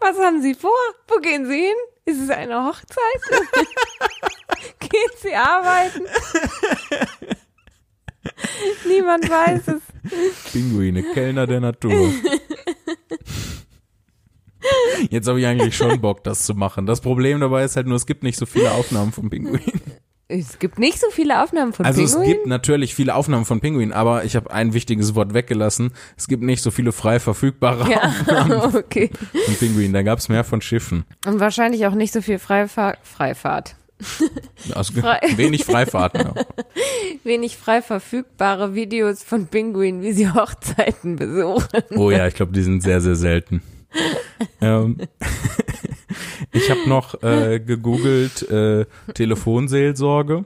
Was 0.00 0.18
haben 0.18 0.42
Sie 0.42 0.54
vor? 0.54 0.70
Wo 1.06 1.20
gehen 1.20 1.46
Sie 1.46 1.54
hin? 1.56 1.76
Ist 2.04 2.22
es 2.22 2.30
eine 2.30 2.64
Hochzeit? 2.64 2.98
gehen 4.80 5.10
Sie 5.22 5.34
arbeiten? 5.34 6.04
Niemand 8.86 9.28
weiß 9.28 9.68
es. 9.68 10.52
Pinguine, 10.52 11.02
Kellner 11.14 11.46
der 11.46 11.60
Natur. 11.60 12.12
Jetzt 15.10 15.28
habe 15.28 15.40
ich 15.40 15.46
eigentlich 15.46 15.76
schon 15.76 16.00
Bock, 16.00 16.24
das 16.24 16.44
zu 16.44 16.54
machen. 16.54 16.86
Das 16.86 17.00
Problem 17.00 17.40
dabei 17.40 17.64
ist 17.64 17.76
halt 17.76 17.86
nur, 17.86 17.96
es 17.96 18.06
gibt 18.06 18.22
nicht 18.22 18.38
so 18.38 18.46
viele 18.46 18.72
Aufnahmen 18.72 19.12
von 19.12 19.30
Pinguinen. 19.30 19.82
Es 20.30 20.58
gibt 20.58 20.78
nicht 20.78 21.00
so 21.00 21.06
viele 21.10 21.42
Aufnahmen 21.42 21.72
von 21.72 21.86
Also 21.86 22.02
es 22.02 22.10
Pinguinen. 22.12 22.34
gibt 22.34 22.46
natürlich 22.48 22.94
viele 22.94 23.14
Aufnahmen 23.14 23.46
von 23.46 23.60
Pinguinen, 23.60 23.94
aber 23.94 24.24
ich 24.24 24.36
habe 24.36 24.50
ein 24.50 24.74
wichtiges 24.74 25.14
Wort 25.14 25.32
weggelassen. 25.32 25.92
Es 26.18 26.28
gibt 26.28 26.42
nicht 26.42 26.62
so 26.62 26.70
viele 26.70 26.92
frei 26.92 27.18
verfügbare 27.18 27.90
ja, 27.90 28.12
okay. 28.74 29.10
von 29.46 29.54
Pinguinen. 29.54 29.94
Da 29.94 30.02
gab 30.02 30.18
es 30.18 30.28
mehr 30.28 30.44
von 30.44 30.60
Schiffen. 30.60 31.04
Und 31.26 31.40
wahrscheinlich 31.40 31.86
auch 31.86 31.94
nicht 31.94 32.12
so 32.12 32.20
viel 32.20 32.38
Freifahr 32.38 32.98
Freifahrt. 33.02 33.74
Also 34.74 35.00
Frei- 35.00 35.20
wenig 35.36 35.64
Freifahrten. 35.64 36.20
Ja. 36.20 36.34
Wenig 37.24 37.56
frei 37.56 37.80
verfügbare 37.80 38.74
Videos 38.74 39.22
von 39.24 39.46
Pinguinen, 39.46 40.02
wie 40.02 40.12
sie 40.12 40.30
Hochzeiten 40.30 41.16
besuchen. 41.16 41.66
Oh 41.96 42.10
ja, 42.10 42.26
ich 42.28 42.34
glaube, 42.34 42.52
die 42.52 42.62
sind 42.62 42.82
sehr, 42.82 43.00
sehr 43.00 43.16
selten. 43.16 43.62
ähm, 44.60 44.98
ich 46.52 46.70
habe 46.70 46.88
noch 46.88 47.22
äh, 47.22 47.60
gegoogelt 47.60 48.42
äh, 48.50 48.86
Telefonseelsorge. 49.14 50.44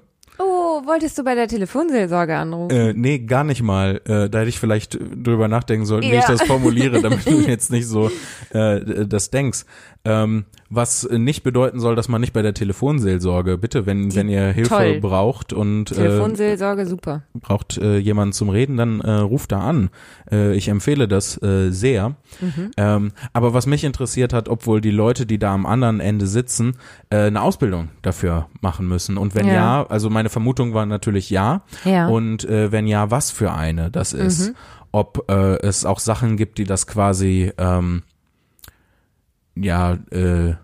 Wolltest 0.86 1.18
du 1.18 1.24
bei 1.24 1.34
der 1.34 1.48
Telefonseelsorge 1.48 2.36
anrufen? 2.36 2.74
Äh, 2.76 2.92
nee, 2.94 3.18
gar 3.20 3.44
nicht 3.44 3.62
mal. 3.62 4.00
Äh, 4.04 4.28
da 4.30 4.38
hätte 4.40 4.48
ich 4.48 4.58
vielleicht 4.58 4.98
drüber 5.00 5.48
nachdenken 5.48 5.86
sollen, 5.86 6.02
wie 6.02 6.08
Ja. 6.12 6.20
ich 6.20 6.24
das 6.26 6.42
formuliere, 6.42 7.00
damit 7.02 7.26
du 7.26 7.40
jetzt 7.46 7.70
nicht 7.70 7.86
so 7.86 8.10
äh, 8.50 9.06
das 9.06 9.30
denkst. 9.30 9.64
Ähm, 10.04 10.44
was 10.68 11.08
nicht 11.08 11.42
bedeuten 11.44 11.78
soll, 11.78 11.94
dass 11.94 12.08
man 12.08 12.20
nicht 12.20 12.32
bei 12.32 12.42
der 12.42 12.54
Telefonseelsorge, 12.54 13.56
bitte, 13.58 13.86
wenn, 13.86 14.14
wenn 14.16 14.28
ihr 14.28 14.48
Hilfe 14.48 14.70
toll. 14.70 15.00
braucht 15.00 15.52
und 15.52 15.92
äh, 15.92 15.94
Telefonseelsorge, 15.94 16.86
super. 16.86 17.22
braucht 17.34 17.78
äh, 17.78 17.98
jemanden 17.98 18.32
zum 18.32 18.48
Reden, 18.48 18.76
dann 18.78 19.00
äh, 19.00 19.10
ruft 19.12 19.52
da 19.52 19.60
an. 19.60 19.90
Äh, 20.30 20.54
ich 20.56 20.68
empfehle 20.68 21.06
das 21.06 21.40
äh, 21.42 21.70
sehr. 21.70 22.16
Ähm, 22.76 23.12
aber 23.32 23.54
was 23.54 23.66
mich 23.66 23.84
interessiert 23.84 24.32
hat, 24.32 24.48
obwohl 24.48 24.80
die 24.80 24.90
Leute, 24.90 25.24
die 25.26 25.38
da 25.38 25.52
am 25.54 25.66
anderen 25.66 26.00
Ende 26.00 26.26
sitzen, 26.26 26.74
äh, 27.10 27.18
eine 27.18 27.42
Ausbildung 27.42 27.90
dafür 28.02 28.48
machen 28.60 28.88
müssen. 28.88 29.18
Und 29.18 29.34
wenn 29.36 29.46
ja, 29.46 29.52
Ja. 29.52 29.86
also 29.88 30.10
meine 30.10 30.30
Vermutung 30.30 30.71
war 30.74 30.86
natürlich 30.86 31.30
ja. 31.30 31.62
Ja. 31.84 32.08
Und 32.08 32.44
äh, 32.44 32.72
wenn 32.72 32.86
ja, 32.86 33.10
was 33.10 33.30
für 33.30 33.52
eine 33.52 33.90
das 33.90 34.12
ist. 34.12 34.52
Ob 34.94 35.30
äh, 35.30 35.56
es 35.60 35.86
auch 35.86 35.98
Sachen 35.98 36.36
gibt, 36.36 36.58
die 36.58 36.64
das 36.64 36.86
quasi 36.86 37.50
ähm, 37.56 38.02
ja 39.54 39.94
äh, 40.10 40.54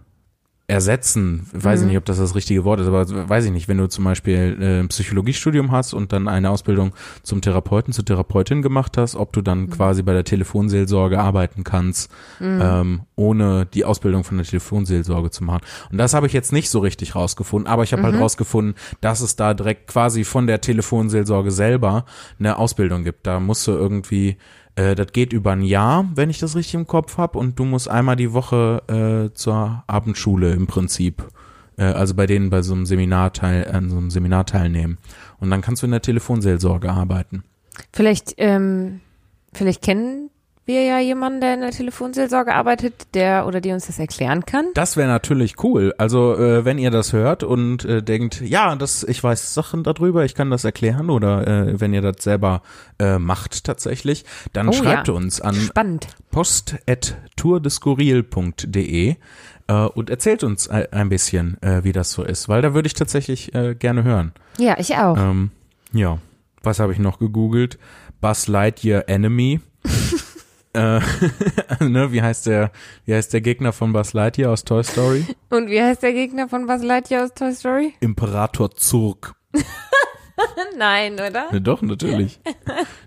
ersetzen, 0.70 1.46
weiß 1.54 1.80
ich 1.80 1.86
nicht, 1.86 1.96
ob 1.96 2.04
das 2.04 2.18
das 2.18 2.34
richtige 2.34 2.62
Wort 2.62 2.78
ist, 2.78 2.88
aber 2.88 3.28
weiß 3.28 3.46
ich 3.46 3.50
nicht, 3.50 3.68
wenn 3.68 3.78
du 3.78 3.88
zum 3.88 4.04
Beispiel 4.04 4.58
äh, 4.60 4.80
ein 4.80 4.88
Psychologiestudium 4.88 5.72
hast 5.72 5.94
und 5.94 6.12
dann 6.12 6.28
eine 6.28 6.50
Ausbildung 6.50 6.92
zum 7.22 7.40
Therapeuten, 7.40 7.94
zur 7.94 8.04
Therapeutin 8.04 8.60
gemacht 8.60 8.98
hast, 8.98 9.16
ob 9.16 9.32
du 9.32 9.40
dann 9.40 9.70
quasi 9.70 10.02
bei 10.02 10.12
der 10.12 10.24
Telefonseelsorge 10.24 11.18
arbeiten 11.18 11.64
kannst, 11.64 12.10
ähm, 12.42 13.00
ohne 13.16 13.64
die 13.64 13.86
Ausbildung 13.86 14.24
von 14.24 14.36
der 14.36 14.46
Telefonseelsorge 14.46 15.30
zu 15.30 15.42
machen. 15.42 15.62
Und 15.90 15.96
das 15.96 16.12
habe 16.12 16.26
ich 16.26 16.34
jetzt 16.34 16.52
nicht 16.52 16.68
so 16.68 16.80
richtig 16.80 17.14
rausgefunden, 17.14 17.66
aber 17.66 17.82
ich 17.84 17.94
habe 17.94 18.02
halt 18.02 18.20
rausgefunden, 18.20 18.74
dass 19.00 19.22
es 19.22 19.36
da 19.36 19.54
direkt 19.54 19.86
quasi 19.86 20.22
von 20.24 20.46
der 20.46 20.60
Telefonseelsorge 20.60 21.50
selber 21.50 22.04
eine 22.38 22.58
Ausbildung 22.58 23.04
gibt. 23.04 23.26
Da 23.26 23.40
musst 23.40 23.66
du 23.66 23.72
irgendwie 23.72 24.36
äh, 24.78 24.94
das 24.94 25.12
geht 25.12 25.32
über 25.32 25.52
ein 25.52 25.62
Jahr, 25.62 26.08
wenn 26.14 26.30
ich 26.30 26.38
das 26.38 26.54
richtig 26.54 26.74
im 26.74 26.86
Kopf 26.86 27.18
habe, 27.18 27.38
und 27.38 27.58
du 27.58 27.64
musst 27.64 27.88
einmal 27.88 28.14
die 28.14 28.32
Woche 28.32 28.82
äh, 28.86 29.34
zur 29.34 29.82
Abendschule 29.88 30.52
im 30.52 30.68
Prinzip. 30.68 31.26
Äh, 31.76 31.82
also 31.82 32.14
bei 32.14 32.26
denen 32.26 32.48
bei 32.48 32.62
so 32.62 32.74
einem 32.74 32.86
Seminar 32.86 33.32
teil, 33.32 33.68
an 33.72 33.90
so 33.90 33.96
einem 33.96 34.10
Seminar 34.10 34.46
teilnehmen. 34.46 34.98
Und 35.40 35.50
dann 35.50 35.62
kannst 35.62 35.82
du 35.82 35.86
in 35.86 35.90
der 35.90 36.02
Telefonseelsorge 36.02 36.90
arbeiten. 36.90 37.42
Vielleicht, 37.92 38.34
ähm, 38.36 39.00
vielleicht 39.52 39.82
kennen 39.82 40.30
wir 40.68 40.84
ja 40.84 41.00
jemanden, 41.00 41.40
der 41.40 41.54
in 41.54 41.60
der 41.62 41.70
Telefonseelsorge 41.72 42.54
arbeitet, 42.54 43.08
der 43.14 43.44
oder 43.46 43.60
die 43.60 43.72
uns 43.72 43.86
das 43.88 43.98
erklären 43.98 44.44
kann. 44.46 44.66
Das 44.74 44.96
wäre 44.96 45.08
natürlich 45.08 45.64
cool. 45.64 45.92
Also 45.98 46.36
äh, 46.36 46.64
wenn 46.64 46.78
ihr 46.78 46.90
das 46.92 47.12
hört 47.12 47.42
und 47.42 47.84
äh, 47.84 48.00
denkt, 48.02 48.40
ja, 48.42 48.76
das, 48.76 49.02
ich 49.02 49.22
weiß 49.24 49.54
Sachen 49.54 49.82
darüber, 49.82 50.24
ich 50.24 50.36
kann 50.36 50.50
das 50.50 50.64
erklären 50.64 51.10
oder 51.10 51.44
äh, 51.46 51.80
wenn 51.80 51.92
ihr 51.92 52.02
das 52.02 52.22
selber 52.22 52.62
äh, 53.00 53.18
macht 53.18 53.64
tatsächlich, 53.64 54.24
dann 54.52 54.68
Oh 54.68 54.72
schreibt 54.72 55.08
ja. 55.08 55.14
uns 55.14 55.40
an 55.40 55.56
Spannend. 55.56 56.06
post@tourdeskurril.de 56.30 59.16
äh, 59.68 59.72
und 59.72 60.10
erzählt 60.10 60.44
uns 60.44 60.68
ein, 60.68 60.92
ein 60.92 61.08
bisschen, 61.08 61.60
äh, 61.62 61.82
wie 61.84 61.92
das 61.92 62.10
so 62.12 62.22
ist, 62.22 62.48
weil 62.48 62.62
da 62.62 62.74
würde 62.74 62.86
ich 62.86 62.94
tatsächlich 62.94 63.54
äh, 63.54 63.74
gerne 63.74 64.04
hören. 64.04 64.32
Ja, 64.58 64.76
ich 64.78 64.94
auch. 64.96 65.16
Ähm, 65.16 65.50
ja, 65.92 66.18
was 66.62 66.80
habe 66.80 66.92
ich 66.92 66.98
noch 66.98 67.18
gegoogelt? 67.18 67.78
Buzz 68.20 68.48
Lightyear 68.48 69.08
Enemy. 69.08 69.60
äh, 70.72 71.00
ne, 71.84 72.12
wie 72.12 72.22
heißt 72.22 72.46
der, 72.46 72.70
wie 73.04 73.14
heißt 73.14 73.32
der 73.32 73.40
Gegner 73.40 73.72
von 73.72 73.92
Buzz 73.92 74.12
Lightyear 74.12 74.52
aus 74.52 74.64
Toy 74.64 74.84
Story? 74.84 75.24
Und 75.50 75.68
wie 75.68 75.82
heißt 75.82 76.02
der 76.02 76.12
Gegner 76.12 76.48
von 76.48 76.66
Buzz 76.66 76.82
Lightyear 76.82 77.24
aus 77.24 77.34
Toy 77.34 77.52
Story? 77.52 77.94
Imperator 78.00 78.70
Zurg. 78.72 79.34
Nein, 80.78 81.14
oder? 81.14 81.50
Ne, 81.50 81.60
doch, 81.60 81.82
natürlich. 81.82 82.38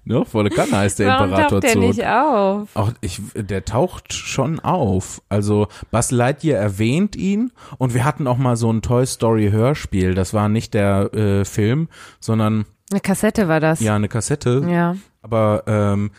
doch, 0.06 0.28
volle 0.28 0.50
Kanne 0.50 0.78
heißt 0.78 1.00
der 1.00 1.08
Warum 1.08 1.30
Imperator 1.30 1.50
taucht 1.50 1.64
der 1.64 1.72
Zurg. 1.74 1.84
nicht 1.86 2.06
auf? 2.06 2.70
Auch 2.76 2.92
ich, 3.00 3.22
der 3.36 3.64
taucht 3.64 4.14
schon 4.14 4.60
auf. 4.60 5.22
Also 5.30 5.68
Buzz 5.92 6.12
Lightyear 6.12 6.60
erwähnt 6.60 7.16
ihn 7.16 7.52
und 7.78 7.94
wir 7.94 8.04
hatten 8.04 8.28
auch 8.28 8.38
mal 8.38 8.58
so 8.58 8.72
ein 8.72 8.82
Toy 8.82 9.06
Story 9.06 9.50
Hörspiel. 9.52 10.14
Das 10.14 10.34
war 10.34 10.50
nicht 10.50 10.74
der 10.74 11.14
äh, 11.14 11.46
Film, 11.46 11.88
sondern 12.20 12.66
Eine 12.92 13.00
Kassette 13.00 13.48
war 13.48 13.62
das. 13.62 13.80
ja 13.80 13.96
eine 13.96 14.10
Kassette. 14.10 14.66
Ja. 14.70 14.98
Aber 15.22 15.64
ähm, 15.68 16.12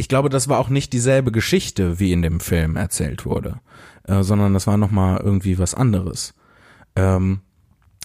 ich 0.00 0.08
glaube, 0.08 0.30
das 0.30 0.48
war 0.48 0.58
auch 0.58 0.70
nicht 0.70 0.94
dieselbe 0.94 1.30
Geschichte, 1.30 2.00
wie 2.00 2.12
in 2.12 2.22
dem 2.22 2.40
Film 2.40 2.76
erzählt 2.76 3.26
wurde, 3.26 3.60
äh, 4.04 4.22
sondern 4.22 4.54
das 4.54 4.66
war 4.66 4.78
noch 4.78 4.90
mal 4.90 5.18
irgendwie 5.18 5.58
was 5.58 5.74
anderes. 5.74 6.34
Ähm, 6.96 7.40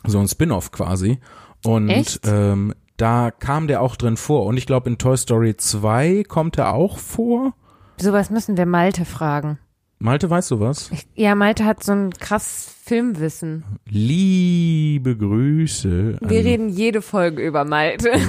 so 0.06 0.20
ein 0.20 0.28
Spin-off 0.28 0.72
quasi. 0.72 1.20
Und 1.64 1.89
Echt? 1.89 2.20
ähm, 2.26 2.74
da 2.98 3.32
kam 3.32 3.68
der 3.68 3.82
auch 3.82 3.96
drin 3.96 4.18
vor. 4.18 4.46
Und 4.46 4.58
ich 4.58 4.66
glaube, 4.66 4.89
in 4.89 4.98
Toy 4.98 5.16
Story 5.18 5.56
2 5.56 6.24
kommt 6.28 6.58
er 6.58 6.74
auch 6.74 7.00
vor. 7.00 7.54
Sowas 7.98 8.30
müssen 8.30 8.58
wir 8.58 8.66
Malte 8.66 9.06
fragen. 9.06 9.58
Malte, 9.98 10.30
weißt 10.30 10.52
du 10.52 10.60
was? 10.60 10.91
Ich, 10.91 11.08
ja, 11.16 11.36
Malte 11.36 11.66
hat 11.66 11.84
so 11.84 11.93
ein 11.93 12.12
krass 12.12 12.76
Filmwissen. 12.84 13.64
Liebe 13.88 15.16
Grüße. 15.18 16.18
Wir 16.22 16.43
reden 16.46 16.70
jede 16.70 17.02
Folge 17.02 17.46
über 17.46 17.66
Malte. 17.66 18.12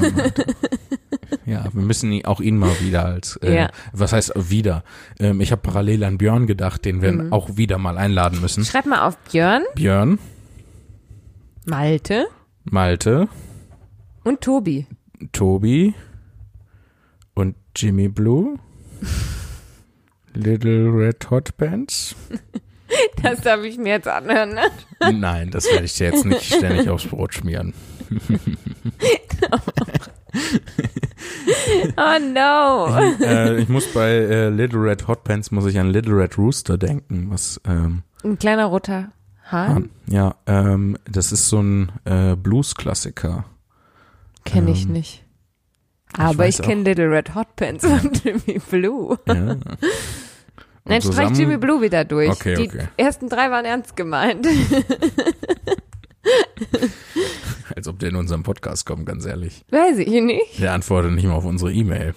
Ja, 1.45 1.65
wir 1.73 1.83
müssen 1.83 2.11
ihn- 2.11 2.25
auch 2.25 2.41
ihn 2.41 2.57
mal 2.57 2.73
wieder 2.81 3.05
als, 3.05 3.37
äh, 3.37 3.55
Ja. 3.55 3.71
was 3.93 4.13
heißt 4.13 4.33
wieder? 4.51 4.83
Ähm, 5.21 5.41
ich 5.41 5.51
habe 5.53 5.63
parallel 5.63 6.03
an 6.05 6.19
Björn 6.19 6.47
gedacht, 6.49 6.85
den 6.85 7.03
wir 7.03 7.13
Mhm. 7.13 7.33
auch 7.33 7.57
wieder 7.57 7.79
mal 7.79 7.99
einladen 7.99 8.41
müssen. 8.41 8.65
Schreib 8.65 8.87
mal 8.87 9.07
auf 9.07 9.17
Björn, 9.19 9.63
Björn, 9.77 10.19
Malte 11.65 12.27
Malte, 12.65 13.29
und 14.25 14.41
Tobi. 14.41 14.87
Tobi 15.33 15.95
und 17.35 17.55
Jimmy 17.77 18.09
Blue. 18.09 18.57
Little 20.37 20.91
Red 20.93 21.31
Hot 21.31 21.57
Pants. 21.57 22.15
Das 23.21 23.41
darf 23.41 23.65
ich 23.65 23.79
mir 23.79 23.95
jetzt 23.95 24.07
anhören, 24.07 24.55
ne? 24.55 24.63
Nein, 25.13 25.51
das 25.51 25.65
werde 25.73 25.85
ich 25.87 25.95
dir 25.95 26.07
jetzt 26.13 26.25
nicht 26.25 26.45
ständig 26.45 26.89
aufs 26.89 27.05
Brot 27.07 27.35
schmieren. 27.35 27.75
Oh 31.97 32.19
no. 32.33 32.87
äh, 33.25 33.59
ich 33.61 33.69
muss 33.69 33.87
bei 33.93 34.11
äh, 34.11 34.49
Little 34.51 34.81
Red 34.83 35.09
Hot 35.09 35.25
Pants 35.25 35.51
muss 35.51 35.67
ich 35.67 35.79
an 35.79 35.91
Little 35.91 36.15
Red 36.17 36.39
Rooster 36.39 36.79
denken, 36.79 37.29
was 37.31 37.61
ähm, 37.67 38.03
Ein 38.23 38.39
kleiner 38.39 38.67
roter 38.67 39.11
Hahn? 39.51 39.91
ja, 40.07 40.35
ähm, 40.47 40.97
das 41.11 41.33
ist 41.33 41.49
so 41.49 41.61
ein 41.61 41.93
äh, 42.05 42.37
Blues-Klassiker. 42.37 43.45
Kenne 44.45 44.71
ich 44.73 44.85
Ähm, 44.87 44.93
nicht. 44.93 45.25
Aber 46.17 46.39
weiß 46.39 46.61
ich 46.61 46.65
kenne 46.67 46.83
Little 46.85 47.11
Red 47.11 47.35
Hot 47.35 47.57
Pants 47.57 47.85
von 47.87 48.13
Jimmy 48.25 48.61
Blue. 48.71 49.19
Ja. 49.27 49.57
Und 50.87 50.91
Nein, 50.91 51.01
streich 51.03 51.15
zusammen- 51.17 51.35
Jimmy 51.35 51.57
Blue 51.57 51.83
wieder 51.83 52.05
durch. 52.05 52.31
Okay, 52.31 52.55
Die 52.55 52.69
okay. 52.69 52.89
ersten 52.97 53.29
drei 53.29 53.51
waren 53.51 53.65
ernst 53.65 53.97
gemeint. 53.97 54.47
Als 57.75 57.89
ob 57.89 57.99
der 57.99 58.11
in 58.11 58.17
unserem 58.17 58.45
Podcast 58.45 58.87
kommt, 58.87 59.05
ganz 59.05 59.27
ehrlich. 59.27 59.65
Weiß 59.71 59.99
ich 59.99 60.09
nicht. 60.23 60.61
Der 60.61 60.73
antwortet 60.73 61.13
nicht 61.13 61.27
mal 61.27 61.35
auf 61.35 61.45
unsere 61.45 61.73
E-Mail. 61.73 62.15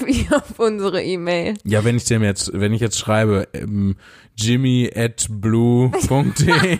Wie 0.06 0.26
auf 0.34 0.58
unsere 0.58 1.02
E-Mail. 1.02 1.54
Ja, 1.64 1.84
wenn 1.84 1.96
ich 1.96 2.04
dem 2.04 2.22
jetzt, 2.22 2.50
wenn 2.52 2.72
ich 2.72 2.80
jetzt 2.80 2.98
schreibe, 2.98 3.48
ähm, 3.52 3.96
jimmy 4.36 4.90
at 4.94 5.26
blue.de 5.28 6.78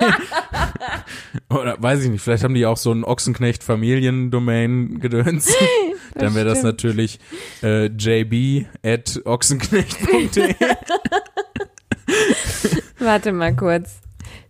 oder 1.50 1.76
weiß 1.82 2.04
ich 2.04 2.10
nicht, 2.10 2.22
vielleicht 2.22 2.44
haben 2.44 2.54
die 2.54 2.66
auch 2.66 2.76
so 2.76 2.92
ein 2.92 3.04
Ochsenknecht-Familiendomain 3.04 5.00
gedöns. 5.00 5.52
Dann 6.14 6.34
wäre 6.34 6.46
das 6.46 6.62
natürlich 6.62 7.18
äh, 7.62 7.86
jb 7.86 8.66
at 8.82 9.20
ochsenknecht.de. 9.24 10.54
Warte 12.98 13.32
mal 13.32 13.54
kurz. 13.54 14.00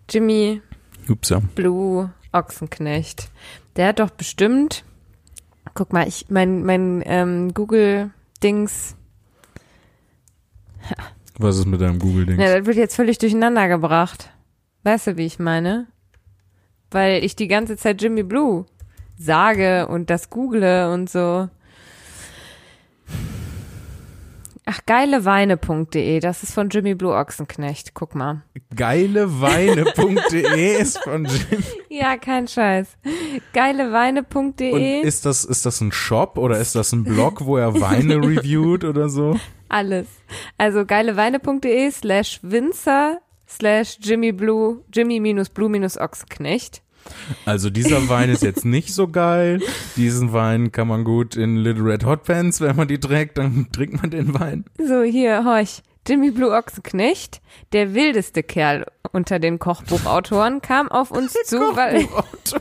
Jimmy 0.08 0.62
Upsa. 1.08 1.42
Blue 1.54 2.10
Ochsenknecht. 2.32 3.30
Der 3.76 3.88
hat 3.88 4.00
doch 4.00 4.10
bestimmt. 4.10 4.84
Guck 5.74 5.92
mal, 5.92 6.08
ich 6.08 6.26
mein 6.28 6.64
mein 6.64 7.02
ähm, 7.06 7.52
Google 7.54 8.10
Dings. 8.42 8.96
Was 11.38 11.56
ist 11.56 11.66
mit 11.66 11.80
deinem 11.80 11.98
Google-Ding? 11.98 12.40
Ja, 12.40 12.56
das 12.56 12.66
wird 12.66 12.76
jetzt 12.76 12.96
völlig 12.96 13.18
durcheinander 13.18 13.68
gebracht. 13.68 14.30
Weißt 14.82 15.06
du, 15.08 15.16
wie 15.16 15.26
ich 15.26 15.38
meine? 15.38 15.86
Weil 16.90 17.22
ich 17.22 17.36
die 17.36 17.48
ganze 17.48 17.76
Zeit 17.76 18.02
Jimmy 18.02 18.22
Blue 18.22 18.66
sage 19.16 19.86
und 19.88 20.10
das 20.10 20.30
google 20.30 20.90
und 20.92 21.10
so. 21.10 21.48
Ach, 24.70 24.80
geileweine.de, 24.84 26.20
das 26.20 26.42
ist 26.42 26.52
von 26.52 26.68
Jimmy 26.68 26.94
Blue 26.94 27.14
Ochsenknecht. 27.14 27.94
Guck 27.94 28.14
mal. 28.14 28.42
Geileweine.de 28.76 30.76
ist 30.78 30.98
von 30.98 31.24
Jimmy. 31.24 31.64
Ja, 31.88 32.18
kein 32.18 32.46
Scheiß. 32.46 32.98
Geileweine.de. 33.54 34.72
Und 34.72 35.06
ist 35.06 35.24
das, 35.24 35.46
ist 35.46 35.64
das 35.64 35.80
ein 35.80 35.90
Shop 35.90 36.36
oder 36.36 36.58
ist 36.58 36.74
das 36.74 36.92
ein 36.92 37.04
Blog, 37.04 37.46
wo 37.46 37.56
er 37.56 37.80
Weine 37.80 38.16
reviewt 38.16 38.84
oder 38.84 39.08
so? 39.08 39.40
Alles. 39.70 40.06
Also 40.58 40.84
geileweine.de 40.84 41.90
slash 41.90 42.40
Winzer 42.42 43.22
slash 43.48 43.96
Jimmy 44.02 44.32
Blue, 44.32 44.84
Jimmy 44.92 45.18
minus 45.18 45.48
Blue 45.48 45.70
minus 45.70 45.96
Ochsenknecht. 45.96 46.82
Also 47.44 47.70
dieser 47.70 48.08
Wein 48.08 48.30
ist 48.30 48.42
jetzt 48.42 48.64
nicht 48.64 48.94
so 48.94 49.08
geil. 49.08 49.60
Diesen 49.96 50.32
Wein 50.32 50.72
kann 50.72 50.88
man 50.88 51.04
gut 51.04 51.36
in 51.36 51.56
Little 51.56 51.84
Red 51.84 52.04
Hot 52.04 52.24
Pants, 52.24 52.60
wenn 52.60 52.76
man 52.76 52.88
die 52.88 53.00
trägt, 53.00 53.38
dann 53.38 53.68
trinkt 53.72 54.00
man 54.00 54.10
den 54.10 54.38
Wein. 54.38 54.64
So, 54.78 55.02
hier, 55.02 55.44
horch. 55.44 55.82
Jimmy 56.06 56.30
Blue 56.30 56.56
Ochsenknecht, 56.56 57.42
der 57.74 57.92
wildeste 57.94 58.42
Kerl 58.42 58.86
unter 59.12 59.38
den 59.38 59.58
Kochbuchautoren, 59.58 60.60
kam 60.62 60.88
auf 60.88 61.10
uns 61.10 61.32
zu, 61.44 61.56
weil, 61.56 62.06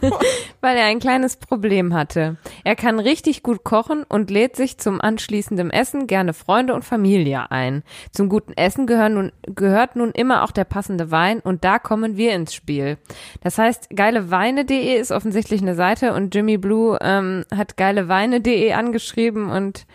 weil 0.61 0.77
er 0.77 0.85
ein 0.85 0.99
kleines 0.99 1.37
Problem 1.37 1.93
hatte. 1.93 2.37
Er 2.63 2.75
kann 2.75 2.99
richtig 2.99 3.43
gut 3.43 3.63
kochen 3.63 4.03
und 4.03 4.31
lädt 4.31 4.55
sich 4.55 4.77
zum 4.77 5.01
anschließenden 5.01 5.71
Essen 5.71 6.07
gerne 6.07 6.33
Freunde 6.33 6.73
und 6.73 6.85
Familie 6.85 7.51
ein. 7.51 7.83
Zum 8.11 8.29
guten 8.29 8.53
Essen 8.53 8.87
gehören 8.87 9.13
nun, 9.13 9.31
gehört 9.43 9.95
nun 9.95 10.11
immer 10.11 10.43
auch 10.43 10.51
der 10.51 10.65
passende 10.65 11.11
Wein 11.11 11.39
und 11.39 11.63
da 11.63 11.79
kommen 11.79 12.17
wir 12.17 12.33
ins 12.33 12.53
Spiel. 12.53 12.97
Das 13.41 13.57
heißt, 13.57 13.89
geileweine.de 13.95 14.99
ist 14.99 15.11
offensichtlich 15.11 15.61
eine 15.61 15.75
Seite 15.75 16.13
und 16.13 16.33
Jimmy 16.33 16.57
Blue 16.57 16.97
ähm, 17.01 17.43
hat 17.53 17.77
geileweine.de 17.77 18.73
angeschrieben 18.73 19.49
und 19.49 19.85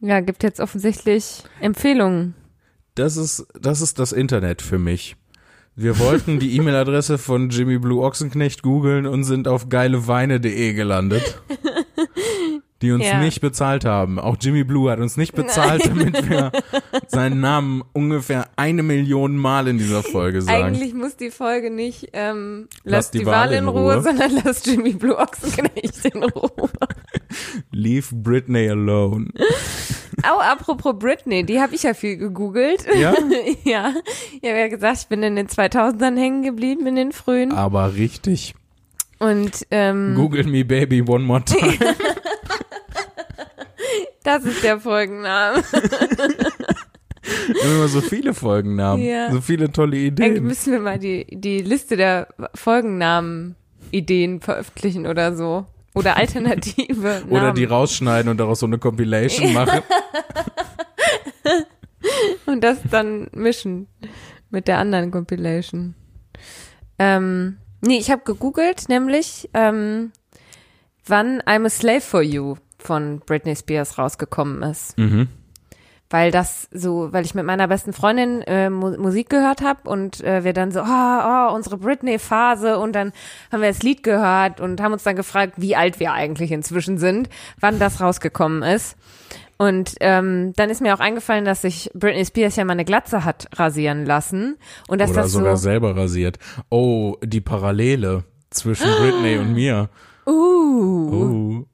ja, 0.00 0.20
gibt 0.20 0.42
jetzt 0.42 0.60
offensichtlich 0.60 1.42
Empfehlungen. 1.60 2.34
Das 2.94 3.16
ist, 3.16 3.46
das 3.60 3.80
ist 3.80 3.98
das 3.98 4.12
Internet 4.12 4.62
für 4.62 4.78
mich. 4.78 5.16
Wir 5.80 5.96
wollten 6.00 6.40
die 6.40 6.56
E-Mail-Adresse 6.56 7.18
von 7.18 7.50
Jimmy 7.50 7.78
Blue 7.78 8.02
Ochsenknecht 8.04 8.62
googeln 8.64 9.06
und 9.06 9.22
sind 9.22 9.46
auf 9.46 9.68
geileweine.de 9.68 10.72
gelandet. 10.72 11.40
Die 12.82 12.90
uns 12.90 13.04
Ja. 13.04 13.20
nicht 13.20 13.40
bezahlt 13.40 13.84
haben. 13.84 14.18
Auch 14.18 14.36
Jimmy 14.40 14.64
Blue 14.64 14.90
hat 14.90 14.98
uns 14.98 15.16
nicht 15.16 15.34
bezahlt, 15.34 15.86
damit 15.86 16.28
wir 16.28 16.50
seinen 17.06 17.40
Namen 17.40 17.82
ungefähr 17.92 18.48
eine 18.56 18.82
Million 18.82 19.36
Mal 19.36 19.68
in 19.68 19.78
dieser 19.78 20.02
Folge 20.02 20.42
sagen. 20.42 20.64
Eigentlich 20.64 20.94
muss 20.94 21.16
die 21.16 21.30
Folge 21.30 21.70
nicht 21.70 22.10
ähm, 22.12 22.68
Lass 22.82 23.06
lass, 23.06 23.10
die, 23.12 23.26
Wahl 23.26 23.52
in 23.52 23.68
Ruhe, 23.68 24.02
sondern 24.02 24.32
lass 24.44 24.64
Jimmy 24.64 24.94
Blue 24.94 25.16
Ochsenknecht 25.16 26.04
in 26.04 26.24
Ruhe. 26.24 26.70
Leave 27.70 28.14
Britney 28.14 28.68
alone. 28.68 29.28
Au, 30.24 30.38
apropos 30.40 30.94
Britney, 30.98 31.44
die 31.44 31.60
habe 31.60 31.74
ich 31.74 31.82
ja 31.84 31.94
viel 31.94 32.16
gegoogelt. 32.16 32.86
Ja? 32.94 33.14
ja, 33.64 33.94
ich 34.40 34.48
habe 34.48 34.58
ja 34.58 34.68
gesagt, 34.68 34.98
ich 35.02 35.06
bin 35.08 35.22
in 35.22 35.36
den 35.36 35.48
2000ern 35.48 36.16
hängen 36.18 36.42
geblieben, 36.42 36.86
in 36.86 36.96
den 36.96 37.12
frühen. 37.12 37.52
Aber 37.52 37.94
richtig. 37.94 38.54
Und 39.18 39.66
ähm, 39.70 40.14
Google 40.14 40.44
me 40.44 40.64
baby 40.64 41.02
one 41.02 41.24
more 41.24 41.44
time. 41.44 41.76
Das 44.24 44.44
ist 44.44 44.62
der 44.62 44.78
Folgenname. 44.78 45.62
Wir 45.72 47.62
haben 47.62 47.76
immer 47.76 47.88
so 47.88 48.02
viele 48.02 48.34
Folgennamen, 48.34 49.02
Ja. 49.02 49.30
so 49.32 49.40
viele 49.40 49.72
tolle 49.72 49.96
Ideen. 49.96 50.44
müssen 50.44 50.72
wir 50.72 50.80
mal 50.80 50.98
die, 50.98 51.24
die 51.30 51.62
Liste 51.62 51.96
der 51.96 52.28
Folgennamen-Ideen 52.54 54.40
veröffentlichen 54.40 55.06
oder 55.06 55.34
so. 55.34 55.64
Oder 55.98 56.16
alternative 56.16 57.08
Namen. 57.20 57.24
Oder 57.30 57.52
die 57.52 57.64
rausschneiden 57.64 58.30
und 58.30 58.38
daraus 58.38 58.60
so 58.60 58.66
eine 58.66 58.78
Compilation 58.78 59.52
machen. 59.54 59.82
Und 62.46 62.62
das 62.62 62.78
dann 62.90 63.28
mischen 63.32 63.88
mit 64.50 64.68
der 64.68 64.78
anderen 64.78 65.10
Compilation. 65.10 65.94
Ähm, 66.98 67.58
nee, 67.80 67.98
ich 67.98 68.10
habe 68.10 68.22
gegoogelt, 68.24 68.88
nämlich 68.88 69.50
ähm, 69.54 70.12
wann 71.06 71.42
I'm 71.42 71.66
a 71.66 71.70
Slave 71.70 72.00
for 72.00 72.22
You 72.22 72.56
von 72.78 73.20
Britney 73.20 73.56
Spears 73.56 73.98
rausgekommen 73.98 74.62
ist. 74.62 74.96
Mhm. 74.96 75.28
Weil 76.10 76.30
das 76.30 76.68
so, 76.72 77.12
weil 77.12 77.24
ich 77.24 77.34
mit 77.34 77.44
meiner 77.44 77.68
besten 77.68 77.92
Freundin 77.92 78.40
äh, 78.42 78.70
Mu 78.70 78.96
Musik 78.98 79.28
gehört 79.28 79.60
habe 79.60 79.88
und 79.90 80.22
äh, 80.24 80.42
wir 80.42 80.54
dann 80.54 80.70
so, 80.70 80.80
oh, 80.80 80.84
oh, 80.86 81.54
unsere 81.54 81.76
Britney-Phase 81.76 82.78
und 82.78 82.94
dann 82.94 83.12
haben 83.52 83.60
wir 83.60 83.68
das 83.68 83.82
Lied 83.82 84.02
gehört 84.02 84.60
und 84.60 84.80
haben 84.80 84.94
uns 84.94 85.02
dann 85.02 85.16
gefragt, 85.16 85.54
wie 85.58 85.76
alt 85.76 86.00
wir 86.00 86.12
eigentlich 86.12 86.50
inzwischen 86.50 86.96
sind, 86.96 87.28
wann 87.60 87.78
das 87.78 88.00
rausgekommen 88.00 88.62
ist. 88.62 88.96
Und 89.58 89.96
ähm, 90.00 90.52
dann 90.54 90.70
ist 90.70 90.80
mir 90.80 90.94
auch 90.94 91.00
eingefallen, 91.00 91.44
dass 91.44 91.62
sich 91.62 91.90
Britney 91.92 92.24
Spears 92.24 92.54
ja 92.56 92.64
mal 92.64 92.72
eine 92.72 92.84
Glatze 92.84 93.24
hat 93.24 93.48
rasieren 93.56 94.06
lassen 94.06 94.56
und 94.86 95.00
dass 95.00 95.10
Oder 95.10 95.22
das 95.22 95.32
sogar 95.32 95.56
so, 95.56 95.62
selber 95.64 95.96
rasiert. 95.96 96.38
Oh, 96.70 97.16
die 97.24 97.40
Parallele 97.40 98.24
zwischen 98.50 98.88
Britney 99.00 99.36
und 99.36 99.52
mir. 99.54 99.90
uh, 100.26 101.10
Oh, 101.12 101.66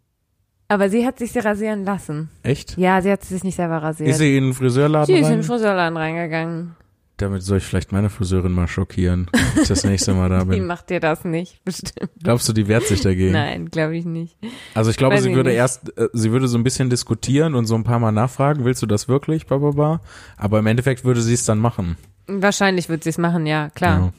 aber 0.68 0.88
sie 0.88 1.06
hat 1.06 1.18
sich 1.18 1.32
sie 1.32 1.38
rasieren 1.40 1.84
lassen. 1.84 2.30
echt? 2.42 2.76
Ja, 2.78 3.00
sie 3.02 3.10
hat 3.12 3.24
sich 3.24 3.44
nicht 3.44 3.56
selber 3.56 3.82
rasiert. 3.82 4.10
Ist 4.10 4.18
sie 4.18 4.36
in 4.36 4.44
den 4.44 4.54
Friseurladen 4.54 5.06
sie 5.06 5.20
ist 5.20 5.26
in 5.28 5.34
den? 5.34 5.42
Friseurladen 5.42 5.96
reingegangen. 5.96 6.76
Damit 7.16 7.42
soll 7.44 7.58
ich 7.58 7.64
vielleicht 7.64 7.92
meine 7.92 8.10
Friseurin 8.10 8.50
mal 8.50 8.66
schockieren, 8.66 9.30
wenn 9.32 9.62
ich 9.62 9.68
das 9.68 9.84
nächste 9.84 10.14
Mal 10.14 10.28
da 10.30 10.40
Die 10.44 10.46
bin. 10.50 10.66
macht 10.66 10.90
dir 10.90 10.98
das 10.98 11.24
nicht, 11.24 11.64
bestimmt. 11.64 12.10
Glaubst 12.20 12.48
du, 12.48 12.52
die 12.52 12.66
wehrt 12.66 12.82
sich 12.88 13.02
dagegen? 13.02 13.32
Nein, 13.32 13.70
glaube 13.70 13.96
ich 13.96 14.04
nicht. 14.04 14.36
Also 14.74 14.90
ich 14.90 14.96
glaube, 14.96 15.14
Weiß 15.14 15.22
sie 15.22 15.30
ich 15.30 15.36
würde 15.36 15.50
nicht. 15.50 15.58
erst, 15.58 15.96
äh, 15.96 16.08
sie 16.12 16.32
würde 16.32 16.48
so 16.48 16.58
ein 16.58 16.64
bisschen 16.64 16.90
diskutieren 16.90 17.54
und 17.54 17.66
so 17.66 17.76
ein 17.76 17.84
paar 17.84 18.00
Mal 18.00 18.10
nachfragen, 18.10 18.64
willst 18.64 18.82
du 18.82 18.86
das 18.86 19.06
wirklich, 19.06 19.46
bababa? 19.46 20.00
Aber 20.36 20.58
im 20.58 20.66
Endeffekt 20.66 21.04
würde 21.04 21.22
sie 21.22 21.34
es 21.34 21.44
dann 21.44 21.60
machen. 21.60 21.96
Wahrscheinlich 22.26 22.88
wird 22.88 23.04
sie 23.04 23.10
es 23.10 23.18
machen, 23.18 23.46
ja, 23.46 23.70
klar. 23.70 24.12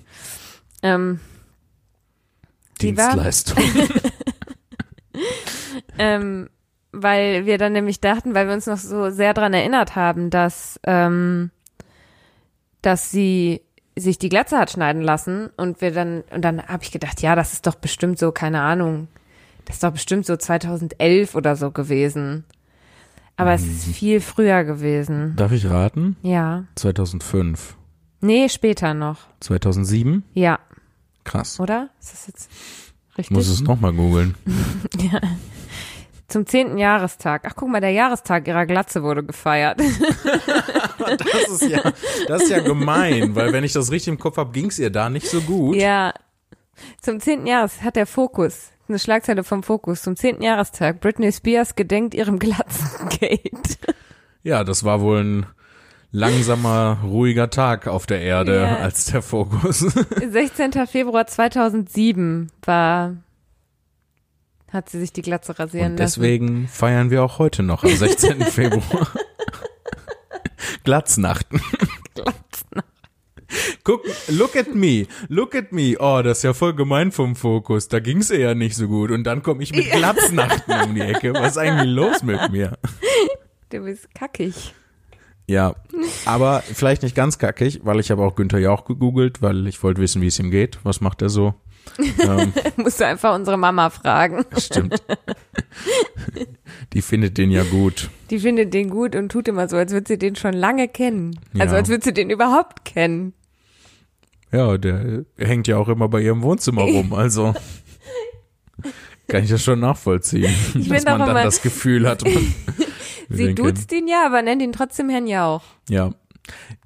Ähm, 0.82 1.20
Die 2.80 2.96
war- 2.96 3.12
Dienstleistung. 3.12 3.58
ähm, 5.98 6.50
weil 6.92 7.46
wir 7.46 7.58
dann 7.58 7.74
nämlich 7.74 8.00
dachten, 8.00 8.34
weil 8.36 8.48
wir 8.48 8.54
uns 8.54 8.68
noch 8.68 8.78
so 8.78 9.10
sehr 9.10 9.34
dran 9.34 9.54
erinnert 9.54 9.96
haben, 9.96 10.30
dass, 10.30 10.80
ähm, 10.86 11.52
dass 12.82 13.12
sie 13.12 13.62
sich 13.98 14.18
die 14.18 14.30
Glatze 14.30 14.58
hat 14.58 14.72
schneiden 14.72 15.02
lassen 15.02 15.50
und 15.58 15.82
wir 15.82 15.92
dann, 15.92 16.24
und 16.32 16.42
dann 16.42 16.62
habe 16.68 16.84
ich 16.84 16.92
gedacht, 16.92 17.22
ja, 17.22 17.36
das 17.36 17.54
ist 17.54 17.66
doch 17.68 17.76
bestimmt 17.76 18.20
so, 18.20 18.32
keine 18.32 18.62
Ahnung, 18.62 19.08
das 19.66 19.78
ist 19.78 19.84
doch 19.84 19.92
bestimmt 19.92 20.26
so 20.26 20.36
2011 20.36 21.36
oder 21.36 21.56
so 21.56 21.72
gewesen. 21.72 22.44
Aber 23.38 23.52
es 23.54 23.64
ist 23.64 23.86
viel 23.86 24.22
früher 24.22 24.64
gewesen. 24.64 25.34
Darf 25.36 25.52
ich 25.52 25.70
raten? 25.70 26.16
Ja. 26.22 26.64
2005. 26.76 27.76
Nee, 28.22 28.48
später 28.48 28.94
noch. 28.94 29.18
2007? 29.42 30.24
Ja, 30.34 30.60
Krass. 31.26 31.60
oder? 31.60 31.90
Ist 32.00 32.14
das 32.14 32.28
jetzt 32.28 32.50
Ich 33.12 33.18
richtig? 33.18 33.36
muss 33.36 33.50
es 33.50 33.62
nochmal 33.62 33.92
googeln. 33.94 34.36
Ja. 35.12 35.20
Zum 36.28 36.46
zehnten 36.48 36.78
Jahrestag. 36.78 37.44
Ach, 37.48 37.54
guck 37.56 37.70
mal, 37.70 37.82
der 37.82 37.92
Jahrestag 37.92 38.48
ihrer 38.48 38.66
Glatze 38.66 39.04
wurde 39.04 39.24
gefeiert. 39.24 39.80
Das 40.98 41.50
ist 41.62 41.70
ja, 41.70 41.82
das 42.28 42.44
ist 42.44 42.50
ja 42.50 42.60
gemein, 42.62 43.36
weil 43.36 43.54
wenn 43.54 43.64
ich 43.64 43.74
das 43.74 43.92
richtig 43.92 44.08
im 44.14 44.18
Kopf 44.20 44.38
habe, 44.38 44.52
ging 44.52 44.68
es 44.68 44.80
ihr 44.80 44.90
da 44.90 45.10
nicht 45.10 45.28
so 45.30 45.40
gut. 45.42 45.76
Ja. 45.76 46.14
Zum 47.02 47.20
zehnten 47.20 47.46
Jahres 47.48 47.84
hat 47.84 47.96
der 47.96 48.08
Fokus, 48.08 48.72
eine 48.88 48.98
Schlagzeile 48.98 49.44
vom 49.44 49.62
Fokus, 49.62 50.02
zum 50.02 50.16
zehnten 50.16 50.42
Jahrestag, 50.42 51.02
Britney 51.02 51.32
Spears 51.32 51.76
gedenkt 51.76 52.14
ihrem 52.16 52.40
Glatzengate. 52.40 53.78
Ja, 54.44 54.64
das 54.64 54.84
war 54.84 55.02
wohl 55.02 55.20
ein 55.24 55.46
langsamer, 56.12 57.00
ruhiger 57.04 57.50
Tag 57.50 57.88
auf 57.88 58.06
der 58.08 58.22
Erde 58.22 58.62
Ja. 58.62 58.78
als 58.78 59.06
der 59.06 59.22
Fokus. 59.22 59.80
16. 60.32 60.72
Februar 60.88 61.28
2007 61.28 62.52
war, 62.64 63.16
hat 64.76 64.90
sie 64.90 65.00
sich 65.00 65.12
die 65.14 65.22
Glatze 65.24 65.58
rasieren 65.58 65.94
Und 65.94 66.00
lassen. 66.00 66.22
deswegen 66.22 66.68
feiern 66.68 67.10
wir 67.10 67.24
auch 67.24 67.40
heute 67.40 67.64
noch 67.64 67.84
am 67.84 67.90
16. 67.96 68.42
Februar. 68.44 69.10
Glatznachten. 70.84 71.62
Guck, 73.84 74.04
look 74.28 74.56
at 74.56 74.74
me, 74.74 75.06
look 75.30 75.54
at 75.56 75.72
me. 75.72 75.96
Oh, 76.00 76.22
das 76.24 76.40
ist 76.40 76.44
ja 76.44 76.54
voll 76.54 76.74
gemein 76.74 77.12
vom 77.12 77.36
Fokus. 77.36 77.88
Da 77.88 78.00
ging's 78.00 78.32
ihr 78.32 78.40
ja 78.40 78.56
nicht 78.56 78.76
so 78.76 78.88
gut. 78.88 79.12
Und 79.12 79.24
dann 79.24 79.44
komme 79.44 79.62
ich 79.64 79.72
mit 79.74 79.90
Glatznachten 79.92 80.82
um 80.82 80.96
die 80.96 81.02
Ecke. 81.02 81.34
Was 81.34 81.52
ist 81.52 81.58
eigentlich 81.58 81.90
los 81.96 82.24
mit 82.24 82.52
mir? 82.52 82.78
Du 83.70 83.82
bist 83.82 84.14
kackig. 84.16 84.74
Ja, 85.48 85.76
aber 86.26 86.62
vielleicht 86.62 87.04
nicht 87.04 87.16
ganz 87.16 87.38
kackig, 87.38 87.82
weil 87.84 88.00
ich 88.00 88.10
habe 88.12 88.24
auch 88.24 88.36
Günther 88.36 88.58
Jauch 88.60 88.86
gegoogelt, 88.86 89.42
weil 89.44 89.68
ich 89.68 89.82
wollte 89.84 90.02
wissen, 90.02 90.22
wie 90.22 90.28
es 90.28 90.40
ihm 90.40 90.50
geht. 90.50 90.80
Was 90.84 91.02
macht 91.02 91.22
er 91.22 91.30
so? 91.30 91.54
ähm, 92.20 92.52
Musst 92.78 93.00
du 93.00 93.06
einfach 93.06 93.36
unsere 93.36 93.58
Mama 93.58 93.90
fragen. 93.92 94.44
stimmt. 94.58 95.04
Die 96.94 97.02
findet 97.04 97.38
den 97.38 97.52
ja 97.52 97.64
gut. 97.64 98.10
Die 98.32 98.40
findet 98.40 98.74
den 98.74 98.90
gut 98.90 99.16
und 99.16 99.30
tut 99.32 99.48
immer 99.48 99.68
so, 99.70 99.78
als 99.78 99.92
würde 99.92 100.08
sie 100.08 100.18
den 100.18 100.36
schon 100.36 100.54
lange 100.54 100.88
kennen. 100.88 101.40
Also 101.60 101.74
Ja. 101.76 101.80
als 101.82 101.90
würde 101.90 102.04
sie 102.04 102.14
den 102.14 102.32
überhaupt 102.32 102.84
kennen. 102.86 103.34
Ja, 104.52 104.78
der 104.80 105.26
hängt 105.38 105.68
ja 105.68 105.78
auch 105.78 105.90
immer 105.90 106.08
bei 106.10 106.22
ihrem 106.22 106.42
Wohnzimmer 106.42 106.82
rum, 106.84 107.14
also 107.14 107.54
kann 109.28 109.44
ich 109.44 109.50
das 109.50 109.64
schon 109.64 109.80
nachvollziehen, 109.80 110.54
Ich 110.78 110.88
dass 110.88 111.04
man 111.06 111.20
dann 111.20 111.34
das 111.36 111.62
Gefühl 111.62 112.08
hat. 112.08 112.24
Man 112.24 112.34
Sie 113.30 113.56
duzt 113.56 113.92
ihn 113.92 114.08
ja, 114.08 114.26
aber 114.26 114.42
nennt 114.42 114.62
ihn 114.62 114.72
trotzdem 114.72 115.10
Herrn 115.10 115.28
Jauch. 115.28 115.64
Ja. 115.90 116.12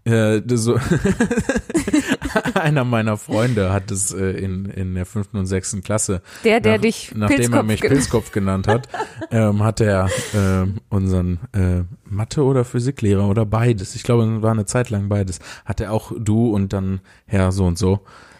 Äh, 0.06 0.42
so 0.56 0.80
Einer 2.54 2.84
meiner 2.86 3.18
Freunde 3.18 3.74
hat 3.74 3.92
es 3.92 4.14
äh, 4.14 4.32
in, 4.32 4.66
in 4.66 4.96
der 4.96 5.06
fünften 5.06 5.38
und 5.38 5.46
sechsten 5.48 5.84
Klasse, 5.84 6.22
Der, 6.44 6.60
der 6.62 6.76
nach, 6.76 6.82
dich 6.82 7.12
nachdem 7.16 7.36
er 7.38 7.38
Pilzkopf 7.38 7.66
mich 7.66 7.82
gen- 7.82 7.92
Pilzkopf 7.92 8.32
genannt 8.32 8.68
hat, 8.68 8.88
ähm, 9.32 9.64
hat 9.64 9.82
er 9.82 10.10
ähm, 10.34 10.76
unseren 10.90 11.40
äh, 11.54 11.84
Mathe- 12.06 12.44
oder 12.44 12.64
Physiklehrer 12.64 13.28
oder 13.28 13.46
beides, 13.46 13.96
ich 13.96 14.04
glaube, 14.04 14.24
es 14.24 14.42
war 14.42 14.52
eine 14.52 14.66
Zeit 14.66 14.90
lang 14.90 15.10
beides, 15.10 15.40
hat 15.66 15.82
er 15.82 15.92
auch 15.92 16.12
du 16.18 16.54
und 16.56 16.72
dann 16.74 17.02
Herr 17.26 17.52
so 17.52 17.66
und 17.66 17.78
so, 17.78 18.00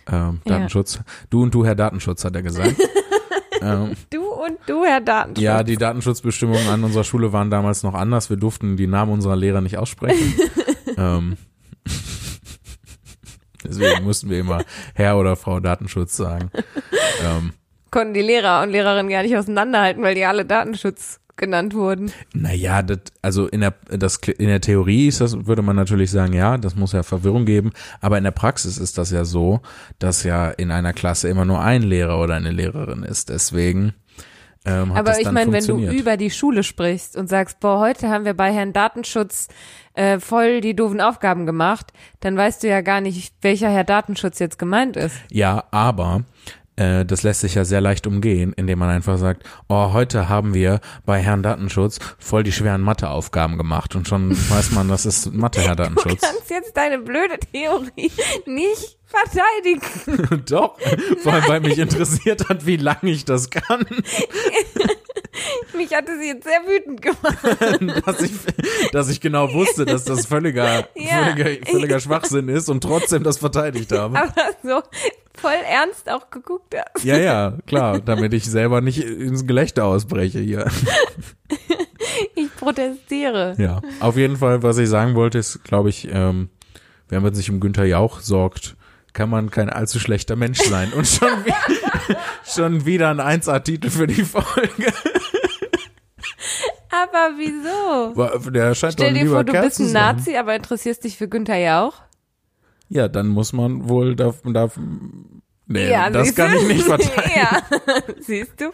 ähm, 0.10 0.40
Ja. 0.46 0.54
Datenschutz. 0.54 1.00
Du 1.30 1.44
und 1.44 1.54
du, 1.54 1.66
Herr 1.66 1.76
Datenschutz, 1.76 2.24
hat 2.24 2.36
er 2.36 2.44
gesagt. 2.44 2.76
ähm, 3.62 3.92
Du 4.10 4.24
und 4.26 4.58
du, 4.68 4.84
Herr 4.86 5.02
Datenschutz. 5.02 5.44
ja, 5.44 5.64
die 5.64 5.78
Datenschutzbestimmungen 5.78 6.68
an 6.70 6.84
unserer 6.84 7.04
Schule 7.04 7.34
waren 7.34 7.50
damals 7.50 7.84
noch 7.84 7.94
anders. 7.94 8.30
Wir 8.30 8.38
durften 8.38 8.78
die 8.78 8.88
Namen 8.88 9.12
unserer 9.12 9.36
Lehrer 9.36 9.62
nicht 9.62 9.78
aussprechen. 9.78 10.34
ähm, 10.98 11.38
deswegen 13.64 14.04
mussten 14.04 14.30
wir 14.30 14.40
immer 14.40 14.64
Herr 14.94 15.18
oder 15.18 15.36
Frau 15.36 15.60
Datenschutz 15.60 16.16
sagen. 16.16 16.52
Ähm, 17.24 17.54
Konnten 17.92 18.14
die 18.14 18.22
Lehrer 18.22 18.62
und 18.62 18.70
Lehrerinnen 18.70 19.10
gar 19.10 19.24
nicht 19.24 19.36
auseinanderhalten, 19.36 20.04
weil 20.04 20.16
die 20.16 20.26
alle 20.26 20.46
Datenschutz 20.46 21.20
genannt 21.40 21.74
wurden. 21.74 22.12
naja, 22.34 22.84
das, 22.84 23.00
also 23.22 23.48
in 23.48 23.62
der, 23.62 23.74
das, 23.90 24.18
in 24.18 24.48
der 24.48 24.62
Theorie 24.62 25.08
ist 25.08 25.22
das, 25.22 25.48
würde 25.48 25.64
man 25.64 25.76
natürlich 25.76 26.12
sagen, 26.12 26.34
ja, 26.34 26.58
das 26.58 26.76
muss 26.76 26.92
ja 26.92 27.02
Verwirrung 27.02 27.46
geben. 27.46 27.72
Aber 28.02 28.18
in 28.18 28.24
der 28.24 28.32
Praxis 28.32 28.78
ist 28.78 28.98
das 29.00 29.10
ja 29.10 29.26
so, 29.26 29.62
dass 29.98 30.24
ja 30.24 30.50
in 30.50 30.70
einer 30.70 30.94
Klasse 30.94 31.28
immer 31.30 31.46
nur 31.46 31.62
ein 31.62 31.82
Lehrer 31.82 32.22
oder 32.22 32.36
eine 32.36 32.52
Lehrerin 32.52 33.04
ist. 33.04 33.30
Deswegen 33.30 33.94
ähm, 34.66 34.92
hat 34.94 35.00
Aber 35.00 35.12
das 35.12 35.20
ich 35.20 35.32
meine, 35.32 35.52
wenn 35.52 35.66
du 35.66 35.80
über 35.80 36.18
die 36.18 36.30
Schule 36.30 36.64
sprichst 36.64 37.16
und 37.16 37.30
sagst, 37.30 37.60
boah, 37.60 37.80
heute 37.80 38.10
haben 38.10 38.26
wir 38.26 38.34
bei 38.34 38.52
Herrn 38.52 38.74
Datenschutz 38.74 39.48
äh, 39.94 40.20
voll 40.20 40.62
die 40.62 40.76
doofen 40.76 41.02
Aufgaben 41.02 41.46
gemacht, 41.46 41.94
dann 42.20 42.36
weißt 42.36 42.64
du 42.64 42.68
ja 42.68 42.82
gar 42.82 43.02
nicht, 43.02 43.34
welcher 43.42 43.70
Herr 43.70 43.86
Datenschutz 43.86 44.40
jetzt 44.40 44.60
gemeint 44.60 44.98
ist. 44.98 45.16
Ja, 45.32 45.64
aber 45.72 46.24
äh, 46.80 47.06
das 47.06 47.24
lässt 47.24 47.42
sich 47.42 47.56
ja 47.56 47.66
sehr 47.66 47.82
leicht 47.82 48.08
umgehen, 48.08 48.54
indem 48.56 48.80
man 48.80 48.90
einfach 48.90 49.18
sagt, 49.18 49.44
oh, 49.68 49.94
heute 49.94 50.30
haben 50.30 50.54
wir 50.54 50.80
bei 51.06 51.20
Herrn 51.20 51.44
Datenschutz 51.44 52.00
voll 52.18 52.44
die 52.44 52.52
schweren 52.52 52.82
Matheaufgaben 52.82 53.58
gemacht 53.58 53.96
und 53.96 54.08
schon 54.08 54.32
weiß 54.50 54.72
man, 54.72 54.88
das 54.88 55.06
ist 55.06 55.34
Mathe, 55.34 55.62
Herr 55.62 55.76
Du 55.76 55.84
Datenschutz. 55.84 56.22
kannst 56.22 56.50
jetzt 56.50 56.76
deine 56.76 57.00
blöde 57.00 57.38
Theorie 57.52 58.12
nicht 58.46 58.98
verteidigen. 59.06 60.44
Doch, 60.50 60.78
vor 61.24 61.34
allem, 61.34 61.48
weil 61.48 61.60
mich 61.62 61.78
interessiert 61.80 62.48
hat, 62.48 62.66
wie 62.66 62.78
lange 62.78 63.10
ich 63.12 63.26
das 63.26 63.50
kann, 63.50 63.86
Mich 65.78 65.94
hatte 65.94 66.18
sie 66.20 66.28
jetzt 66.28 66.44
sehr 66.46 66.62
wütend 66.66 67.02
gemacht. 67.02 68.04
dass 68.06 68.22
ich, 68.22 68.32
dass 68.92 69.10
ich 69.10 69.22
genau 69.22 69.54
wusste, 69.54 69.86
dass 69.86 70.04
das 70.04 70.26
völliger, 70.26 70.88
Ja. 70.96 71.24
völliger, 71.26 71.66
völliger 71.70 72.00
Schwachsinn 72.00 72.50
ist 72.50 72.70
und 72.70 72.82
trotzdem 72.82 73.24
das 73.24 73.38
verteidigt 73.38 73.92
habe. 73.92 74.18
Aber 74.18 74.34
so 74.64 74.82
voll 75.40 75.54
ernst 75.70 76.10
auch 76.12 76.30
geguckt 76.30 76.76
hast. 76.76 77.04
Ja, 77.04 77.18
ja, 77.18 77.58
klar, 77.66 78.00
damit 78.00 78.34
ich 78.34 78.46
selber 78.46 78.82
nicht 78.82 79.00
ins 79.04 79.46
Gelächter 79.46 79.86
ausbreche 79.86 80.40
hier. 80.40 80.68
Ich 82.36 82.54
protestiere. 82.56 83.56
Ja, 83.58 83.82
auf 84.00 84.18
jeden 84.18 84.38
Fall, 84.38 84.62
was 84.64 84.78
ich 84.78 84.90
sagen 84.90 85.16
wollte, 85.16 85.38
ist, 85.38 85.64
glaube 85.64 85.90
ich, 85.90 86.10
ähm, 86.12 86.50
wenn 87.08 87.24
man 87.24 87.34
sich 87.34 87.50
um 87.50 87.60
Günther 87.60 87.86
Jauch 87.86 88.20
sorgt, 88.20 88.76
kann 89.14 89.30
man 89.30 89.50
kein 89.50 89.70
allzu 89.70 90.00
schlechter 90.00 90.36
Mensch 90.36 90.60
sein. 90.60 90.92
Und 90.94 91.08
schon, 91.08 91.30
wie, 91.46 91.54
schon 92.46 92.86
wieder 92.86 93.10
ein 93.10 93.20
1A-Titel 93.42 93.90
für 93.90 94.08
die 94.08 94.24
Folge. 94.24 94.94
Aber 96.92 97.34
wieso? 97.38 98.50
Der 98.52 98.74
scheint 98.76 98.94
Stell 98.94 99.14
dir 99.14 99.28
vor, 99.28 99.44
du 99.44 99.54
bist 99.54 99.80
ein. 99.80 99.92
Nazi, 99.92 100.36
aber 100.36 100.56
interessierst 100.56 101.04
dich 101.04 101.18
für 101.18 101.28
Günther 101.28 101.58
Jauch? 101.58 102.02
Ja, 102.90 103.08
dann 103.08 103.28
muss 103.28 103.54
man 103.54 103.88
wohl 103.88 104.16
da, 104.16 104.34
da 104.44 104.70
nee, 105.68 105.92
ja, 105.92 106.10
das 106.10 106.34
kann 106.34 106.56
ich 106.56 106.68
nicht 106.68 106.84
verteidigen. 106.86 107.32
ja, 107.36 107.62
siehst 108.20 108.60
du? 108.60 108.72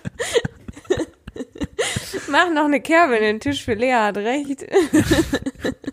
Mach 2.30 2.50
noch 2.54 2.66
eine 2.66 2.82
Kerbe 2.82 3.16
in 3.16 3.24
den 3.24 3.40
Tisch 3.40 3.64
für 3.64 3.74
Lea 3.74 3.94
hat 3.94 4.18
recht. 4.18 4.66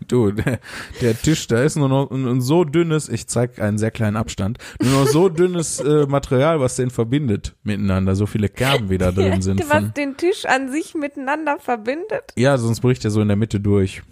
Du, 0.08 0.30
der, 0.30 0.60
der 1.00 1.18
Tisch, 1.18 1.46
da 1.46 1.62
ist 1.62 1.76
nur 1.76 1.88
noch 1.88 2.10
ein, 2.10 2.26
ein 2.28 2.42
so 2.42 2.64
dünnes, 2.64 3.08
ich 3.08 3.28
zeig 3.28 3.58
einen 3.58 3.78
sehr 3.78 3.90
kleinen 3.90 4.18
Abstand, 4.18 4.58
nur 4.78 4.92
noch 4.92 5.06
so 5.06 5.30
dünnes 5.30 5.80
äh, 5.80 6.04
Material, 6.06 6.60
was 6.60 6.76
den 6.76 6.90
verbindet 6.90 7.54
miteinander, 7.62 8.14
so 8.14 8.26
viele 8.26 8.50
Kerben 8.50 8.90
wie 8.90 8.98
da 8.98 9.10
drin 9.10 9.40
sind. 9.40 9.60
Was 9.60 9.68
Von, 9.68 9.94
den 9.94 10.18
Tisch 10.18 10.44
an 10.44 10.70
sich 10.70 10.94
miteinander 10.94 11.58
verbindet. 11.58 12.34
ja, 12.36 12.58
sonst 12.58 12.80
bricht 12.80 13.06
er 13.06 13.10
so 13.10 13.22
in 13.22 13.28
der 13.28 13.38
Mitte 13.38 13.58
durch. 13.58 14.02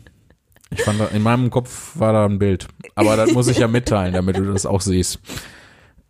Ich 0.71 0.83
fand, 0.83 1.01
in 1.13 1.23
meinem 1.23 1.51
Kopf 1.51 1.93
war 1.97 2.15
da 2.15 2.25
ein 2.25 2.39
Bild. 2.39 2.69
Aber 2.95 3.17
das 3.17 3.33
muss 3.33 3.49
ich 3.49 3.59
ja 3.59 3.69
mitteilen, 3.69 4.15
damit 4.15 4.39
du 4.39 4.45
das 4.51 4.65
auch 4.65 4.81
siehst. 4.81 5.19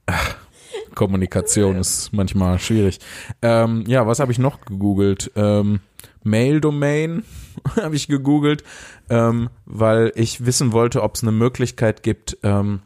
Ach, 0.07 0.37
Kommunikation 0.95 1.77
ist 1.77 2.13
manchmal 2.13 2.59
schwierig. 2.59 2.99
Ähm, 3.43 3.85
ja, 3.87 4.07
was 4.07 4.21
habe 4.21 4.33
ich 4.33 4.39
noch 4.39 4.61
gegoogelt? 4.61 5.33
Ähm, 5.35 5.81
Mail-Domain 6.23 7.25
habe 7.77 7.97
ich 7.97 8.09
gegoogelt, 8.09 8.65
ähm, 9.09 9.51
weil 9.67 10.13
ich 10.15 10.45
wissen 10.45 10.73
wollte, 10.73 11.03
ob 11.03 11.15
es 11.15 11.23
eine 11.23 11.33
Möglichkeit 11.33 12.03
gibt, 12.03 12.39
ähm, 12.43 12.81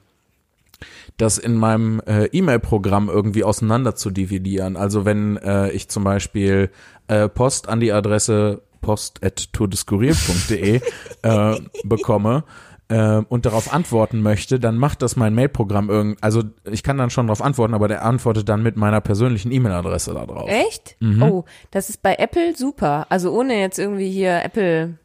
das 1.16 1.38
in 1.38 1.54
meinem 1.54 2.00
äh, 2.06 2.26
E-Mail-Programm 2.26 3.08
irgendwie 3.08 3.44
auseinander 3.44 3.94
zu 3.94 4.10
dividieren. 4.10 4.76
Also 4.76 5.04
wenn 5.04 5.36
äh, 5.36 5.70
ich 5.70 5.88
zum 5.88 6.04
Beispiel 6.04 6.70
äh, 7.08 7.28
Post 7.28 7.68
an 7.68 7.80
die 7.80 7.92
Adresse 7.92 8.62
post.tourdeskurier.de 8.80 10.80
äh, 11.22 11.60
bekomme 11.84 12.44
äh, 12.88 13.18
und 13.28 13.46
darauf 13.46 13.72
antworten 13.72 14.20
möchte, 14.20 14.60
dann 14.60 14.76
macht 14.76 15.02
das 15.02 15.16
mein 15.16 15.34
Mail-Programm 15.34 15.88
irgend, 15.90 16.22
also 16.22 16.42
ich 16.70 16.82
kann 16.82 16.98
dann 16.98 17.10
schon 17.10 17.26
darauf 17.26 17.42
antworten, 17.42 17.74
aber 17.74 17.88
der 17.88 18.04
antwortet 18.04 18.48
dann 18.48 18.62
mit 18.62 18.76
meiner 18.76 19.00
persönlichen 19.00 19.52
E-Mail-Adresse 19.52 20.12
da 20.14 20.26
drauf. 20.26 20.48
Echt? 20.48 20.96
Mhm. 21.00 21.22
Oh, 21.22 21.44
das 21.70 21.88
ist 21.88 22.02
bei 22.02 22.16
Apple 22.16 22.54
super. 22.56 23.06
Also 23.08 23.32
ohne 23.32 23.58
jetzt 23.60 23.78
irgendwie 23.78 24.10
hier 24.10 24.42
Apple 24.44 24.98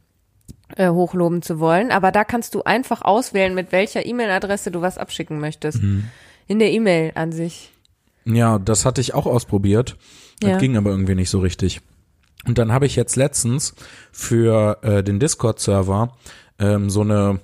äh, 0.76 0.90
hochloben 0.90 1.42
zu 1.42 1.60
wollen, 1.60 1.92
aber 1.92 2.12
da 2.12 2.24
kannst 2.24 2.54
du 2.56 2.64
einfach 2.64 3.02
auswählen, 3.02 3.56
mit 3.56 3.72
welcher 3.72 4.06
E-Mail-Adresse 4.06 4.72
du 4.72 4.82
was 4.82 4.98
abschicken 4.98 5.40
möchtest. 5.40 5.82
Mhm. 5.82 6.06
In 6.48 6.60
der 6.60 6.72
E-Mail 6.72 7.12
an 7.16 7.32
sich. 7.32 7.72
Ja, 8.26 8.60
das 8.60 8.86
hatte 8.86 9.02
ich 9.02 9.14
auch 9.14 9.26
ausprobiert. 9.26 9.98
Das 10.42 10.52
Ja. 10.52 10.58
ging 10.58 10.78
aber 10.78 10.90
irgendwie 10.90 11.16
nicht 11.16 11.30
so 11.30 11.40
richtig. 11.40 11.82
Und 12.46 12.58
dann 12.58 12.72
habe 12.72 12.86
ich 12.86 12.96
jetzt 12.96 13.16
letztens 13.16 13.74
für 14.12 14.78
äh, 14.82 15.04
den 15.04 15.20
Discord-Server 15.20 16.16
ähm, 16.60 16.90
so 16.90 17.02
eine 17.02 17.40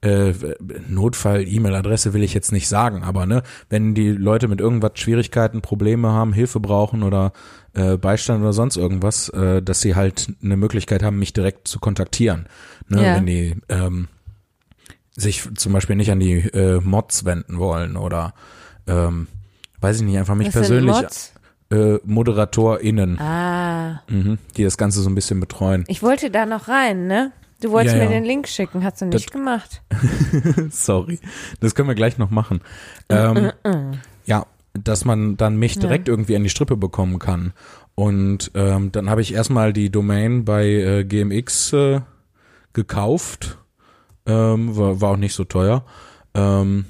äh, 0.00 0.32
Notfall-E-Mail-Adresse 0.88 2.12
will 2.14 2.22
ich 2.22 2.34
jetzt 2.34 2.52
nicht 2.52 2.68
sagen, 2.68 3.02
aber 3.02 3.26
ne, 3.26 3.42
wenn 3.68 3.94
die 3.94 4.10
Leute 4.10 4.48
mit 4.48 4.60
irgendwas 4.60 4.92
Schwierigkeiten, 4.94 5.60
Probleme 5.60 6.12
haben, 6.12 6.32
Hilfe 6.32 6.60
brauchen 6.60 7.02
oder 7.02 7.32
äh, 7.74 7.96
Beistand 7.96 8.40
oder 8.42 8.52
sonst 8.52 8.76
irgendwas, 8.76 9.28
äh, 9.30 9.62
dass 9.62 9.80
sie 9.80 9.94
halt 9.94 10.32
eine 10.42 10.56
Möglichkeit 10.56 11.02
haben, 11.02 11.18
mich 11.18 11.32
direkt 11.32 11.66
zu 11.68 11.78
kontaktieren. 11.80 12.46
Ne, 12.88 13.04
Ja. 13.04 13.14
wenn 13.16 13.26
die 13.26 13.56
ähm, 13.68 14.08
sich 15.16 15.48
zum 15.56 15.72
Beispiel 15.72 15.96
nicht 15.96 16.10
an 16.12 16.20
die 16.20 16.34
äh, 16.38 16.80
Mods 16.80 17.24
wenden 17.24 17.58
wollen 17.58 17.96
oder 17.96 18.34
ähm, 18.86 19.26
weiß 19.80 19.96
ich 19.96 20.02
nicht, 20.02 20.18
einfach 20.18 20.34
mich 20.36 20.48
Was 20.48 20.54
persönlich 20.54 20.96
äh, 21.70 21.98
ModeratorInnen, 22.04 23.18
Ah, 23.20 24.00
mhm, 24.08 24.38
die 24.56 24.64
das 24.64 24.78
Ganze 24.78 25.02
so 25.02 25.10
ein 25.10 25.14
bisschen 25.14 25.40
betreuen. 25.40 25.84
ich 25.88 26.02
wollte 26.02 26.30
da 26.30 26.46
noch 26.46 26.68
rein, 26.68 27.06
ne? 27.08 27.32
Du 27.60 27.70
wolltest 27.70 27.96
Ja, 27.96 28.02
mir 28.04 28.10
ja. 28.10 28.16
den 28.20 28.24
Link 28.24 28.46
schicken, 28.46 28.84
hast 28.84 29.00
du 29.00 29.06
nicht 29.06 29.32
gemacht. 29.32 29.82
Sorry. 30.70 31.18
Das 31.60 31.74
können 31.74 31.88
wir 31.88 31.94
gleich 31.96 32.16
noch 32.18 32.30
machen. 32.30 32.60
Ähm, 33.08 33.50
ja, 34.26 34.46
dass 34.74 35.04
man 35.04 35.36
dann 35.36 35.56
mich 35.56 35.78
direkt 35.78 36.08
irgendwie 36.08 36.36
an 36.36 36.44
die 36.44 36.50
Strippe 36.50 36.76
bekommen 36.76 37.18
kann. 37.18 37.52
Und 37.94 38.52
ähm, 38.54 38.92
dann 38.92 39.10
habe 39.10 39.22
ich 39.22 39.34
erstmal 39.34 39.72
die 39.72 39.90
Domain 39.90 40.44
bei 40.44 40.66
äh, 40.66 41.04
GMX 41.04 41.72
äh, 41.72 42.00
gekauft. 42.74 43.58
Ähm, 44.24 44.76
war, 44.76 45.00
war 45.00 45.10
auch 45.12 45.16
nicht 45.16 45.34
so 45.34 45.42
teuer. 45.42 45.84
Ähm, 46.34 46.84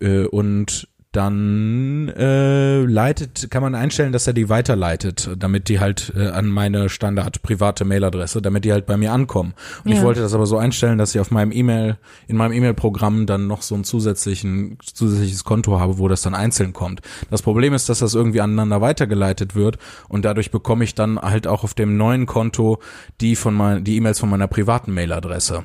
äh, 0.00 0.24
und 0.26 0.87
dann 1.12 2.08
äh, 2.10 2.82
leitet, 2.82 3.50
kann 3.50 3.62
man 3.62 3.74
einstellen, 3.74 4.12
dass 4.12 4.26
er 4.26 4.34
die 4.34 4.50
weiterleitet, 4.50 5.30
damit 5.38 5.68
die 5.70 5.80
halt 5.80 6.12
äh, 6.14 6.28
an 6.28 6.48
meine 6.48 6.90
Standard 6.90 7.40
private 7.42 7.86
Mailadresse, 7.86 8.42
damit 8.42 8.66
die 8.66 8.72
halt 8.72 8.84
bei 8.84 8.98
mir 8.98 9.12
ankommen. 9.12 9.54
Und 9.84 9.92
ich 9.92 9.98
Ja. 9.98 10.04
wollte 10.04 10.20
das 10.20 10.34
aber 10.34 10.44
so 10.44 10.58
einstellen, 10.58 10.98
dass 10.98 11.14
ich 11.14 11.20
auf 11.20 11.30
meinem 11.30 11.50
E-Mail, 11.50 11.96
in 12.26 12.36
meinem 12.36 12.52
E-Mail-Programm 12.52 13.24
dann 13.24 13.46
noch 13.46 13.62
so 13.62 13.74
ein 13.74 13.84
zusätzlichen, 13.84 14.76
zusätzliches 14.84 15.44
Konto 15.44 15.80
habe, 15.80 15.98
wo 15.98 16.08
das 16.08 16.20
dann 16.20 16.34
einzeln 16.34 16.74
kommt. 16.74 17.00
Das 17.30 17.40
Problem 17.40 17.72
ist, 17.72 17.88
dass 17.88 18.00
das 18.00 18.14
irgendwie 18.14 18.42
aneinander 18.42 18.82
weitergeleitet 18.82 19.54
wird 19.54 19.78
und 20.08 20.26
dadurch 20.26 20.50
bekomme 20.50 20.84
ich 20.84 20.94
dann 20.94 21.18
halt 21.18 21.46
auch 21.46 21.64
auf 21.64 21.72
dem 21.72 21.96
neuen 21.96 22.26
Konto 22.26 22.80
die 23.22 23.34
von 23.34 23.54
mein, 23.54 23.82
die 23.82 23.96
E-Mails 23.96 24.18
von 24.18 24.28
meiner 24.28 24.46
privaten 24.46 24.92
Mailadresse. 24.92 25.64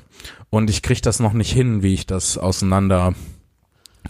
Und 0.49 0.69
ich 0.69 0.81
kriege 0.83 1.01
das 1.01 1.19
noch 1.19 1.33
nicht 1.33 1.51
hin, 1.51 1.83
wie 1.83 1.93
ich 1.93 2.05
das 2.05 2.37
auseinander 2.37 3.13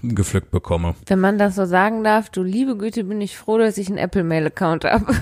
gepflückt 0.01 0.51
bekomme. 0.51 0.95
Wenn 1.05 1.19
man 1.19 1.37
das 1.37 1.55
so 1.55 1.65
sagen 1.65 2.03
darf, 2.03 2.29
du 2.29 2.43
liebe 2.43 2.75
Güte, 2.77 3.03
bin 3.03 3.21
ich 3.21 3.37
froh, 3.37 3.57
dass 3.57 3.77
ich 3.77 3.87
einen 3.89 3.97
Apple-Mail-Account 3.97 4.85
habe. 4.85 5.05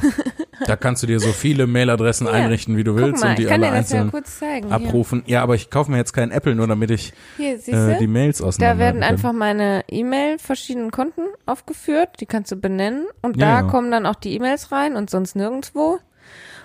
Da 0.68 0.76
kannst 0.76 1.02
du 1.02 1.08
dir 1.08 1.20
so 1.20 1.30
viele 1.30 1.66
Mailadressen 1.66 2.28
Ja, 2.28 2.34
einrichten, 2.34 2.78
wie 2.78 2.84
du 2.84 2.92
Guck 2.94 3.02
willst 3.02 3.24
mal, 3.24 3.32
und 3.32 3.40
die 3.40 3.44
ich 3.44 3.50
kann 3.50 3.64
alle 3.64 3.72
dir 3.74 3.80
das 3.82 3.92
ja 3.92 3.98
einzeln 3.98 4.12
kurz 4.12 4.38
zeigen. 4.38 4.72
abrufen. 4.72 5.24
Ja, 5.26 5.42
aber 5.42 5.56
ich 5.56 5.72
kaufe 5.72 5.90
mir 5.90 5.98
jetzt 5.98 6.14
keinen 6.14 6.32
Apple, 6.32 6.54
nur 6.54 6.68
damit 6.68 6.92
ich 6.92 7.14
Hier, 7.38 7.56
äh, 7.56 7.98
die? 7.98 8.06
Mails 8.06 8.44
auseinander 8.44 8.76
Da 8.76 8.80
werden 8.80 9.02
einfach 9.02 9.34
meine 9.34 9.84
E-Mail 9.90 10.38
verschiedenen 10.38 10.92
Konten 10.92 11.22
aufgeführt, 11.48 12.10
die 12.20 12.28
kannst 12.28 12.52
du 12.52 12.58
benennen 12.58 13.08
und 13.24 13.38
Ja, 13.38 13.46
da 13.48 13.62
ja. 13.62 13.68
kommen 13.72 13.90
dann 13.90 14.06
auch 14.06 14.14
die 14.14 14.36
E-Mails 14.36 14.72
rein 14.72 14.96
und 14.98 15.10
sonst 15.10 15.36
nirgendwo. 15.36 15.98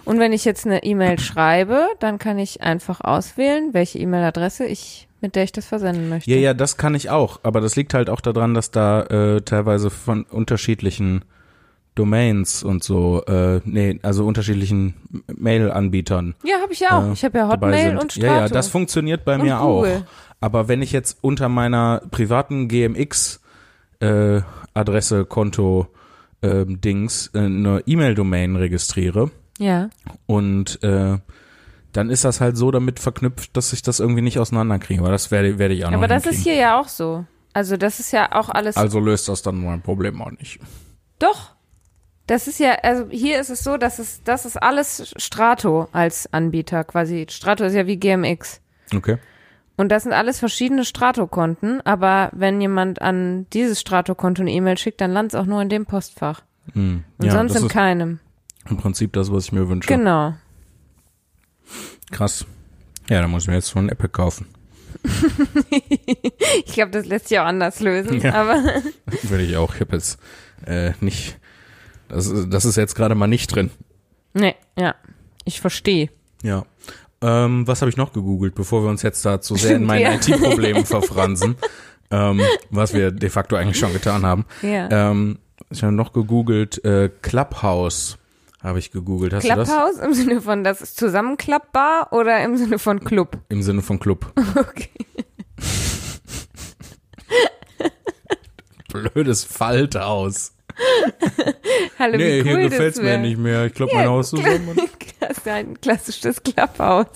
Und 0.05 0.19
wenn 0.19 0.35
ich 0.35 0.45
jetzt 0.45 0.67
eine 0.67 0.83
E-Mail 0.85 1.19
schreibe, 1.19 1.89
dann 1.99 2.19
kann 2.19 2.39
ich 2.39 2.61
einfach 2.63 3.01
auswählen, 3.01 3.73
welche 3.73 3.99
E-Mail-Adresse 3.99 4.67
ich 4.67 5.09
mit 5.27 5.35
der 5.35 5.43
ich 5.43 5.51
das 5.53 5.67
versenden 5.67 6.09
möchte. 6.09 6.31
Ja, 6.31 6.37
ja, 6.37 6.55
das 6.55 6.77
kann 6.77 6.95
ich 6.95 7.11
auch, 7.11 7.41
aber 7.43 7.61
das 7.61 7.75
liegt 7.75 7.95
halt 7.95 8.09
auch 8.09 8.21
daran, 8.21 8.55
dass 8.55 8.71
da 8.71 9.03
äh, 9.03 9.41
teilweise 9.43 9.91
von 9.91 10.23
unterschiedlichen 10.23 11.25
Domains 11.97 12.63
und 12.63 12.85
so, 12.85 13.25
äh, 13.27 13.61
nee, 13.65 13.99
also 14.03 14.25
unterschiedlichen 14.25 14.95
Mail-Anbietern 15.35 16.35
Ja, 16.45 16.57
habe 16.63 16.73
ich 16.73 16.87
auch. 16.89 17.09
äh, 17.09 17.13
ich 17.13 17.25
habe 17.25 17.39
ja 17.39 17.49
Hotmail 17.49 17.99
und 17.99 18.13
Strato. 18.13 18.27
Ja, 18.27 18.39
ja, 18.43 18.49
das 18.49 18.69
funktioniert 18.69 19.25
bei 19.25 19.35
Und 19.35 19.43
mir 19.43 19.61
auch. 19.61 19.79
Google. 19.79 20.07
Aber 20.41 20.69
wenn 20.69 20.81
ich 20.81 20.93
jetzt 20.93 21.19
unter 21.23 21.49
meiner 21.49 22.03
privaten 22.13 22.69
GMX 22.69 23.41
äh, 24.01 24.43
Adresse, 24.75 25.25
Konto, 25.25 25.89
ähm, 26.43 26.81
Dings 26.81 27.31
äh, 27.35 27.39
eine 27.39 27.83
E-Mail-Domain 27.85 28.55
registriere 28.55 29.31
ja. 29.59 29.89
und 30.27 30.81
äh, 30.85 31.17
dann 31.97 32.11
ist 32.11 32.25
das 32.25 32.41
halt 32.41 32.57
so 32.57 32.71
damit 32.71 32.99
verknüpft, 32.99 33.57
dass 33.57 33.73
ich 33.73 33.83
das 33.83 34.01
irgendwie 34.01 34.23
nicht 34.23 34.39
auseinanderkriege. 34.39 35.01
Aber 35.01 35.11
das 35.11 35.31
werde, 35.31 35.59
werde 35.59 35.75
ich 35.75 35.85
auch 35.85 35.91
noch 35.91 35.99
Aber 35.99 36.09
das 36.09 36.27
ist 36.27 36.43
hier 36.43 36.55
ja 36.55 36.79
auch 36.79 36.89
so. 36.89 37.25
Also 37.53 37.77
das 37.77 38.01
ist 38.01 38.13
ja 38.13 38.33
auch 38.33 38.51
alles. 38.51 38.77
Also 38.77 39.01
löst 39.01 39.29
das 39.29 39.43
dann 39.43 39.65
mein 39.65 39.81
Problem 39.81 40.21
auch 40.21 40.31
nicht. 40.31 40.61
Doch. 41.19 41.55
Das 42.27 42.49
ist 42.49 42.59
ja, 42.59 42.73
also 42.83 43.07
hier 43.09 43.41
ist 43.41 43.51
es 43.51 43.63
so, 43.63 43.77
dass 43.77 43.99
es, 43.99 44.23
das 44.25 44.45
ist 44.45 44.61
alles 44.61 45.15
Strato 45.17 45.89
als 45.93 46.33
Anbieter 46.33 46.85
quasi. 46.85 47.27
Strato 47.31 47.65
ist 47.65 47.75
ja 47.75 47.87
wie 47.87 47.97
GMX. 47.97 48.61
Okay. 48.95 49.19
Und 49.77 49.91
das 49.91 50.03
sind 50.03 50.13
alles 50.13 50.39
verschiedene 50.39 50.85
Strato-Konten, 50.85 51.81
aber 51.83 52.31
wenn 52.33 52.61
jemand 52.61 53.01
an 53.01 53.47
dieses 53.53 53.81
Strato-Konto 53.81 54.43
eine 54.43 54.51
E-Mail 54.51 54.77
schickt, 54.77 55.01
dann 55.01 55.13
landet 55.13 55.35
es 55.35 55.41
auch 55.41 55.47
nur 55.47 55.63
in 55.63 55.69
dem 55.69 55.87
Postfach. 55.87 56.43
Hm. 56.73 57.05
Und 57.19 57.25
ja, 57.25 57.33
sonst 57.33 57.55
in 57.55 57.69
keinem. 57.69 58.19
im 58.69 58.77
Prinzip 58.79 59.13
das, 59.13 59.31
was 59.31 59.45
ich 59.45 59.53
mir 59.53 59.69
wünsche. 59.69 59.87
Genau. 59.87 60.35
Krass. 62.11 62.45
Ja, 63.09 63.21
dann 63.21 63.31
muss 63.31 63.43
ich 63.45 63.49
mir 63.49 63.55
jetzt 63.55 63.71
schon 63.71 63.87
ein 63.87 63.89
Apple 63.91 64.09
kaufen. 64.09 64.47
Ich 66.67 66.73
glaube, 66.73 66.91
das 66.91 67.07
lässt 67.07 67.29
sich 67.29 67.39
auch 67.39 67.45
anders 67.45 67.81
lösen, 67.81 68.21
Ja. 68.21 68.35
aber 68.35 68.57
Würde 69.23 69.45
ich 69.45 69.57
auch. 69.57 69.75
Ich 69.75 69.81
habe 69.81 69.95
jetzt 69.97 70.19
äh, 70.67 70.93
nicht. 71.01 71.39
Das, 72.09 72.27
ist- 72.27 72.49
das 72.53 72.65
ist 72.65 72.77
jetzt 72.77 72.95
gerade 72.95 73.15
mal 73.15 73.27
nicht 73.27 73.55
drin. 73.55 73.71
nee, 74.35 74.55
ja. 74.79 74.95
Ich 75.45 75.61
verstehe. 75.61 76.11
Ja. 76.43 76.65
Ähm, 77.23 77.67
was 77.69 77.81
habe 77.83 77.89
ich 77.91 77.97
noch 77.97 78.13
gegoogelt, 78.13 78.55
bevor 78.55 78.83
wir 78.83 78.91
uns 78.91 79.03
jetzt 79.03 79.25
da 79.25 79.41
zu 79.41 79.55
sehr 79.57 79.77
in 79.77 79.85
meinen 79.87 80.03
Ja. 80.03 80.15
IT-Problemen 80.15 80.85
verfransen, 80.85 81.57
ähm, 82.11 82.41
was 82.71 82.93
wir 82.95 83.11
de 83.13 83.31
facto 83.31 83.55
eigentlich 83.57 83.79
schon 83.79 83.93
getan 83.93 84.27
haben. 84.27 84.45
Ja. 84.63 85.11
Ähm, 85.11 85.39
ich 85.71 85.83
habe 85.83 85.93
noch 85.93 86.13
gegoogelt, 86.13 86.85
äh, 86.85 87.11
Clubhouse 87.23 88.19
Habe 88.63 88.79
ich 88.79 88.91
gegoogelt. 88.91 89.33
Hast 89.33 89.45
du 89.45 89.55
das? 89.55 89.69
Clubhouse 89.69 89.99
im 89.99 90.15
Sinne 90.15 90.41
von, 90.41 90.65
das 90.65 90.81
ist 90.83 90.97
zusammenklappbar 90.97 92.13
oder 92.13 92.43
im 92.43 92.57
Sinne 92.57 92.79
von 92.79 93.01
Club? 93.05 93.39
Im 93.49 93.63
Sinne 93.63 93.83
von 93.83 93.99
Club. 94.01 94.33
Okay. 94.57 94.89
Blödes 98.93 99.45
Falthaus. 99.45 100.53
Hallo, 101.99 102.17
Nee, 102.17 102.41
wie 102.41 102.49
hier 102.49 102.55
cool 102.57 102.69
gefällt's 102.69 102.97
das 102.97 103.05
mir 103.05 103.19
nicht 103.19 103.39
mehr. 103.39 103.67
Ich 103.67 103.75
glaube, 103.75 103.93
Ja, 103.93 103.99
mein 103.99 104.09
Haus 104.09 104.31
zusammen. 104.31 104.77
Das 105.21 105.39
ist 105.39 105.49
ein 105.49 105.79
klassisches 105.81 106.43
Clubhouse. 106.43 107.09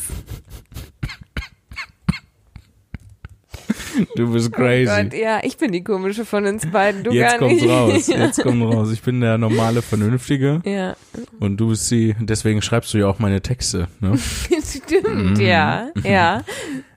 Du 4.16 4.32
bist 4.32 4.50
Oh 4.52 4.56
crazy. 4.56 4.84
Gott, 5.04 5.14
ja, 5.14 5.40
ich 5.42 5.56
bin 5.56 5.72
die 5.72 5.82
komische 5.84 6.24
von 6.24 6.46
uns 6.46 6.66
beiden, 6.70 7.02
du 7.04 7.10
Jetzt 7.12 7.30
gar 7.30 7.38
kommt's 7.38 7.62
nicht. 7.62 7.70
raus. 7.70 8.06
Jetzt 8.06 8.40
kommt 8.42 8.62
raus. 8.62 8.90
Ich 8.92 9.02
bin 9.02 9.20
der 9.20 9.38
normale, 9.38 9.82
vernünftige 9.82 10.60
Ja, 10.64 10.96
und 11.40 11.56
du 11.58 11.68
bist 11.68 11.90
die, 11.90 12.14
deswegen 12.20 12.62
schreibst 12.62 12.92
du 12.94 12.98
ja 12.98 13.06
auch 13.06 13.18
meine 13.18 13.40
Texte. 13.42 13.88
Ne? 14.00 14.16
stimmt, 14.64 15.38
Mhm. 15.38 15.40
ja, 15.40 15.88
ja. 16.04 16.42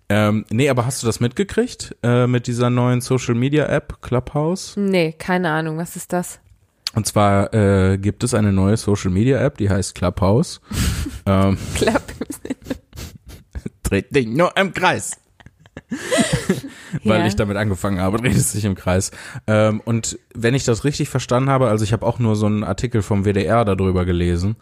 Ähm, 0.10 0.46
nee, 0.52 0.70
aber 0.70 0.86
hast 0.86 1.02
du 1.02 1.08
das 1.08 1.20
mitgekriegt 1.20 1.96
äh, 2.04 2.28
mit 2.28 2.46
dieser 2.48 2.70
neuen 2.70 3.02
Social 3.02 3.34
Media 3.36 3.66
App 3.68 4.02
Clubhouse? 4.02 4.74
Nee, 4.76 5.14
keine 5.18 5.50
Ahnung, 5.50 5.78
was 5.78 5.96
ist 5.96 6.14
das? 6.14 6.40
Und 6.96 7.08
zwar 7.08 7.52
äh, 7.54 7.98
gibt 7.98 8.24
es 8.24 8.34
eine 8.36 8.52
neue 8.54 8.78
Social 8.78 9.10
Media 9.10 9.40
App, 9.42 9.58
die 9.58 9.70
heißt 9.70 9.96
Clubhouse. 9.96 10.62
ähm, 11.26 11.58
Klapp. 11.76 12.04
dreht 13.82 14.16
dich 14.16 14.28
nur 14.28 14.56
im 14.58 14.74
Kreis. 14.74 15.18
Weil 17.04 17.22
Ja. 17.22 17.26
ich 17.28 17.36
damit 17.36 17.58
angefangen 17.58 18.00
habe, 18.00 18.18
dreht 18.18 18.36
es 18.36 18.52
sich 18.52 18.66
im 18.66 18.76
Kreis. 18.76 19.12
Ähm, 19.48 19.82
und 19.84 20.18
wenn 20.34 20.54
ich 20.54 20.64
das 20.66 20.84
richtig 20.84 21.10
verstanden 21.10 21.50
habe, 21.50 21.68
also 21.70 21.84
ich 21.84 21.94
habe 21.94 22.06
auch 22.06 22.20
nur 22.20 22.36
so 22.36 22.46
einen 22.46 22.64
Artikel 22.64 23.02
vom 23.02 23.24
WDR 23.26 23.66
darüber 23.66 24.06
gelesen, 24.06 24.56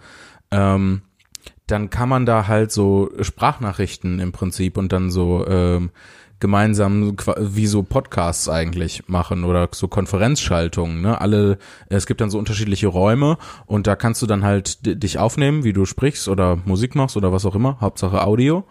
ähm, 0.52 1.02
dann 1.68 1.90
kann 1.90 2.10
man 2.10 2.26
da 2.26 2.48
halt 2.48 2.72
so 2.72 3.10
Sprachnachrichten 3.22 4.20
im 4.20 4.32
Prinzip 4.32 4.78
und 4.78 4.92
dann 4.92 5.10
so 5.10 5.46
ähm, 5.48 5.92
gemeinsam 6.40 7.16
wie 7.40 7.68
so 7.68 7.84
Podcasts 7.84 8.50
eigentlich 8.50 9.08
machen 9.08 9.44
oder 9.44 9.70
so 9.72 9.88
Konferenzschaltungen. 9.88 11.02
Ne? 11.02 11.22
Alle, 11.22 11.60
es 11.88 12.08
gibt 12.08 12.20
dann 12.20 12.32
so 12.32 12.40
unterschiedliche 12.40 12.88
Räume 12.88 13.38
und 13.68 13.86
da 13.88 13.96
kannst 13.96 14.22
du 14.24 14.26
dann 14.26 14.44
halt 14.44 14.86
di- 14.86 14.96
dich 15.00 15.20
aufnehmen, 15.20 15.64
wie 15.64 15.72
du 15.74 15.86
sprichst 15.86 16.28
oder 16.28 16.58
Musik 16.66 16.96
machst 16.96 17.16
oder 17.16 17.32
was 17.32 17.46
auch 17.46 17.56
immer, 17.56 17.78
Hauptsache 17.80 18.24
Audio 18.24 18.64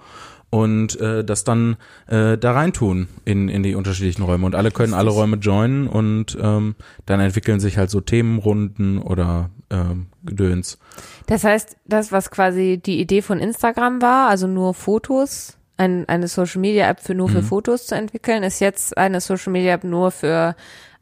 und 0.50 1.00
äh, 1.00 1.24
das 1.24 1.44
dann 1.44 1.76
äh, 2.08 2.36
da 2.36 2.52
reintun 2.52 3.08
in, 3.24 3.48
in 3.48 3.62
die 3.62 3.74
unterschiedlichen 3.74 4.22
Räume 4.22 4.46
und 4.46 4.54
alle 4.54 4.70
können 4.70 4.94
alle 4.94 5.10
Räume 5.10 5.36
joinen 5.36 5.86
und 5.86 6.36
ähm, 6.40 6.74
dann 7.06 7.20
entwickeln 7.20 7.60
sich 7.60 7.78
halt 7.78 7.90
so 7.90 8.00
Themenrunden 8.00 8.98
oder 8.98 9.50
ähm, 9.70 10.06
Gedöns. 10.24 10.78
Das 11.26 11.44
heißt, 11.44 11.76
das, 11.86 12.10
was 12.10 12.30
quasi 12.30 12.80
die 12.84 13.00
Idee 13.00 13.22
von 13.22 13.38
Instagram 13.38 14.02
war, 14.02 14.28
also 14.28 14.46
nur 14.48 14.74
Fotos, 14.74 15.56
ein, 15.76 16.08
eine 16.08 16.28
Social 16.28 16.60
Media 16.60 16.88
App 16.90 17.00
für 17.00 17.14
nur 17.14 17.28
Mhm. 17.28 17.32
für 17.32 17.42
Fotos 17.44 17.86
zu 17.86 17.94
entwickeln, 17.94 18.42
ist 18.42 18.60
jetzt 18.60 18.98
eine 18.98 19.20
Social 19.20 19.52
Media 19.52 19.74
App 19.74 19.84
nur 19.84 20.10
für 20.10 20.56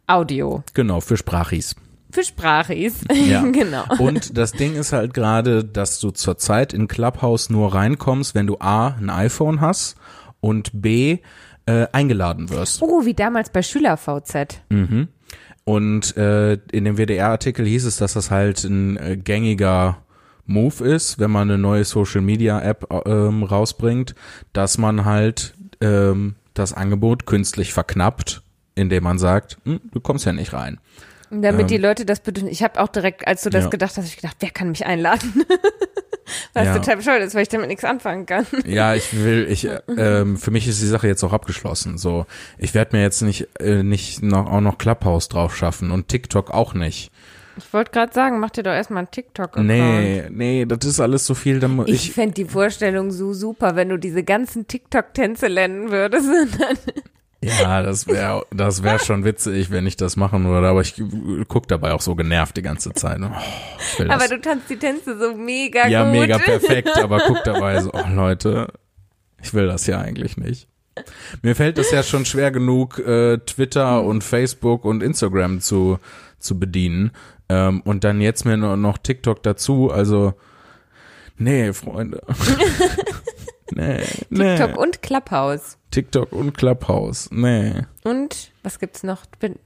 Audio. 0.06 0.62
Genau, 0.74 1.00
für 1.00 1.16
Sprachis. 1.16 1.74
Für 2.10 2.24
Sprachis. 2.24 3.00
Ja. 3.12 3.42
genau. 3.42 3.84
Und 3.98 4.38
das 4.38 4.52
Ding 4.52 4.74
ist 4.74 4.92
halt 4.92 5.12
gerade, 5.12 5.64
dass 5.64 6.00
du 6.00 6.10
zurzeit 6.10 6.72
in 6.72 6.88
Clubhouse 6.88 7.50
nur 7.50 7.74
reinkommst, 7.74 8.34
wenn 8.34 8.46
du 8.46 8.56
A, 8.60 8.88
ein 8.88 9.10
iPhone 9.10 9.60
hast 9.60 9.96
und 10.40 10.70
B, 10.72 11.18
äh, 11.66 11.86
eingeladen 11.92 12.48
wirst. 12.48 12.80
Oh, 12.80 13.04
wie 13.04 13.14
damals 13.14 13.50
bei 13.50 13.62
SchülerVZ. 13.62 14.62
Mhm. 14.70 15.08
Und 15.64 16.16
äh, 16.16 16.54
in 16.72 16.84
dem 16.84 16.96
WDR-Artikel 16.96 17.66
hieß 17.66 17.84
es, 17.84 17.98
dass 17.98 18.14
das 18.14 18.30
halt 18.30 18.64
ein 18.64 18.96
äh, 18.96 19.16
gängiger 19.18 19.98
Move 20.46 20.82
ist, 20.82 21.18
wenn 21.18 21.30
man 21.30 21.50
eine 21.50 21.58
neue 21.58 21.84
Social-Media-App 21.84 22.88
ähm, 23.06 23.42
rausbringt, 23.42 24.14
dass 24.54 24.78
man 24.78 25.04
halt 25.04 25.52
ähm, 25.82 26.36
das 26.54 26.72
Angebot 26.72 27.26
künstlich 27.26 27.74
verknappt, 27.74 28.42
indem 28.74 29.04
man 29.04 29.18
sagt, 29.18 29.58
hm, 29.64 29.80
du 29.92 30.00
kommst 30.00 30.24
ja 30.24 30.32
nicht 30.32 30.54
rein. 30.54 30.80
Damit 31.30 31.62
Ähm. 31.62 31.66
die 31.66 31.76
Leute 31.78 32.04
das 32.06 32.20
bedürfen. 32.20 32.50
Ich 32.50 32.62
habe 32.62 32.80
auch 32.80 32.88
direkt, 32.88 33.26
als 33.26 33.42
du 33.42 33.50
das 33.50 33.64
Ja. 33.64 33.70
gedacht 33.70 33.96
hast, 33.96 34.06
ich 34.06 34.16
gedacht, 34.16 34.36
wer 34.40 34.50
kann 34.50 34.70
mich 34.70 34.86
einladen? 34.86 35.44
Was 36.52 36.66
Ja. 36.66 36.74
total 36.78 36.96
bescheuert 36.96 37.22
ist, 37.22 37.34
weil 37.34 37.42
ich 37.42 37.48
damit 37.48 37.68
nichts 37.68 37.84
anfangen 37.84 38.26
kann. 38.26 38.46
Ja, 38.66 38.94
ich 38.94 39.14
will, 39.24 39.46
ich, 39.50 39.66
äh, 39.66 39.80
ähm, 39.96 40.36
für 40.36 40.50
mich 40.50 40.68
ist 40.68 40.80
die 40.82 40.86
Sache 40.86 41.06
jetzt 41.06 41.22
auch 41.24 41.32
abgeschlossen. 41.32 41.96
So, 41.98 42.26
ich 42.58 42.74
werde 42.74 42.96
mir 42.96 43.02
jetzt 43.02 43.22
nicht, 43.22 43.48
äh, 43.60 43.82
nicht 43.82 44.22
noch, 44.22 44.50
auch 44.50 44.60
noch 44.60 44.76
Clubhouse 44.78 45.28
drauf 45.28 45.56
schaffen 45.56 45.90
und 45.90 46.08
TikTok 46.08 46.50
auch 46.50 46.74
nicht. 46.74 47.10
Ich 47.56 47.72
wollte 47.72 47.90
gerade 47.90 48.12
sagen, 48.12 48.38
mach 48.40 48.50
dir 48.50 48.62
doch 48.62 48.72
erstmal 48.72 48.98
einen 49.00 49.10
TikTok-Account. 49.10 49.66
Nee, 49.66 50.24
nee, 50.30 50.64
das 50.64 50.86
ist 50.86 51.00
alles 51.00 51.26
so 51.26 51.34
viel. 51.34 51.58
Da 51.60 51.68
Ich 51.86 52.06
ich, 52.06 52.12
fänd 52.12 52.36
die 52.36 52.44
Vorstellung 52.44 53.10
so 53.10 53.32
super, 53.32 53.74
wenn 53.74 53.88
du 53.88 53.96
diese 53.98 54.22
ganzen 54.22 54.68
TikTok-Tänze 54.68 55.48
lernen 55.48 55.90
würdest. 55.90 56.28
Ja, 57.40 57.82
das 57.82 58.08
wäre, 58.08 58.44
das 58.50 58.82
wäre 58.82 58.98
schon 58.98 59.24
witzig, 59.24 59.70
wenn 59.70 59.86
ich 59.86 59.96
das 59.96 60.16
machen 60.16 60.44
würde. 60.46 60.68
Aber 60.68 60.80
ich 60.80 61.00
guck 61.46 61.68
dabei 61.68 61.92
auch 61.92 62.00
so 62.00 62.16
genervt 62.16 62.56
die 62.56 62.62
ganze 62.62 62.92
Zeit. 62.94 63.20
Oh, 63.22 63.30
ich 63.78 63.98
will 64.00 64.10
Aber 64.10 64.26
das. 64.26 64.30
du 64.30 64.40
tanzt 64.40 64.68
die 64.68 64.76
Tänze 64.76 65.16
so 65.18 65.34
mega 65.36 65.86
ja, 65.86 66.04
gut. 66.04 66.12
mega 66.12 66.38
perfekt. 66.38 66.96
Aber 67.02 67.20
guck 67.20 67.44
dabei 67.44 67.80
so, 67.80 67.92
oh 67.92 68.08
Leute, 68.12 68.72
ich 69.40 69.54
will 69.54 69.68
das 69.68 69.86
ja 69.86 70.00
eigentlich 70.00 70.36
nicht. 70.36 70.68
Mir 71.42 71.54
fällt 71.54 71.78
es 71.78 71.92
ja 71.92 72.02
schon 72.02 72.24
schwer 72.24 72.50
genug, 72.50 72.98
äh, 72.98 73.38
Twitter 73.38 74.02
und 74.02 74.24
Facebook 74.24 74.84
und 74.84 75.00
Instagram 75.00 75.60
zu 75.60 76.00
zu 76.38 76.58
bedienen. 76.58 77.12
Ähm, 77.48 77.80
und 77.82 78.04
dann 78.04 78.20
jetzt 78.20 78.44
mir 78.44 78.56
noch, 78.56 78.76
noch 78.76 78.98
TikTok 78.98 79.42
dazu. 79.42 79.90
Also, 79.90 80.34
nee, 81.36 81.72
Freunde. 81.72 82.22
nee, 83.70 84.02
nee. 84.30 84.56
TikTok 84.56 84.76
und 84.76 85.02
Clubhouse. 85.02 85.77
TikTok 85.90 86.32
und 86.32 86.56
Clubhouse. 86.56 87.30
Nee. 87.30 87.82
Und 88.04 88.52
was 88.62 88.78
gibt's 88.78 89.02
noch? 89.02 89.26
Bin 89.38 89.56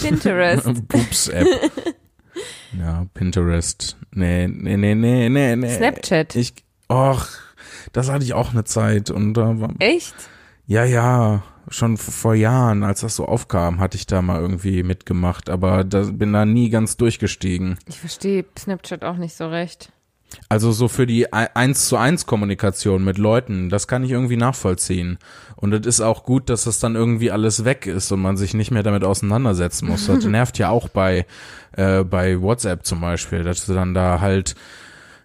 Pinterest. 0.00 0.66
Pups-App. 0.88 1.46
ja, 2.78 3.06
Pinterest. 3.14 3.96
Nee, 4.12 4.48
nee, 4.48 4.76
nee, 4.76 4.94
nee, 4.94 5.28
nee, 5.28 5.56
nee. 5.56 5.76
Snapchat. 5.76 6.36
Ich, 6.36 6.54
och, 6.88 7.26
das 7.92 8.10
hatte 8.10 8.24
ich 8.24 8.34
auch 8.34 8.50
eine 8.50 8.64
Zeit 8.64 9.10
und 9.10 9.34
da 9.34 9.60
war, 9.60 9.74
Echt? 9.78 10.14
ja, 10.66 10.84
ja, 10.84 11.42
schon 11.68 11.96
vor 11.96 12.34
Jahren, 12.34 12.82
als 12.82 13.00
das 13.00 13.16
so 13.16 13.26
aufkam, 13.26 13.80
hatte 13.80 13.96
ich 13.96 14.06
da 14.06 14.22
mal 14.22 14.40
irgendwie 14.40 14.82
mitgemacht, 14.82 15.48
aber 15.48 15.84
da 15.84 16.02
bin 16.02 16.32
da 16.32 16.44
nie 16.44 16.70
ganz 16.70 16.96
durchgestiegen. 16.96 17.78
Ich 17.88 18.00
verstehe 18.00 18.44
Snapchat 18.58 19.04
auch 19.04 19.16
nicht 19.16 19.34
so 19.34 19.48
recht. 19.48 19.92
Also 20.48 20.72
so 20.72 20.88
für 20.88 21.06
die 21.06 21.32
Ei- 21.32 21.54
eins 21.54 21.88
zu 21.88 21.96
eins 21.96 22.26
Kommunikation 22.26 23.04
mit 23.04 23.18
Leuten, 23.18 23.68
das 23.68 23.86
kann 23.88 24.04
ich 24.04 24.10
irgendwie 24.10 24.36
nachvollziehen. 24.36 25.18
Und 25.56 25.72
es 25.72 25.86
ist 25.86 26.00
auch 26.00 26.24
gut, 26.24 26.50
dass 26.50 26.64
das 26.64 26.78
dann 26.80 26.94
irgendwie 26.94 27.30
alles 27.30 27.64
weg 27.64 27.86
ist 27.86 28.10
und 28.12 28.20
man 28.20 28.36
sich 28.36 28.52
nicht 28.54 28.70
mehr 28.70 28.82
damit 28.82 29.04
auseinandersetzen 29.04 29.88
muss. 29.88 30.06
Das 30.06 30.24
nervt 30.24 30.58
ja 30.58 30.70
auch 30.70 30.88
bei, 30.88 31.26
äh, 31.72 32.02
bei 32.04 32.40
WhatsApp 32.40 32.84
zum 32.84 33.00
Beispiel, 33.00 33.44
dass 33.44 33.66
du 33.66 33.74
dann 33.74 33.94
da 33.94 34.20
halt 34.20 34.54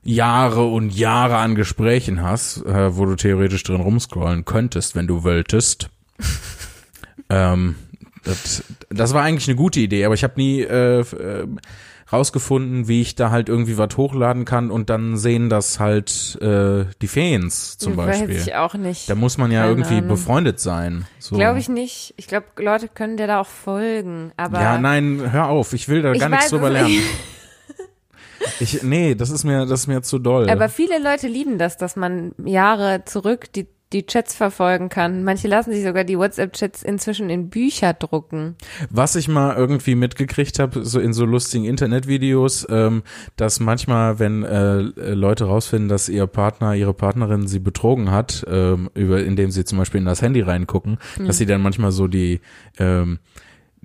Jahre 0.04 0.66
und 0.66 0.92
Jahre 0.94 1.38
an 1.38 1.56
Gesprächen 1.56 2.22
hast, 2.22 2.66
äh, 2.66 2.96
wo 2.96 3.06
du 3.06 3.16
theoretisch 3.16 3.64
drin 3.64 3.82
rumscrollen 3.82 4.46
könntest, 4.46 4.96
wenn 4.96 5.08
du 5.08 5.24
wolltest. 5.24 5.90
ähm, 7.30 7.76
das, 8.24 8.64
das 8.90 9.14
war 9.14 9.24
eigentlich 9.24 9.48
eine 9.48 9.58
gute 9.58 9.80
Idee, 9.80 10.06
aber 10.06 10.14
ich 10.16 10.24
habe 10.24 10.34
nie 10.38 10.62
äh, 10.62 11.00
äh, 11.00 11.48
rausgefunden, 12.12 12.88
wie 12.88 13.02
ich 13.02 13.16
da 13.16 13.32
halt 13.32 13.50
irgendwie 13.50 13.78
was 13.78 13.98
hochladen 13.98 14.46
kann 14.46 14.72
und 14.72 14.90
dann 14.90 15.18
sehen 15.18 15.50
das 15.50 15.80
halt 15.80 16.38
äh, 16.42 16.86
die 17.02 17.08
Fans 17.08 17.78
zum 17.78 17.98
Weiß 17.98 18.20
Beispiel. 18.20 18.38
ich 18.38 18.56
auch 18.56 18.76
nicht. 18.76 19.10
Da 19.10 19.16
muss 19.16 19.38
man 19.38 19.52
ja 19.52 19.62
Keine 19.62 19.72
irgendwie 19.72 19.96
Ahnung. 19.96 20.08
befreundet 20.10 20.60
sein. 20.60 21.06
So. 21.20 21.36
Glaube 21.36 21.60
ich 21.60 21.68
nicht. 21.70 22.14
Ich 22.18 22.28
glaube, 22.28 22.46
Leute 22.58 22.88
können 22.88 23.18
dir 23.18 23.28
da 23.28 23.42
auch 23.42 23.48
folgen. 23.48 24.32
Aber 24.38 24.62
Ja, 24.62 24.78
nein, 24.78 25.32
hör 25.32 25.48
auf, 25.48 25.74
ich 25.74 25.90
will 25.90 26.02
da 26.02 26.14
Ich 26.14 26.20
gar 26.20 26.30
nichts 26.30 26.46
weiß 26.46 26.52
drüber 26.52 26.70
lernen. 26.70 26.94
Ich, 28.60 28.82
nee, 28.84 29.14
das 29.16 29.30
ist 29.30 29.44
mir, 29.44 29.66
das 29.66 29.82
ist 29.82 29.88
mir 29.88 30.02
zu 30.04 30.20
doll. 30.20 30.50
Aber 30.50 30.70
viele 30.70 31.00
Leute 31.00 31.28
lieben 31.28 31.58
das, 31.58 31.78
dass 31.78 31.96
man 31.96 32.34
Jahre 32.44 33.04
zurück 33.06 33.52
die, 33.54 33.68
die 33.94 34.06
Chats 34.06 34.36
verfolgen 34.36 34.90
kann. 34.90 35.24
Manche 35.24 35.48
lassen 35.48 35.72
sich 35.72 35.84
sogar 35.84 36.04
die 36.04 36.18
WhatsApp-Chats 36.18 36.84
inzwischen 36.84 37.30
in 37.30 37.50
Bücher 37.50 37.94
drucken. 37.94 38.56
Was 38.90 39.16
ich 39.16 39.28
mal 39.28 39.56
irgendwie 39.56 39.96
mitgekriegt 39.96 40.60
habe, 40.60 40.84
so 40.84 41.00
in 41.00 41.14
so 41.14 41.26
lustigen 41.26 41.66
Internetvideos, 41.66 42.68
ähm, 42.70 43.04
dass 43.38 43.60
manchmal, 43.60 44.20
wenn 44.20 44.44
äh, 44.44 44.80
Leute 44.80 45.46
rausfinden, 45.46 45.88
dass 45.88 46.10
ihr 46.10 46.28
Partner, 46.28 46.76
ihre 46.76 46.94
Partnerin 46.94 47.48
sie 47.48 47.60
betrogen 47.60 48.12
hat, 48.12 48.46
ähm, 48.50 48.90
über, 48.94 49.24
indem 49.24 49.52
sie 49.52 49.64
zum 49.64 49.78
Beispiel 49.78 50.00
in 50.00 50.06
das 50.06 50.22
Handy 50.22 50.42
reingucken, 50.42 50.98
dass 51.26 51.38
sie 51.38 51.46
dann 51.46 51.62
manchmal 51.62 51.92
so 51.92 52.08
die 52.08 52.42
ähm, 52.80 53.20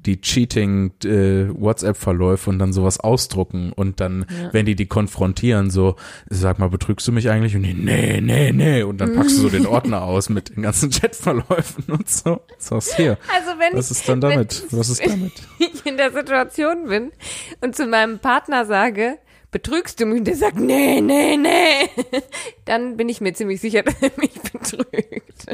die 0.07 0.21
cheating 0.21 0.93
äh, 1.05 1.49
WhatsApp-Verläufe 1.55 2.51
und 2.51 2.59
dann 2.59 2.73
sowas 2.73 2.99
ausdrucken 3.01 3.73
und 3.73 4.01
dann, 4.01 4.27
Ja. 4.29 4.53
wenn 4.53 4.67
die 4.67 4.75
die 4.75 4.87
konfrontieren, 4.87 5.71
so, 5.71 5.97
sag 6.29 6.59
mal, 6.59 6.69
betrügst 6.69 7.07
du 7.09 7.13
mich 7.13 7.31
eigentlich? 7.31 7.55
Und 7.57 7.63
die, 7.63 7.75
nee, 7.75 8.21
nee, 8.21 8.53
nee. 8.53 8.83
Und 8.83 8.99
dann 9.01 9.15
packst 9.15 9.37
du 9.39 9.43
so 9.43 9.49
den 9.49 9.67
Ordner 9.67 10.03
aus 10.05 10.29
mit 10.29 10.57
den 10.57 10.63
ganzen 10.65 10.91
Chatverläufen 10.91 11.85
und 11.89 12.09
so. 12.09 12.41
Sagst 12.59 12.97
hier, 12.97 13.19
Also 13.35 13.51
wenn 13.59 13.79
was 13.79 13.91
ist 13.91 14.09
dann 14.09 14.21
damit? 14.21 14.65
Was 14.71 14.89
ist 14.89 15.01
damit? 15.07 15.33
ich 15.59 15.87
in 15.87 15.97
der 15.97 16.11
Situation 16.13 16.89
bin 16.89 17.13
und 17.61 17.77
zu 17.77 17.87
meinem 17.87 18.19
Partner 18.19 18.65
sage, 18.67 19.19
betrügst 19.51 20.01
du 20.01 20.07
mich? 20.07 20.19
Und 20.21 20.25
der 20.27 20.37
sagt, 20.37 20.59
nee, 20.59 21.01
nee, 21.01 21.37
nee. 21.37 21.89
Dann 22.65 22.97
bin 22.97 23.09
ich 23.09 23.21
mir 23.21 23.35
ziemlich 23.35 23.61
sicher, 23.61 23.83
dass 23.83 23.95
er 24.01 24.11
mich 24.17 24.33
betrügt. 24.33 25.47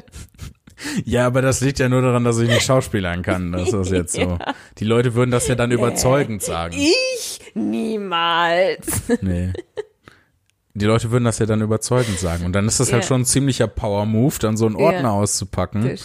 Ja, 1.05 1.27
aber 1.27 1.43
das 1.43 1.61
liegt 1.61 1.79
ja 1.79 1.89
nur 1.89 2.03
daran, 2.03 2.25
dass 2.25 2.39
ich 2.39 2.49
nicht 2.49 2.63
schauspielern 2.63 3.23
kann. 3.23 3.53
Das 3.53 3.73
ist 3.73 3.91
jetzt 3.91 4.15
so. 4.15 4.39
Die 4.79 4.85
Leute 4.85 5.15
würden 5.15 5.31
das 5.31 5.49
ja 5.49 5.55
dann 5.55 5.71
überzeugend 5.73 6.43
sagen. 6.43 6.75
Ich 6.77 7.41
niemals. 7.55 9.03
Nee. 9.21 9.53
Die 10.75 10.85
Leute 10.85 11.11
würden 11.11 11.25
das 11.25 11.41
ja 11.41 11.47
dann 11.47 11.61
überzeugend 11.61 12.19
sagen. 12.21 12.45
Und 12.45 12.53
dann 12.53 12.67
ist 12.69 12.79
das 12.79 12.93
halt 12.93 13.03
Ja. 13.03 13.09
schon 13.09 13.23
ein 13.23 13.25
ziemlicher 13.25 13.67
Power-Move, 13.67 14.37
dann 14.41 14.57
so 14.57 14.67
einen 14.67 14.77
Ordner 14.77 15.01
Ja. 15.01 15.11
auszupacken 15.11 15.99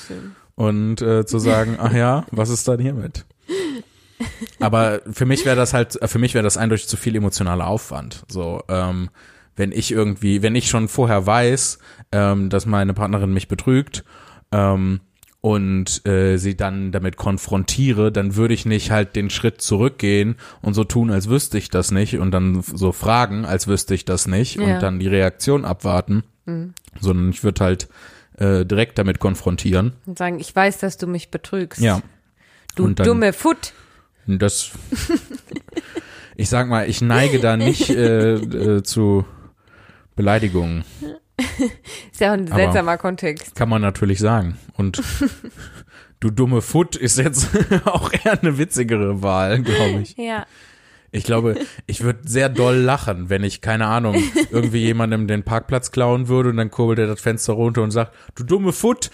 und 0.56 1.02
äh, 1.02 1.26
zu 1.28 1.38
sagen, 1.38 1.78
ach 1.80 1.94
ja, 1.94 2.26
was 2.32 2.50
ist 2.50 2.68
dann 2.68 2.80
hiermit? 2.80 3.26
Aber 4.60 5.02
für 5.12 5.26
mich 5.26 5.46
wäre 5.46 5.56
das 5.56 5.74
halt, 5.74 6.02
äh, 6.02 6.08
für 6.08 6.18
mich 6.20 6.34
wäre 6.34 6.44
das 6.44 6.58
eindeutig 6.58 6.88
zu 6.88 6.98
viel 6.98 7.16
emotionaler 7.16 7.68
Aufwand. 7.68 8.24
So, 8.28 8.64
ähm, 8.70 9.10
wenn 9.56 9.72
ich 9.72 9.92
irgendwie, 9.92 10.42
wenn 10.42 10.56
ich 10.56 10.70
schon 10.70 10.88
vorher 10.88 11.26
weiß, 11.26 11.78
ähm, 12.12 12.50
dass 12.50 12.66
meine 12.66 12.94
Partnerin 12.96 13.32
mich 13.34 13.48
betrügt 13.48 14.04
ähm, 14.54 15.02
und 15.42 16.06
äh, 16.08 16.38
sie 16.38 16.56
dann 16.56 16.94
damit 16.94 17.18
konfrontiere, 17.18 18.14
dann 18.14 18.38
würde 18.38 18.54
ich 18.54 18.66
nicht 18.66 18.92
halt 18.92 19.16
den 19.18 19.30
Schritt 19.30 19.62
zurückgehen 19.62 20.36
und 20.62 20.74
so 20.74 20.86
tun, 20.86 21.12
als 21.12 21.28
wüsste 21.28 21.58
ich 21.58 21.70
das 21.70 21.92
nicht 21.92 22.18
und 22.18 22.32
dann 22.32 22.62
so 22.62 22.94
fragen, 22.94 23.44
als 23.44 23.68
wüsste 23.68 23.94
ich 23.94 24.06
das 24.06 24.26
nicht 24.28 24.56
Ja. 24.56 24.76
und 24.76 24.82
dann 24.82 25.00
die 25.00 25.08
Reaktion 25.10 25.66
abwarten, 25.66 26.24
sondern 27.02 27.30
ich 27.32 27.44
würde 27.44 27.62
halt 27.64 27.90
äh, 28.38 28.66
direkt 28.66 28.98
damit 28.98 29.20
konfrontieren. 29.20 29.94
Und 30.06 30.18
sagen, 30.18 30.40
ich 30.40 30.56
weiß, 30.56 30.78
dass 30.80 30.98
du 30.98 31.08
mich 31.08 31.30
betrügst. 31.30 31.82
Ja. 31.82 32.02
Du 32.76 32.88
dann- 32.90 33.06
dumme 33.06 33.34
Foot. 33.34 33.74
Das, 34.26 34.72
ich 36.38 36.48
sag 36.50 36.68
mal, 36.70 36.90
ich 36.90 37.02
neige 37.02 37.40
da 37.40 37.58
nicht 37.58 37.90
äh, 37.90 38.36
äh, 38.36 38.84
zu 38.84 39.26
Beleidigungen, 40.16 40.84
Ist 42.12 42.20
ja 42.22 42.30
auch 42.30 42.34
ein 42.34 42.48
Aber- 42.48 42.56
seltsamer 42.56 42.98
Kontext. 42.98 43.56
kann 43.56 43.70
man 43.70 43.82
natürlich 43.82 44.20
sagen. 44.20 44.58
Und 44.76 45.02
du 46.20 46.30
dumme 46.30 46.62
Foot 46.62 46.96
ist 46.96 47.18
jetzt 47.18 47.50
auch 47.86 48.12
eher 48.14 48.40
eine 48.42 48.58
witzigere 48.58 49.22
Wahl, 49.22 49.62
glaube 49.62 50.02
ich. 50.02 50.16
Ja. 50.18 50.46
Ich 51.16 51.24
glaube, 51.26 51.56
ich 51.86 52.02
würde 52.04 52.22
sehr 52.28 52.50
doll 52.50 52.76
lachen, 52.78 53.30
wenn 53.30 53.44
ich, 53.44 53.62
keine 53.62 53.86
Ahnung, 53.86 54.16
irgendwie 54.50 54.80
jemandem 54.80 55.28
den 55.28 55.44
Parkplatz 55.44 55.92
klauen 55.92 56.28
würde 56.28 56.50
und 56.50 56.58
dann 56.58 56.72
kurbelt 56.72 56.98
er 56.98 57.06
das 57.06 57.22
Fenster 57.22 57.54
runter 57.54 57.84
und 57.84 57.92
sagt, 57.92 58.16
du 58.34 58.44
dumme 58.44 58.74
Foot. 58.74 59.12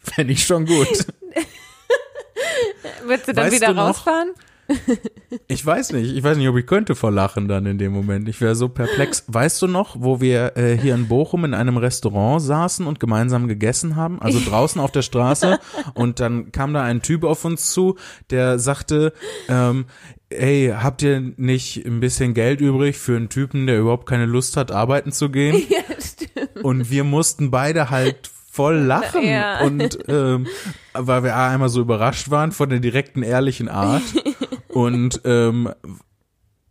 Fände 0.00 0.34
ich 0.34 0.44
schon 0.44 0.66
gut. 0.66 1.06
Würdest 3.04 3.28
du 3.28 3.32
dann 3.32 3.46
Weißt 3.46 3.54
wieder 3.56 3.68
du 3.68 3.74
noch- 3.74 3.88
rausfahren? 3.88 4.32
Ich 5.46 5.64
weiß 5.64 5.92
nicht, 5.92 6.12
ich 6.16 6.22
weiß 6.24 6.36
nicht, 6.36 6.48
ob 6.48 6.56
ich 6.56 6.66
könnte 6.66 6.94
vor 6.96 7.10
Lachen 7.12 7.46
dann 7.46 7.64
in 7.66 7.78
dem 7.78 7.92
Moment. 7.92 8.28
Ich 8.28 8.40
wäre 8.40 8.54
so 8.56 8.68
perplex. 8.68 9.24
Weißt 9.28 9.60
du 9.62 9.66
noch, 9.68 9.96
wo 9.98 10.20
wir 10.20 10.56
äh, 10.56 10.76
hier 10.76 10.94
in 10.94 11.06
Bochum 11.08 11.44
in 11.44 11.54
einem 11.54 11.76
Restaurant 11.76 12.42
saßen 12.42 12.86
und 12.86 12.98
gemeinsam 13.00 13.46
gegessen 13.48 13.94
haben? 13.96 14.20
Also 14.20 14.40
draußen 14.48 14.80
auf 14.80 14.90
der 14.90 15.02
Straße 15.02 15.58
und 15.94 16.18
dann 16.20 16.50
kam 16.52 16.72
da 16.74 16.82
ein 16.82 17.02
Typ 17.02 17.24
auf 17.24 17.44
uns 17.44 17.70
zu, 17.72 17.96
der 18.30 18.58
sagte, 18.58 19.12
ähm, 19.48 19.86
ey, 20.30 20.72
habt 20.76 21.02
ihr 21.02 21.20
nicht 21.36 21.84
ein 21.86 22.00
bisschen 22.00 22.34
Geld 22.34 22.60
übrig 22.60 22.96
für 22.98 23.16
einen 23.16 23.28
Typen, 23.28 23.66
der 23.66 23.78
überhaupt 23.78 24.08
keine 24.08 24.26
Lust 24.26 24.56
hat, 24.56 24.72
arbeiten 24.72 25.12
zu 25.12 25.30
gehen? 25.30 25.62
Ja, 25.68 25.78
stimmt. 26.00 26.64
Und 26.64 26.90
wir 26.90 27.04
mussten 27.04 27.50
beide 27.50 27.90
halt 27.90 28.30
voll 28.52 28.78
lachen 28.78 29.24
Ja. 29.24 29.60
und 29.60 29.96
ähm, 30.08 30.46
weil 30.92 31.22
wir 31.22 31.36
einmal 31.36 31.68
so 31.68 31.80
überrascht 31.80 32.30
waren 32.30 32.50
von 32.50 32.68
der 32.68 32.80
direkten 32.80 33.22
ehrlichen 33.22 33.68
Art 33.68 34.02
und 34.72 35.20
ähm, 35.24 35.70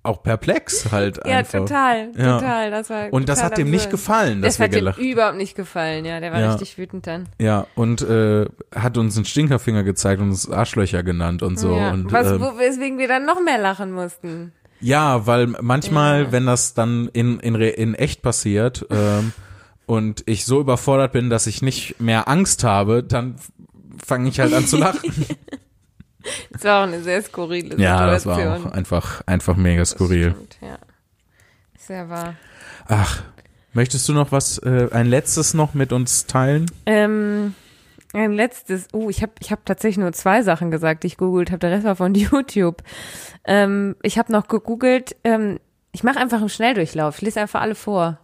auch 0.01 0.23
perplex 0.23 0.91
halt 0.91 1.17
Ja, 1.25 1.39
einfach. 1.39 1.59
total, 1.59 2.11
Ja. 2.17 2.39
total. 2.39 2.71
Das 2.71 2.89
war 2.89 3.11
Und 3.11 3.27
das 3.27 3.43
hat 3.43 3.57
dem 3.57 3.69
nicht 3.69 3.89
gefallen, 3.91 4.41
dass 4.41 4.53
Das 4.53 4.59
wir 4.59 4.63
hat 4.65 4.71
ihm 4.73 4.79
gelacht. 4.79 4.97
überhaupt 4.99 5.37
nicht 5.37 5.55
gefallen, 5.55 6.05
ja. 6.05 6.19
Der 6.21 6.31
war 6.31 6.39
Ja. 6.39 6.51
richtig 6.53 6.77
wütend 6.77 7.05
dann. 7.05 7.27
Ja, 7.39 7.67
und 7.75 8.01
äh, 8.01 8.45
hat 8.73 8.97
uns 8.97 9.17
einen 9.17 9.25
Stinkerfinger 9.25 9.83
gezeigt 9.83 10.21
und 10.21 10.29
uns 10.29 10.49
Arschlöcher 10.49 11.03
genannt 11.03 11.43
und 11.43 11.59
so. 11.59 11.75
ja. 11.75 11.91
Und, 11.91 12.11
Was, 12.11 12.27
ähm, 12.27 12.39
wo, 12.39 12.57
weswegen 12.57 12.97
wir 12.97 13.09
dann 13.09 13.25
noch 13.25 13.41
mehr 13.43 13.57
lachen 13.57 13.91
mussten. 13.91 14.53
Ja, 14.79 15.27
weil 15.27 15.47
manchmal, 15.47 16.23
Ja. 16.23 16.31
wenn 16.31 16.45
das 16.45 16.73
dann 16.73 17.09
in, 17.11 17.39
in, 17.41 17.55
in 17.55 17.93
echt 17.93 18.21
passiert 18.21 18.85
ähm, 18.89 19.33
und 19.85 20.23
ich 20.27 20.45
so 20.45 20.61
überfordert 20.61 21.11
bin, 21.11 21.29
dass 21.29 21.45
ich 21.45 21.61
nicht 21.61 21.99
mehr 21.99 22.29
Angst 22.29 22.63
habe, 22.63 23.03
dann 23.03 23.35
fange 24.03 24.29
ich 24.29 24.39
halt 24.39 24.53
an 24.53 24.65
zu 24.65 24.77
lachen. 24.77 25.11
Das 26.51 26.63
war 26.63 26.79
auch 26.79 26.87
eine 26.87 27.01
sehr 27.01 27.21
skurrile 27.21 27.77
ja, 27.77 28.07
das 28.07 28.25
war 28.25 28.35
Situation. 28.35 28.67
auch 28.67 28.73
einfach, 28.73 29.21
einfach 29.25 29.55
mega 29.55 29.85
skurril. 29.85 30.31
Stimmt, 30.31 30.57
ja. 30.61 30.77
Sehr 31.77 32.09
wahr. 32.09 32.35
Ach, 32.87 33.23
möchtest 33.73 34.07
du 34.09 34.13
noch 34.13 34.31
was, 34.31 34.57
äh, 34.59 34.89
ein 34.91 35.07
letztes 35.07 35.53
noch 35.53 35.73
mit 35.73 35.91
uns 35.91 36.25
teilen? 36.25 36.69
Ähm, 36.85 37.55
ein 38.13 38.33
letztes, 38.33 38.87
oh, 38.93 39.09
ich 39.09 39.21
habe 39.21 39.33
ich 39.39 39.51
hab 39.51 39.65
tatsächlich 39.65 39.97
nur 39.97 40.13
zwei 40.13 40.41
Sachen 40.41 40.71
gesagt, 40.71 41.03
die 41.03 41.07
ich 41.07 41.17
googelt 41.17 41.51
habe. 41.51 41.59
Der 41.59 41.71
Rest 41.71 41.85
war 41.85 41.95
von 41.95 42.13
YouTube. 42.15 42.83
Ähm, 43.45 43.95
ich 44.01 44.17
habe 44.17 44.31
noch 44.31 44.47
gegoogelt, 44.47 45.15
ähm, 45.23 45.59
ich 45.91 46.03
mache 46.03 46.19
einfach 46.19 46.39
einen 46.39 46.49
Schnelldurchlauf. 46.49 47.17
Ich 47.17 47.21
lese 47.21 47.41
einfach 47.41 47.61
alle 47.61 47.75
vor. 47.75 48.19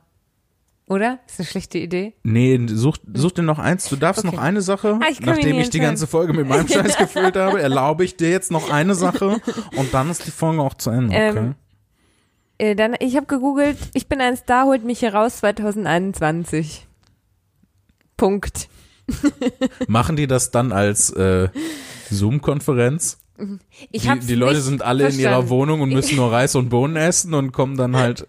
Oder? 0.87 1.19
Ist 1.27 1.39
eine 1.39 1.47
schlechte 1.47 1.79
Idee. 1.79 2.13
Nee, 2.23 2.59
such, 2.67 2.97
such 3.13 3.31
dir 3.31 3.41
noch 3.41 3.57
eins. 3.57 3.89
Du 3.89 3.95
darfst 3.95 4.23
Okay. 4.23 4.35
noch 4.35 4.41
eine 4.41 4.61
Sache. 4.61 4.99
Ah, 5.01 5.07
ich 5.09 5.19
Nachdem 5.19 5.57
ich 5.57 5.71
die 5.71 5.79
ganze 5.79 6.05
Folge 6.05 6.33
mit 6.33 6.47
meinem 6.47 6.67
Scheiß 6.69 6.97
gefüllt 6.97 7.35
habe, 7.37 7.59
erlaube 7.61 8.03
ich 8.05 8.17
dir 8.17 8.29
jetzt 8.29 8.51
noch 8.51 8.69
eine 8.69 8.93
Sache 8.93 9.41
und 9.77 9.93
dann 9.93 10.11
ist 10.11 10.27
die 10.27 10.31
Folge 10.31 10.61
auch 10.61 10.75
zu 10.75 10.91
Ende. 10.91 11.15
Okay? 11.15 11.37
Ähm, 11.37 11.55
Äh, 12.57 12.75
dann, 12.75 12.95
ich 12.99 13.15
habe 13.15 13.25
gegoogelt, 13.25 13.77
ich 13.93 14.07
bin 14.07 14.21
ein 14.21 14.37
Star, 14.37 14.65
holt 14.65 14.83
mich 14.85 14.99
hier 14.99 15.13
raus 15.13 15.37
2021. 15.37 16.87
Punkt. 18.15 18.69
Machen 19.87 20.15
die 20.15 20.27
das 20.27 20.51
dann 20.51 20.71
als 20.71 21.09
äh, 21.11 21.49
Zoom-Konferenz? 22.09 23.19
Ich 23.91 24.03
Die, 24.03 24.19
die 24.19 24.35
Leute 24.35 24.61
sind 24.61 24.81
alle 24.81 25.09
in 25.09 25.19
ihrer 25.19 25.31
verstanden. 25.31 25.49
Wohnung 25.49 25.81
und 25.81 25.89
müssen 25.89 26.15
nur 26.15 26.31
Reis 26.31 26.55
und 26.55 26.69
Bohnen 26.69 26.95
essen 26.95 27.33
und 27.33 27.51
kommen 27.51 27.75
dann 27.75 27.95
halt, 27.97 28.27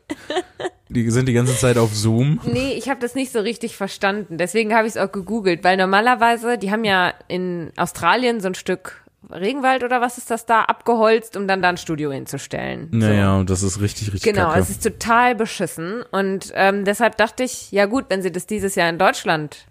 die 0.89 1.11
sind 1.11 1.27
die 1.27 1.33
ganze 1.33 1.57
Zeit 1.57 1.79
auf 1.79 1.95
Zoom. 1.95 2.41
Nee, 2.45 2.73
ich 2.75 2.89
habe 2.89 3.01
das 3.01 3.15
nicht 3.15 3.33
so 3.33 3.41
richtig 3.41 3.77
verstanden. 3.77 4.39
Deswegen 4.39 4.75
habe 4.75 4.87
ich 4.87 4.95
es 4.95 4.97
auch 4.97 5.11
gegoogelt, 5.11 5.65
weil 5.65 5.77
normalerweise, 5.77 6.59
die 6.59 6.71
haben 6.71 6.85
ja 6.85 7.13
in 7.29 7.73
Australien 7.77 8.41
so 8.41 8.49
ein 8.49 8.55
Stück 8.55 9.03
Regenwald 9.29 9.83
oder 9.83 10.01
was 10.01 10.19
ist 10.19 10.31
das 10.31 10.47
da, 10.47 10.63
abgeholzt, 10.63 11.37
um 11.37 11.49
dann 11.49 11.61
da 11.61 11.71
ein 11.71 11.77
Studio 11.79 12.13
hinzustellen. 12.13 12.89
so. 12.93 12.99
Naja, 12.99 13.37
und 13.37 13.51
das 13.51 13.65
ist 13.65 13.81
richtig, 13.81 14.13
richtig 14.13 14.33
Genau, 14.33 14.49
kacke. 14.51 14.61
es 14.61 14.71
ist 14.71 14.85
total 14.85 15.35
beschissen. 15.35 16.03
Und 16.13 16.53
ähm, 16.55 16.85
deshalb 16.85 17.17
dachte 17.17 17.43
ich, 17.43 17.73
ja 17.73 17.87
gut, 17.87 18.05
wenn 18.09 18.23
sie 18.23 18.31
das 18.31 18.47
dieses 18.47 18.77
Jahr 18.77 18.89
in 18.89 18.99
Deutschland 18.99 19.67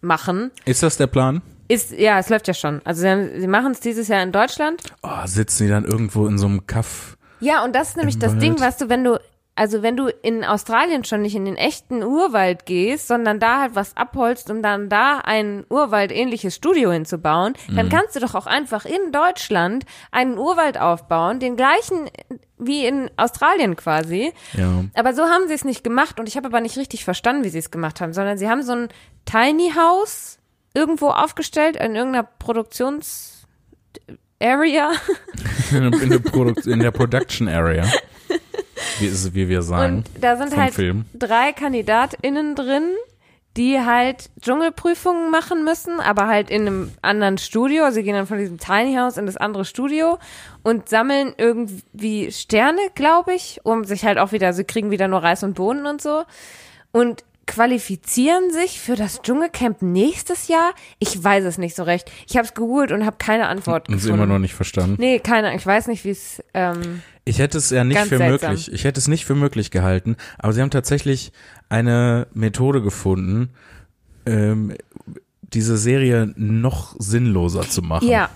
machen, 0.00 0.52
Ist 0.64 0.82
das 0.84 0.96
der 0.96 1.08
Plan? 1.08 1.42
ist, 1.66 1.92
ja, 1.92 2.18
es 2.18 2.28
läuft 2.28 2.46
ja 2.48 2.54
schon. 2.54 2.80
Also 2.84 3.02
sie, 3.02 3.40
sie 3.40 3.46
machen 3.46 3.72
es 3.72 3.80
dieses 3.80 4.08
Jahr 4.08 4.22
in 4.22 4.30
Deutschland. 4.32 4.82
Oh, 5.02 5.08
sitzen 5.26 5.64
die 5.64 5.70
dann 5.70 5.84
irgendwo 5.84 6.26
in 6.26 6.38
so 6.38 6.46
einem 6.46 6.66
Kaff? 6.66 7.16
Ja, 7.40 7.64
und 7.64 7.74
das 7.74 7.90
ist 7.90 7.96
nämlich 7.96 8.18
das 8.18 8.32
Wald. 8.32 8.42
Ding, 8.42 8.60
weißt 8.60 8.80
du, 8.80 8.88
wenn 8.88 9.02
du, 9.04 9.18
also 9.60 9.82
wenn 9.82 9.94
du 9.94 10.08
in 10.08 10.42
Australien 10.42 11.04
schon 11.04 11.20
nicht 11.20 11.34
in 11.34 11.44
den 11.44 11.56
echten 11.56 12.02
Urwald 12.02 12.64
gehst, 12.64 13.08
sondern 13.08 13.38
da 13.40 13.60
halt 13.60 13.74
was 13.74 13.94
abholst, 13.94 14.48
um 14.48 14.62
dann 14.62 14.88
da 14.88 15.18
ein 15.18 15.66
Urwald-ähnliches 15.68 16.56
Studio 16.56 16.90
hinzubauen, 16.92 17.52
dann 17.68 17.86
Mhm. 17.86 17.90
kannst 17.90 18.16
du 18.16 18.20
doch 18.20 18.34
auch 18.34 18.46
einfach 18.46 18.86
in 18.86 19.12
Deutschland 19.12 19.84
einen 20.12 20.38
Urwald 20.38 20.80
aufbauen, 20.80 21.40
den 21.40 21.56
gleichen 21.56 22.08
wie 22.56 22.86
in 22.86 23.10
Australien 23.18 23.76
quasi. 23.76 24.32
Ja. 24.54 24.84
Aber 24.94 25.12
so 25.12 25.24
haben 25.24 25.46
sie 25.46 25.52
es 25.54 25.66
nicht 25.66 25.84
gemacht 25.84 26.18
und 26.18 26.26
ich 26.26 26.38
habe 26.38 26.46
aber 26.46 26.62
nicht 26.62 26.78
richtig 26.78 27.04
verstanden, 27.04 27.44
wie 27.44 27.50
sie 27.50 27.58
es 27.58 27.70
gemacht 27.70 28.00
haben, 28.00 28.14
sondern 28.14 28.38
sie 28.38 28.48
haben 28.48 28.62
so 28.62 28.72
ein 28.72 28.88
Tiny 29.26 29.72
House 29.76 30.38
irgendwo 30.72 31.08
aufgestellt 31.08 31.76
in 31.76 31.96
irgendeiner 31.96 32.26
Produktions 32.38 33.46
Area 34.42 34.92
in 35.70 36.80
der 36.80 36.90
Production 36.92 37.46
Area. 37.46 37.84
Wie, 39.00 39.34
wie 39.34 39.48
wir 39.48 39.62
sagen. 39.62 39.96
und 39.98 40.10
da 40.22 40.36
sind 40.36 40.56
halt 40.56 40.74
Film. 40.74 41.04
drei 41.14 41.52
KandidatInnen 41.52 42.54
drin, 42.54 42.84
die 43.56 43.80
halt 43.80 44.30
Dschungelprüfungen 44.40 45.30
machen 45.30 45.64
müssen, 45.64 45.98
aber 46.00 46.28
halt 46.28 46.50
in 46.50 46.62
einem 46.66 46.92
anderen 47.02 47.36
Studio. 47.38 47.90
Sie 47.90 48.02
gehen 48.04 48.14
dann 48.14 48.26
von 48.28 48.38
diesem 48.38 48.58
Tiny 48.58 48.94
House 48.94 49.16
in 49.16 49.26
das 49.26 49.36
andere 49.36 49.64
Studio 49.64 50.18
und 50.62 50.88
sammeln 50.88 51.32
irgendwie 51.36 52.30
Sterne, 52.30 52.78
glaube 52.94 53.34
ich, 53.34 53.60
um 53.64 53.84
sich 53.84 54.04
halt 54.04 54.18
auch 54.18 54.30
wieder, 54.32 54.52
sie 54.52 54.64
kriegen 54.64 54.90
wieder 54.92 55.08
nur 55.08 55.22
Reis 55.22 55.42
und 55.42 55.54
Bohnen 55.54 55.86
und 55.86 56.00
so. 56.00 56.22
Und 56.92 57.24
qualifizieren 57.46 58.50
sich 58.52 58.80
für 58.80 58.94
das 58.94 59.22
Dschungelcamp 59.22 59.82
nächstes 59.82 60.46
Jahr? 60.48 60.72
Ich 61.00 61.22
weiß 61.22 61.44
es 61.44 61.58
nicht 61.58 61.74
so 61.74 61.82
recht. 61.82 62.10
Ich 62.28 62.36
habe 62.36 62.46
es 62.46 62.54
gegoogelt 62.54 62.92
und 62.92 63.04
habe 63.04 63.16
keine 63.18 63.48
Antwort 63.48 63.88
Und 63.88 63.98
sie 63.98 64.06
gefunden. 64.06 64.22
immer 64.24 64.32
noch 64.34 64.38
nicht 64.38 64.54
verstanden. 64.54 64.96
Nee, 64.98 65.18
keine, 65.18 65.54
ich 65.56 65.66
weiß 65.66 65.88
nicht, 65.88 66.04
wie 66.04 66.10
es, 66.10 66.40
ähm, 66.54 67.02
Ich 67.30 67.38
hätte 67.38 67.58
es 67.58 67.70
ja 67.70 67.84
nicht 67.84 67.96
Ganz 67.96 68.08
für 68.08 68.18
seltsam. 68.18 68.50
möglich, 68.50 68.72
ich 68.72 68.84
hätte 68.84 68.98
es 68.98 69.06
nicht 69.08 69.24
für 69.24 69.34
möglich 69.36 69.70
gehalten, 69.70 70.16
aber 70.38 70.52
sie 70.52 70.60
haben 70.60 70.70
tatsächlich 70.70 71.32
eine 71.68 72.26
Methode 72.34 72.82
gefunden, 72.82 73.50
ähm, 74.26 74.74
diese 75.42 75.76
Serie 75.76 76.32
noch 76.36 76.96
sinnloser 76.98 77.62
zu 77.62 77.82
machen. 77.82 78.08
ja. 78.08 78.28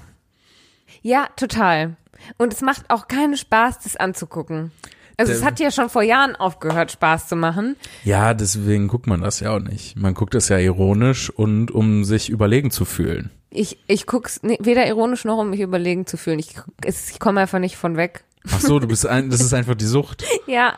Ja, 1.03 1.29
total. 1.37 1.97
Und 2.39 2.55
es 2.55 2.63
macht 2.63 2.89
auch 2.89 3.09
keinen 3.09 3.37
Spaß, 3.37 3.81
das 3.81 3.97
anzugucken. 3.97 4.71
Also 5.19 5.33
es 5.33 5.45
hat 5.45 5.61
ja 5.61 5.71
schon 5.71 5.91
vor 5.91 6.03
Jahren 6.03 6.35
aufgehört, 6.35 6.93
Spaß 6.93 7.29
zu 7.29 7.37
machen. 7.37 7.77
Ja, 8.05 8.33
deswegen 8.33 8.89
guckt 8.89 9.07
man 9.07 9.21
das 9.21 9.41
ja 9.41 9.55
auch 9.55 9.61
nicht. 9.61 9.97
Man 9.97 10.15
guckt 10.15 10.35
es 10.35 10.49
ja 10.49 10.57
ironisch 10.57 11.29
und 11.29 11.71
um 11.71 12.05
sich 12.05 12.31
überlegen 12.31 12.71
zu 12.71 12.87
fühlen. 12.87 13.31
Ich, 13.51 13.79
ich 13.87 14.07
guck's 14.07 14.41
weder 14.43 14.87
ironisch 14.87 15.25
noch, 15.25 15.39
um 15.39 15.51
mich 15.51 15.61
überlegen 15.61 16.07
zu 16.07 16.17
fühlen. 16.17 16.39
Ich, 16.39 16.55
ich 16.87 17.21
komme 17.21 17.41
einfach 17.43 17.59
nicht 17.59 17.77
von 17.77 17.97
weg. 17.97 18.25
Ach 18.53 18.61
so, 18.61 18.79
du 18.79 18.87
bist 18.87 19.07
ein, 19.07 19.31
das 19.31 19.41
ist 19.41 19.55
einfach 19.55 19.75
die 19.75 19.87
Sucht. 19.87 20.25
Ja, 20.47 20.75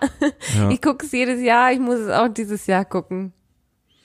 Ja. 0.56 0.70
ich 0.70 0.80
gucke 0.80 1.04
es 1.04 1.12
jedes 1.12 1.40
Jahr, 1.40 1.72
ich 1.72 1.80
muss 1.80 1.98
es 1.98 2.10
auch 2.10 2.28
dieses 2.28 2.66
Jahr 2.66 2.84
gucken. 2.84 3.32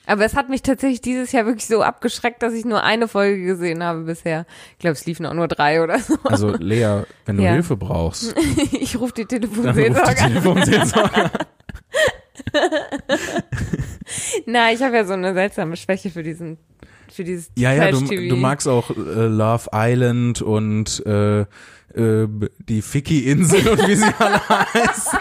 Aber 0.08 0.26
es 0.26 0.36
hat 0.36 0.50
mich 0.50 0.64
tatsächlich 0.64 1.00
dieses 1.02 1.32
Jahr 1.32 1.46
wirklich 1.46 1.68
so 1.68 1.84
abgeschreckt, 1.84 2.42
dass 2.42 2.54
ich 2.54 2.66
nur 2.66 2.84
eine 2.84 3.08
Folge 3.08 3.44
gesehen 3.46 3.84
habe 3.84 4.02
bisher. 4.02 4.48
Ich 4.74 4.80
glaube, 4.80 4.94
es 4.94 5.06
liefen 5.06 5.28
auch 5.28 5.36
nur 5.36 5.48
drei 5.48 5.84
oder 5.84 6.00
so. 6.00 6.18
Also 6.24 6.50
Lea, 6.58 7.04
wenn 7.26 7.38
du 7.38 7.44
Ja. 7.44 7.52
Hilfe 7.54 7.78
brauchst, 7.78 8.36
Ich 8.72 9.00
rufe 9.00 9.14
die 9.14 9.26
dann 9.28 9.44
ruf 9.44 9.54
die 9.54 9.62
Telefonseelsorge 9.62 10.22
an. 10.22 10.28
Telefonseelsorge. 10.34 11.32
Na, 14.46 14.72
ich 14.72 14.82
habe 14.82 14.96
ja 14.96 15.06
so 15.06 15.14
eine 15.14 15.34
seltsame 15.34 15.78
Schwäche 15.78 16.10
für 16.10 16.24
diesen, 16.24 16.58
für 17.14 17.24
dieses 17.24 17.52
Ja, 17.58 17.74
ja, 17.74 17.92
du, 17.92 18.02
du 18.02 18.36
magst 18.36 18.68
auch 18.68 18.90
äh, 18.90 18.94
Love 18.94 19.70
Island 19.74 20.42
und 20.42 21.04
äh, 21.06 21.42
äh, 21.42 21.46
die 22.60 22.82
Ficky-Insel 22.82 23.68
und 23.68 23.88
wie 23.88 23.96
sie 23.96 24.14
alle 24.18 24.50
heißen. 24.74 25.20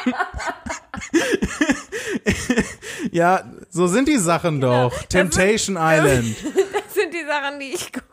ja, 3.13 3.45
so 3.69 3.87
sind 3.87 4.09
die 4.09 4.19
Sachen 4.19 4.61
doch. 4.61 4.93
Temptation 5.05 5.77
Island. 5.81 6.37
Das 6.73 6.95
sind 6.95 7.15
die 7.15 7.25
Sachen, 7.27 7.61
die 7.61 7.75
ich 7.75 7.93
gucke. 7.93 8.07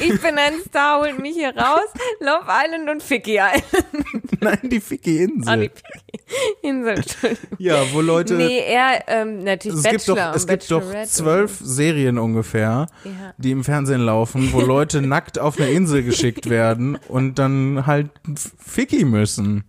Ich 0.00 0.20
bin 0.20 0.36
ein 0.36 0.54
Star, 0.68 1.00
holt 1.00 1.18
mich 1.18 1.34
hier 1.34 1.54
raus. 1.56 1.84
Love 2.20 2.46
Island 2.48 2.90
und 2.90 3.02
Ficky 3.02 3.38
Island. 3.38 4.40
Nein, 4.40 4.58
die 4.62 4.66
Ah, 4.66 4.68
die 4.68 4.80
Ficky-Insel. 4.80 5.70
Ficky-Insel, 5.70 6.94
Entschuldigung. 6.96 7.56
Ja, 7.58 7.82
wo 7.92 8.00
Leute. 8.00 8.34
Nee, 8.34 8.58
eher 8.58 9.04
ähm, 9.08 9.44
natürlich 9.44 9.78
es 9.78 9.90
gibt 9.90 10.08
doch, 10.08 10.16
Bachelor 10.16 10.34
es 10.36 10.46
gibt 10.46 10.70
doch 10.70 10.82
zwölf 11.04 11.58
Serien 11.62 12.18
ungefähr, 12.18 12.86
Ja. 13.04 13.34
die 13.38 13.50
im 13.52 13.64
Fernsehen 13.64 14.00
laufen, 14.00 14.52
wo 14.52 14.60
Leute 14.60 15.00
nackt 15.06 15.38
auf 15.38 15.58
eine 15.58 15.70
Insel 15.70 16.02
geschickt 16.02 16.50
werden 16.50 16.98
und 17.08 17.38
dann 17.38 17.86
halt 17.86 18.10
Ficky 18.58 19.04
müssen. 19.04 19.64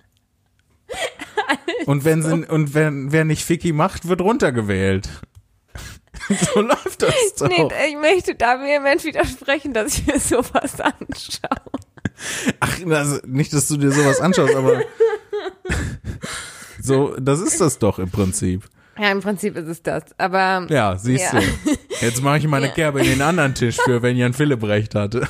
Und 1.86 2.06
wenn 2.06 2.22
sie, 2.22 2.46
und 2.46 2.74
wenn, 2.76 3.12
wer 3.12 3.26
nicht 3.26 3.44
Ficky 3.44 3.74
macht, 3.74 4.08
wird 4.08 4.22
runtergewählt. 4.22 5.10
so 6.54 6.62
läuft 6.62 7.02
das 7.02 7.36
doch. 7.38 7.48
Nee, 7.50 7.68
ich 7.90 7.98
möchte 7.98 8.36
da 8.36 8.60
vehement 8.60 9.04
widersprechen, 9.04 9.74
dass 9.74 9.98
ich 9.98 10.06
mir 10.08 10.20
sowas 10.20 10.80
anschaue. 10.80 11.72
Ach, 12.60 12.80
also 12.90 13.20
nicht, 13.26 13.52
dass 13.54 13.68
du 13.68 13.78
dir 13.78 13.92
sowas 13.92 14.22
anschaust, 14.22 14.56
aber 14.56 14.82
so, 16.82 17.16
das 17.20 17.40
ist 17.42 17.60
das 17.60 17.80
doch 17.80 18.00
im 18.00 18.10
Prinzip. 18.12 18.64
Ja, 18.98 19.12
im 19.12 19.22
Prinzip 19.22 19.58
ist 19.58 19.68
es 19.68 19.82
das. 19.82 20.04
Aber 20.20 20.68
Ja, 20.70 20.98
siehst 20.98 21.34
Ja. 21.34 21.40
du. 21.40 21.46
Jetzt 22.02 22.22
mache 22.22 22.38
ich 22.38 22.48
meine 22.48 22.68
Ja. 22.68 22.72
Kerbe 22.74 23.00
in 23.02 23.08
den 23.08 23.22
anderen 23.22 23.56
Tisch 23.56 23.78
für, 23.84 24.02
wenn 24.04 24.16
Jan 24.16 24.34
Philipp 24.34 24.64
recht 24.64 24.94
hatte. 24.96 25.28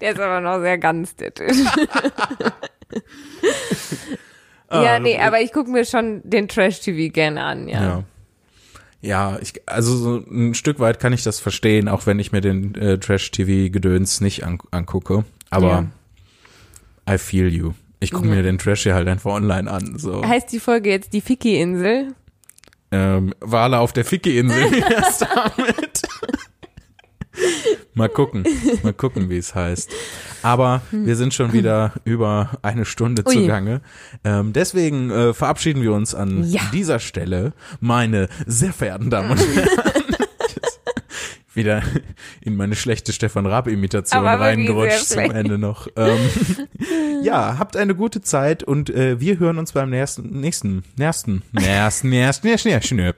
der 0.00 0.12
ist 0.12 0.20
aber 0.20 0.40
noch 0.40 0.60
sehr 0.60 0.78
ganz, 0.78 1.16
der 1.16 1.34
Tisch. 1.34 1.56
Ah, 4.68 4.82
ja, 4.82 4.98
nee, 4.98 5.16
aber 5.16 5.40
ich 5.40 5.52
gucke 5.52 5.70
mir 5.70 5.84
schon 5.84 6.22
den 6.24 6.48
Trash-TV 6.48 7.12
gerne 7.12 7.44
an, 7.44 7.68
ja. 7.68 7.80
Ja. 7.82 8.04
Ja, 9.06 9.38
ich, 9.40 9.54
also 9.66 9.96
so 9.96 10.16
ein 10.28 10.54
Stück 10.54 10.80
weit 10.80 10.98
kann 10.98 11.12
ich 11.12 11.22
das 11.22 11.38
verstehen, 11.40 11.88
auch 11.88 12.06
wenn 12.06 12.18
ich 12.18 12.32
mir 12.32 12.40
den 12.40 12.74
äh, 12.74 12.98
Trash-TV-Gedöns 12.98 14.20
nicht 14.20 14.44
an, 14.44 14.58
angucke. 14.72 15.24
Aber 15.50 15.86
I 17.08 17.18
feel 17.18 17.48
you. 17.52 17.72
Ich 18.00 18.10
gucke 18.10 18.26
Ja. 18.28 18.34
mir 18.34 18.42
den 18.42 18.58
Trash 18.58 18.82
hier 18.82 18.94
halt 18.94 19.08
einfach 19.08 19.30
online 19.32 19.70
an. 19.70 19.98
So. 19.98 20.26
Heißt 20.26 20.52
die 20.52 20.60
Folge 20.60 20.90
jetzt 20.90 21.12
die 21.12 21.20
Ficky-Insel? 21.20 22.14
Ähm, 22.90 23.32
Wale 23.40 23.78
auf 23.78 23.92
der 23.92 24.04
Ficky-Insel, 24.04 24.70
wie 24.72 24.80
das 24.80 25.18
damit. 25.18 26.02
Mal 27.94 28.08
gucken, 28.08 28.44
mal 28.82 28.92
gucken, 28.92 29.28
wie 29.30 29.38
es 29.38 29.54
heißt. 29.54 29.90
Aber 30.42 30.82
wir 30.90 31.16
sind 31.16 31.34
schon 31.34 31.52
wieder 31.52 31.92
über 32.04 32.58
eine 32.62 32.84
Stunde 32.84 33.24
Ui. 33.26 33.32
zugange. 33.34 33.80
Ähm, 34.24 34.52
deswegen 34.52 35.10
äh, 35.10 35.34
verabschieden 35.34 35.82
wir 35.82 35.92
uns 35.92 36.14
an 36.14 36.44
Ja. 36.44 36.60
dieser 36.72 36.98
Stelle, 36.98 37.52
meine 37.80 38.28
sehr 38.46 38.72
verehrten 38.72 39.10
Damen 39.10 39.30
und 39.32 39.38
Herren. 39.56 39.68
wieder 41.54 41.82
in 42.42 42.54
meine 42.54 42.76
schlechte 42.76 43.12
Stefan 43.14 43.46
Raab-Imitation 43.46 44.24
reingerutscht 44.26 45.06
zum. 45.06 45.30
Ende 45.30 45.56
noch. 45.58 45.88
Ähm, 45.96 46.18
ja, 47.22 47.56
habt 47.58 47.76
eine 47.76 47.94
gute 47.94 48.20
Zeit 48.20 48.62
und 48.62 48.90
äh, 48.90 49.18
wir 49.20 49.38
hören 49.38 49.58
uns 49.58 49.72
beim 49.72 49.88
nächsten, 49.90 50.38
nächsten, 50.40 50.84
nächsten, 50.98 51.42
nächsten, 51.52 52.10
nächsten, 52.10 52.46
nächsten, 52.48 52.68
nächsten, 52.68 53.14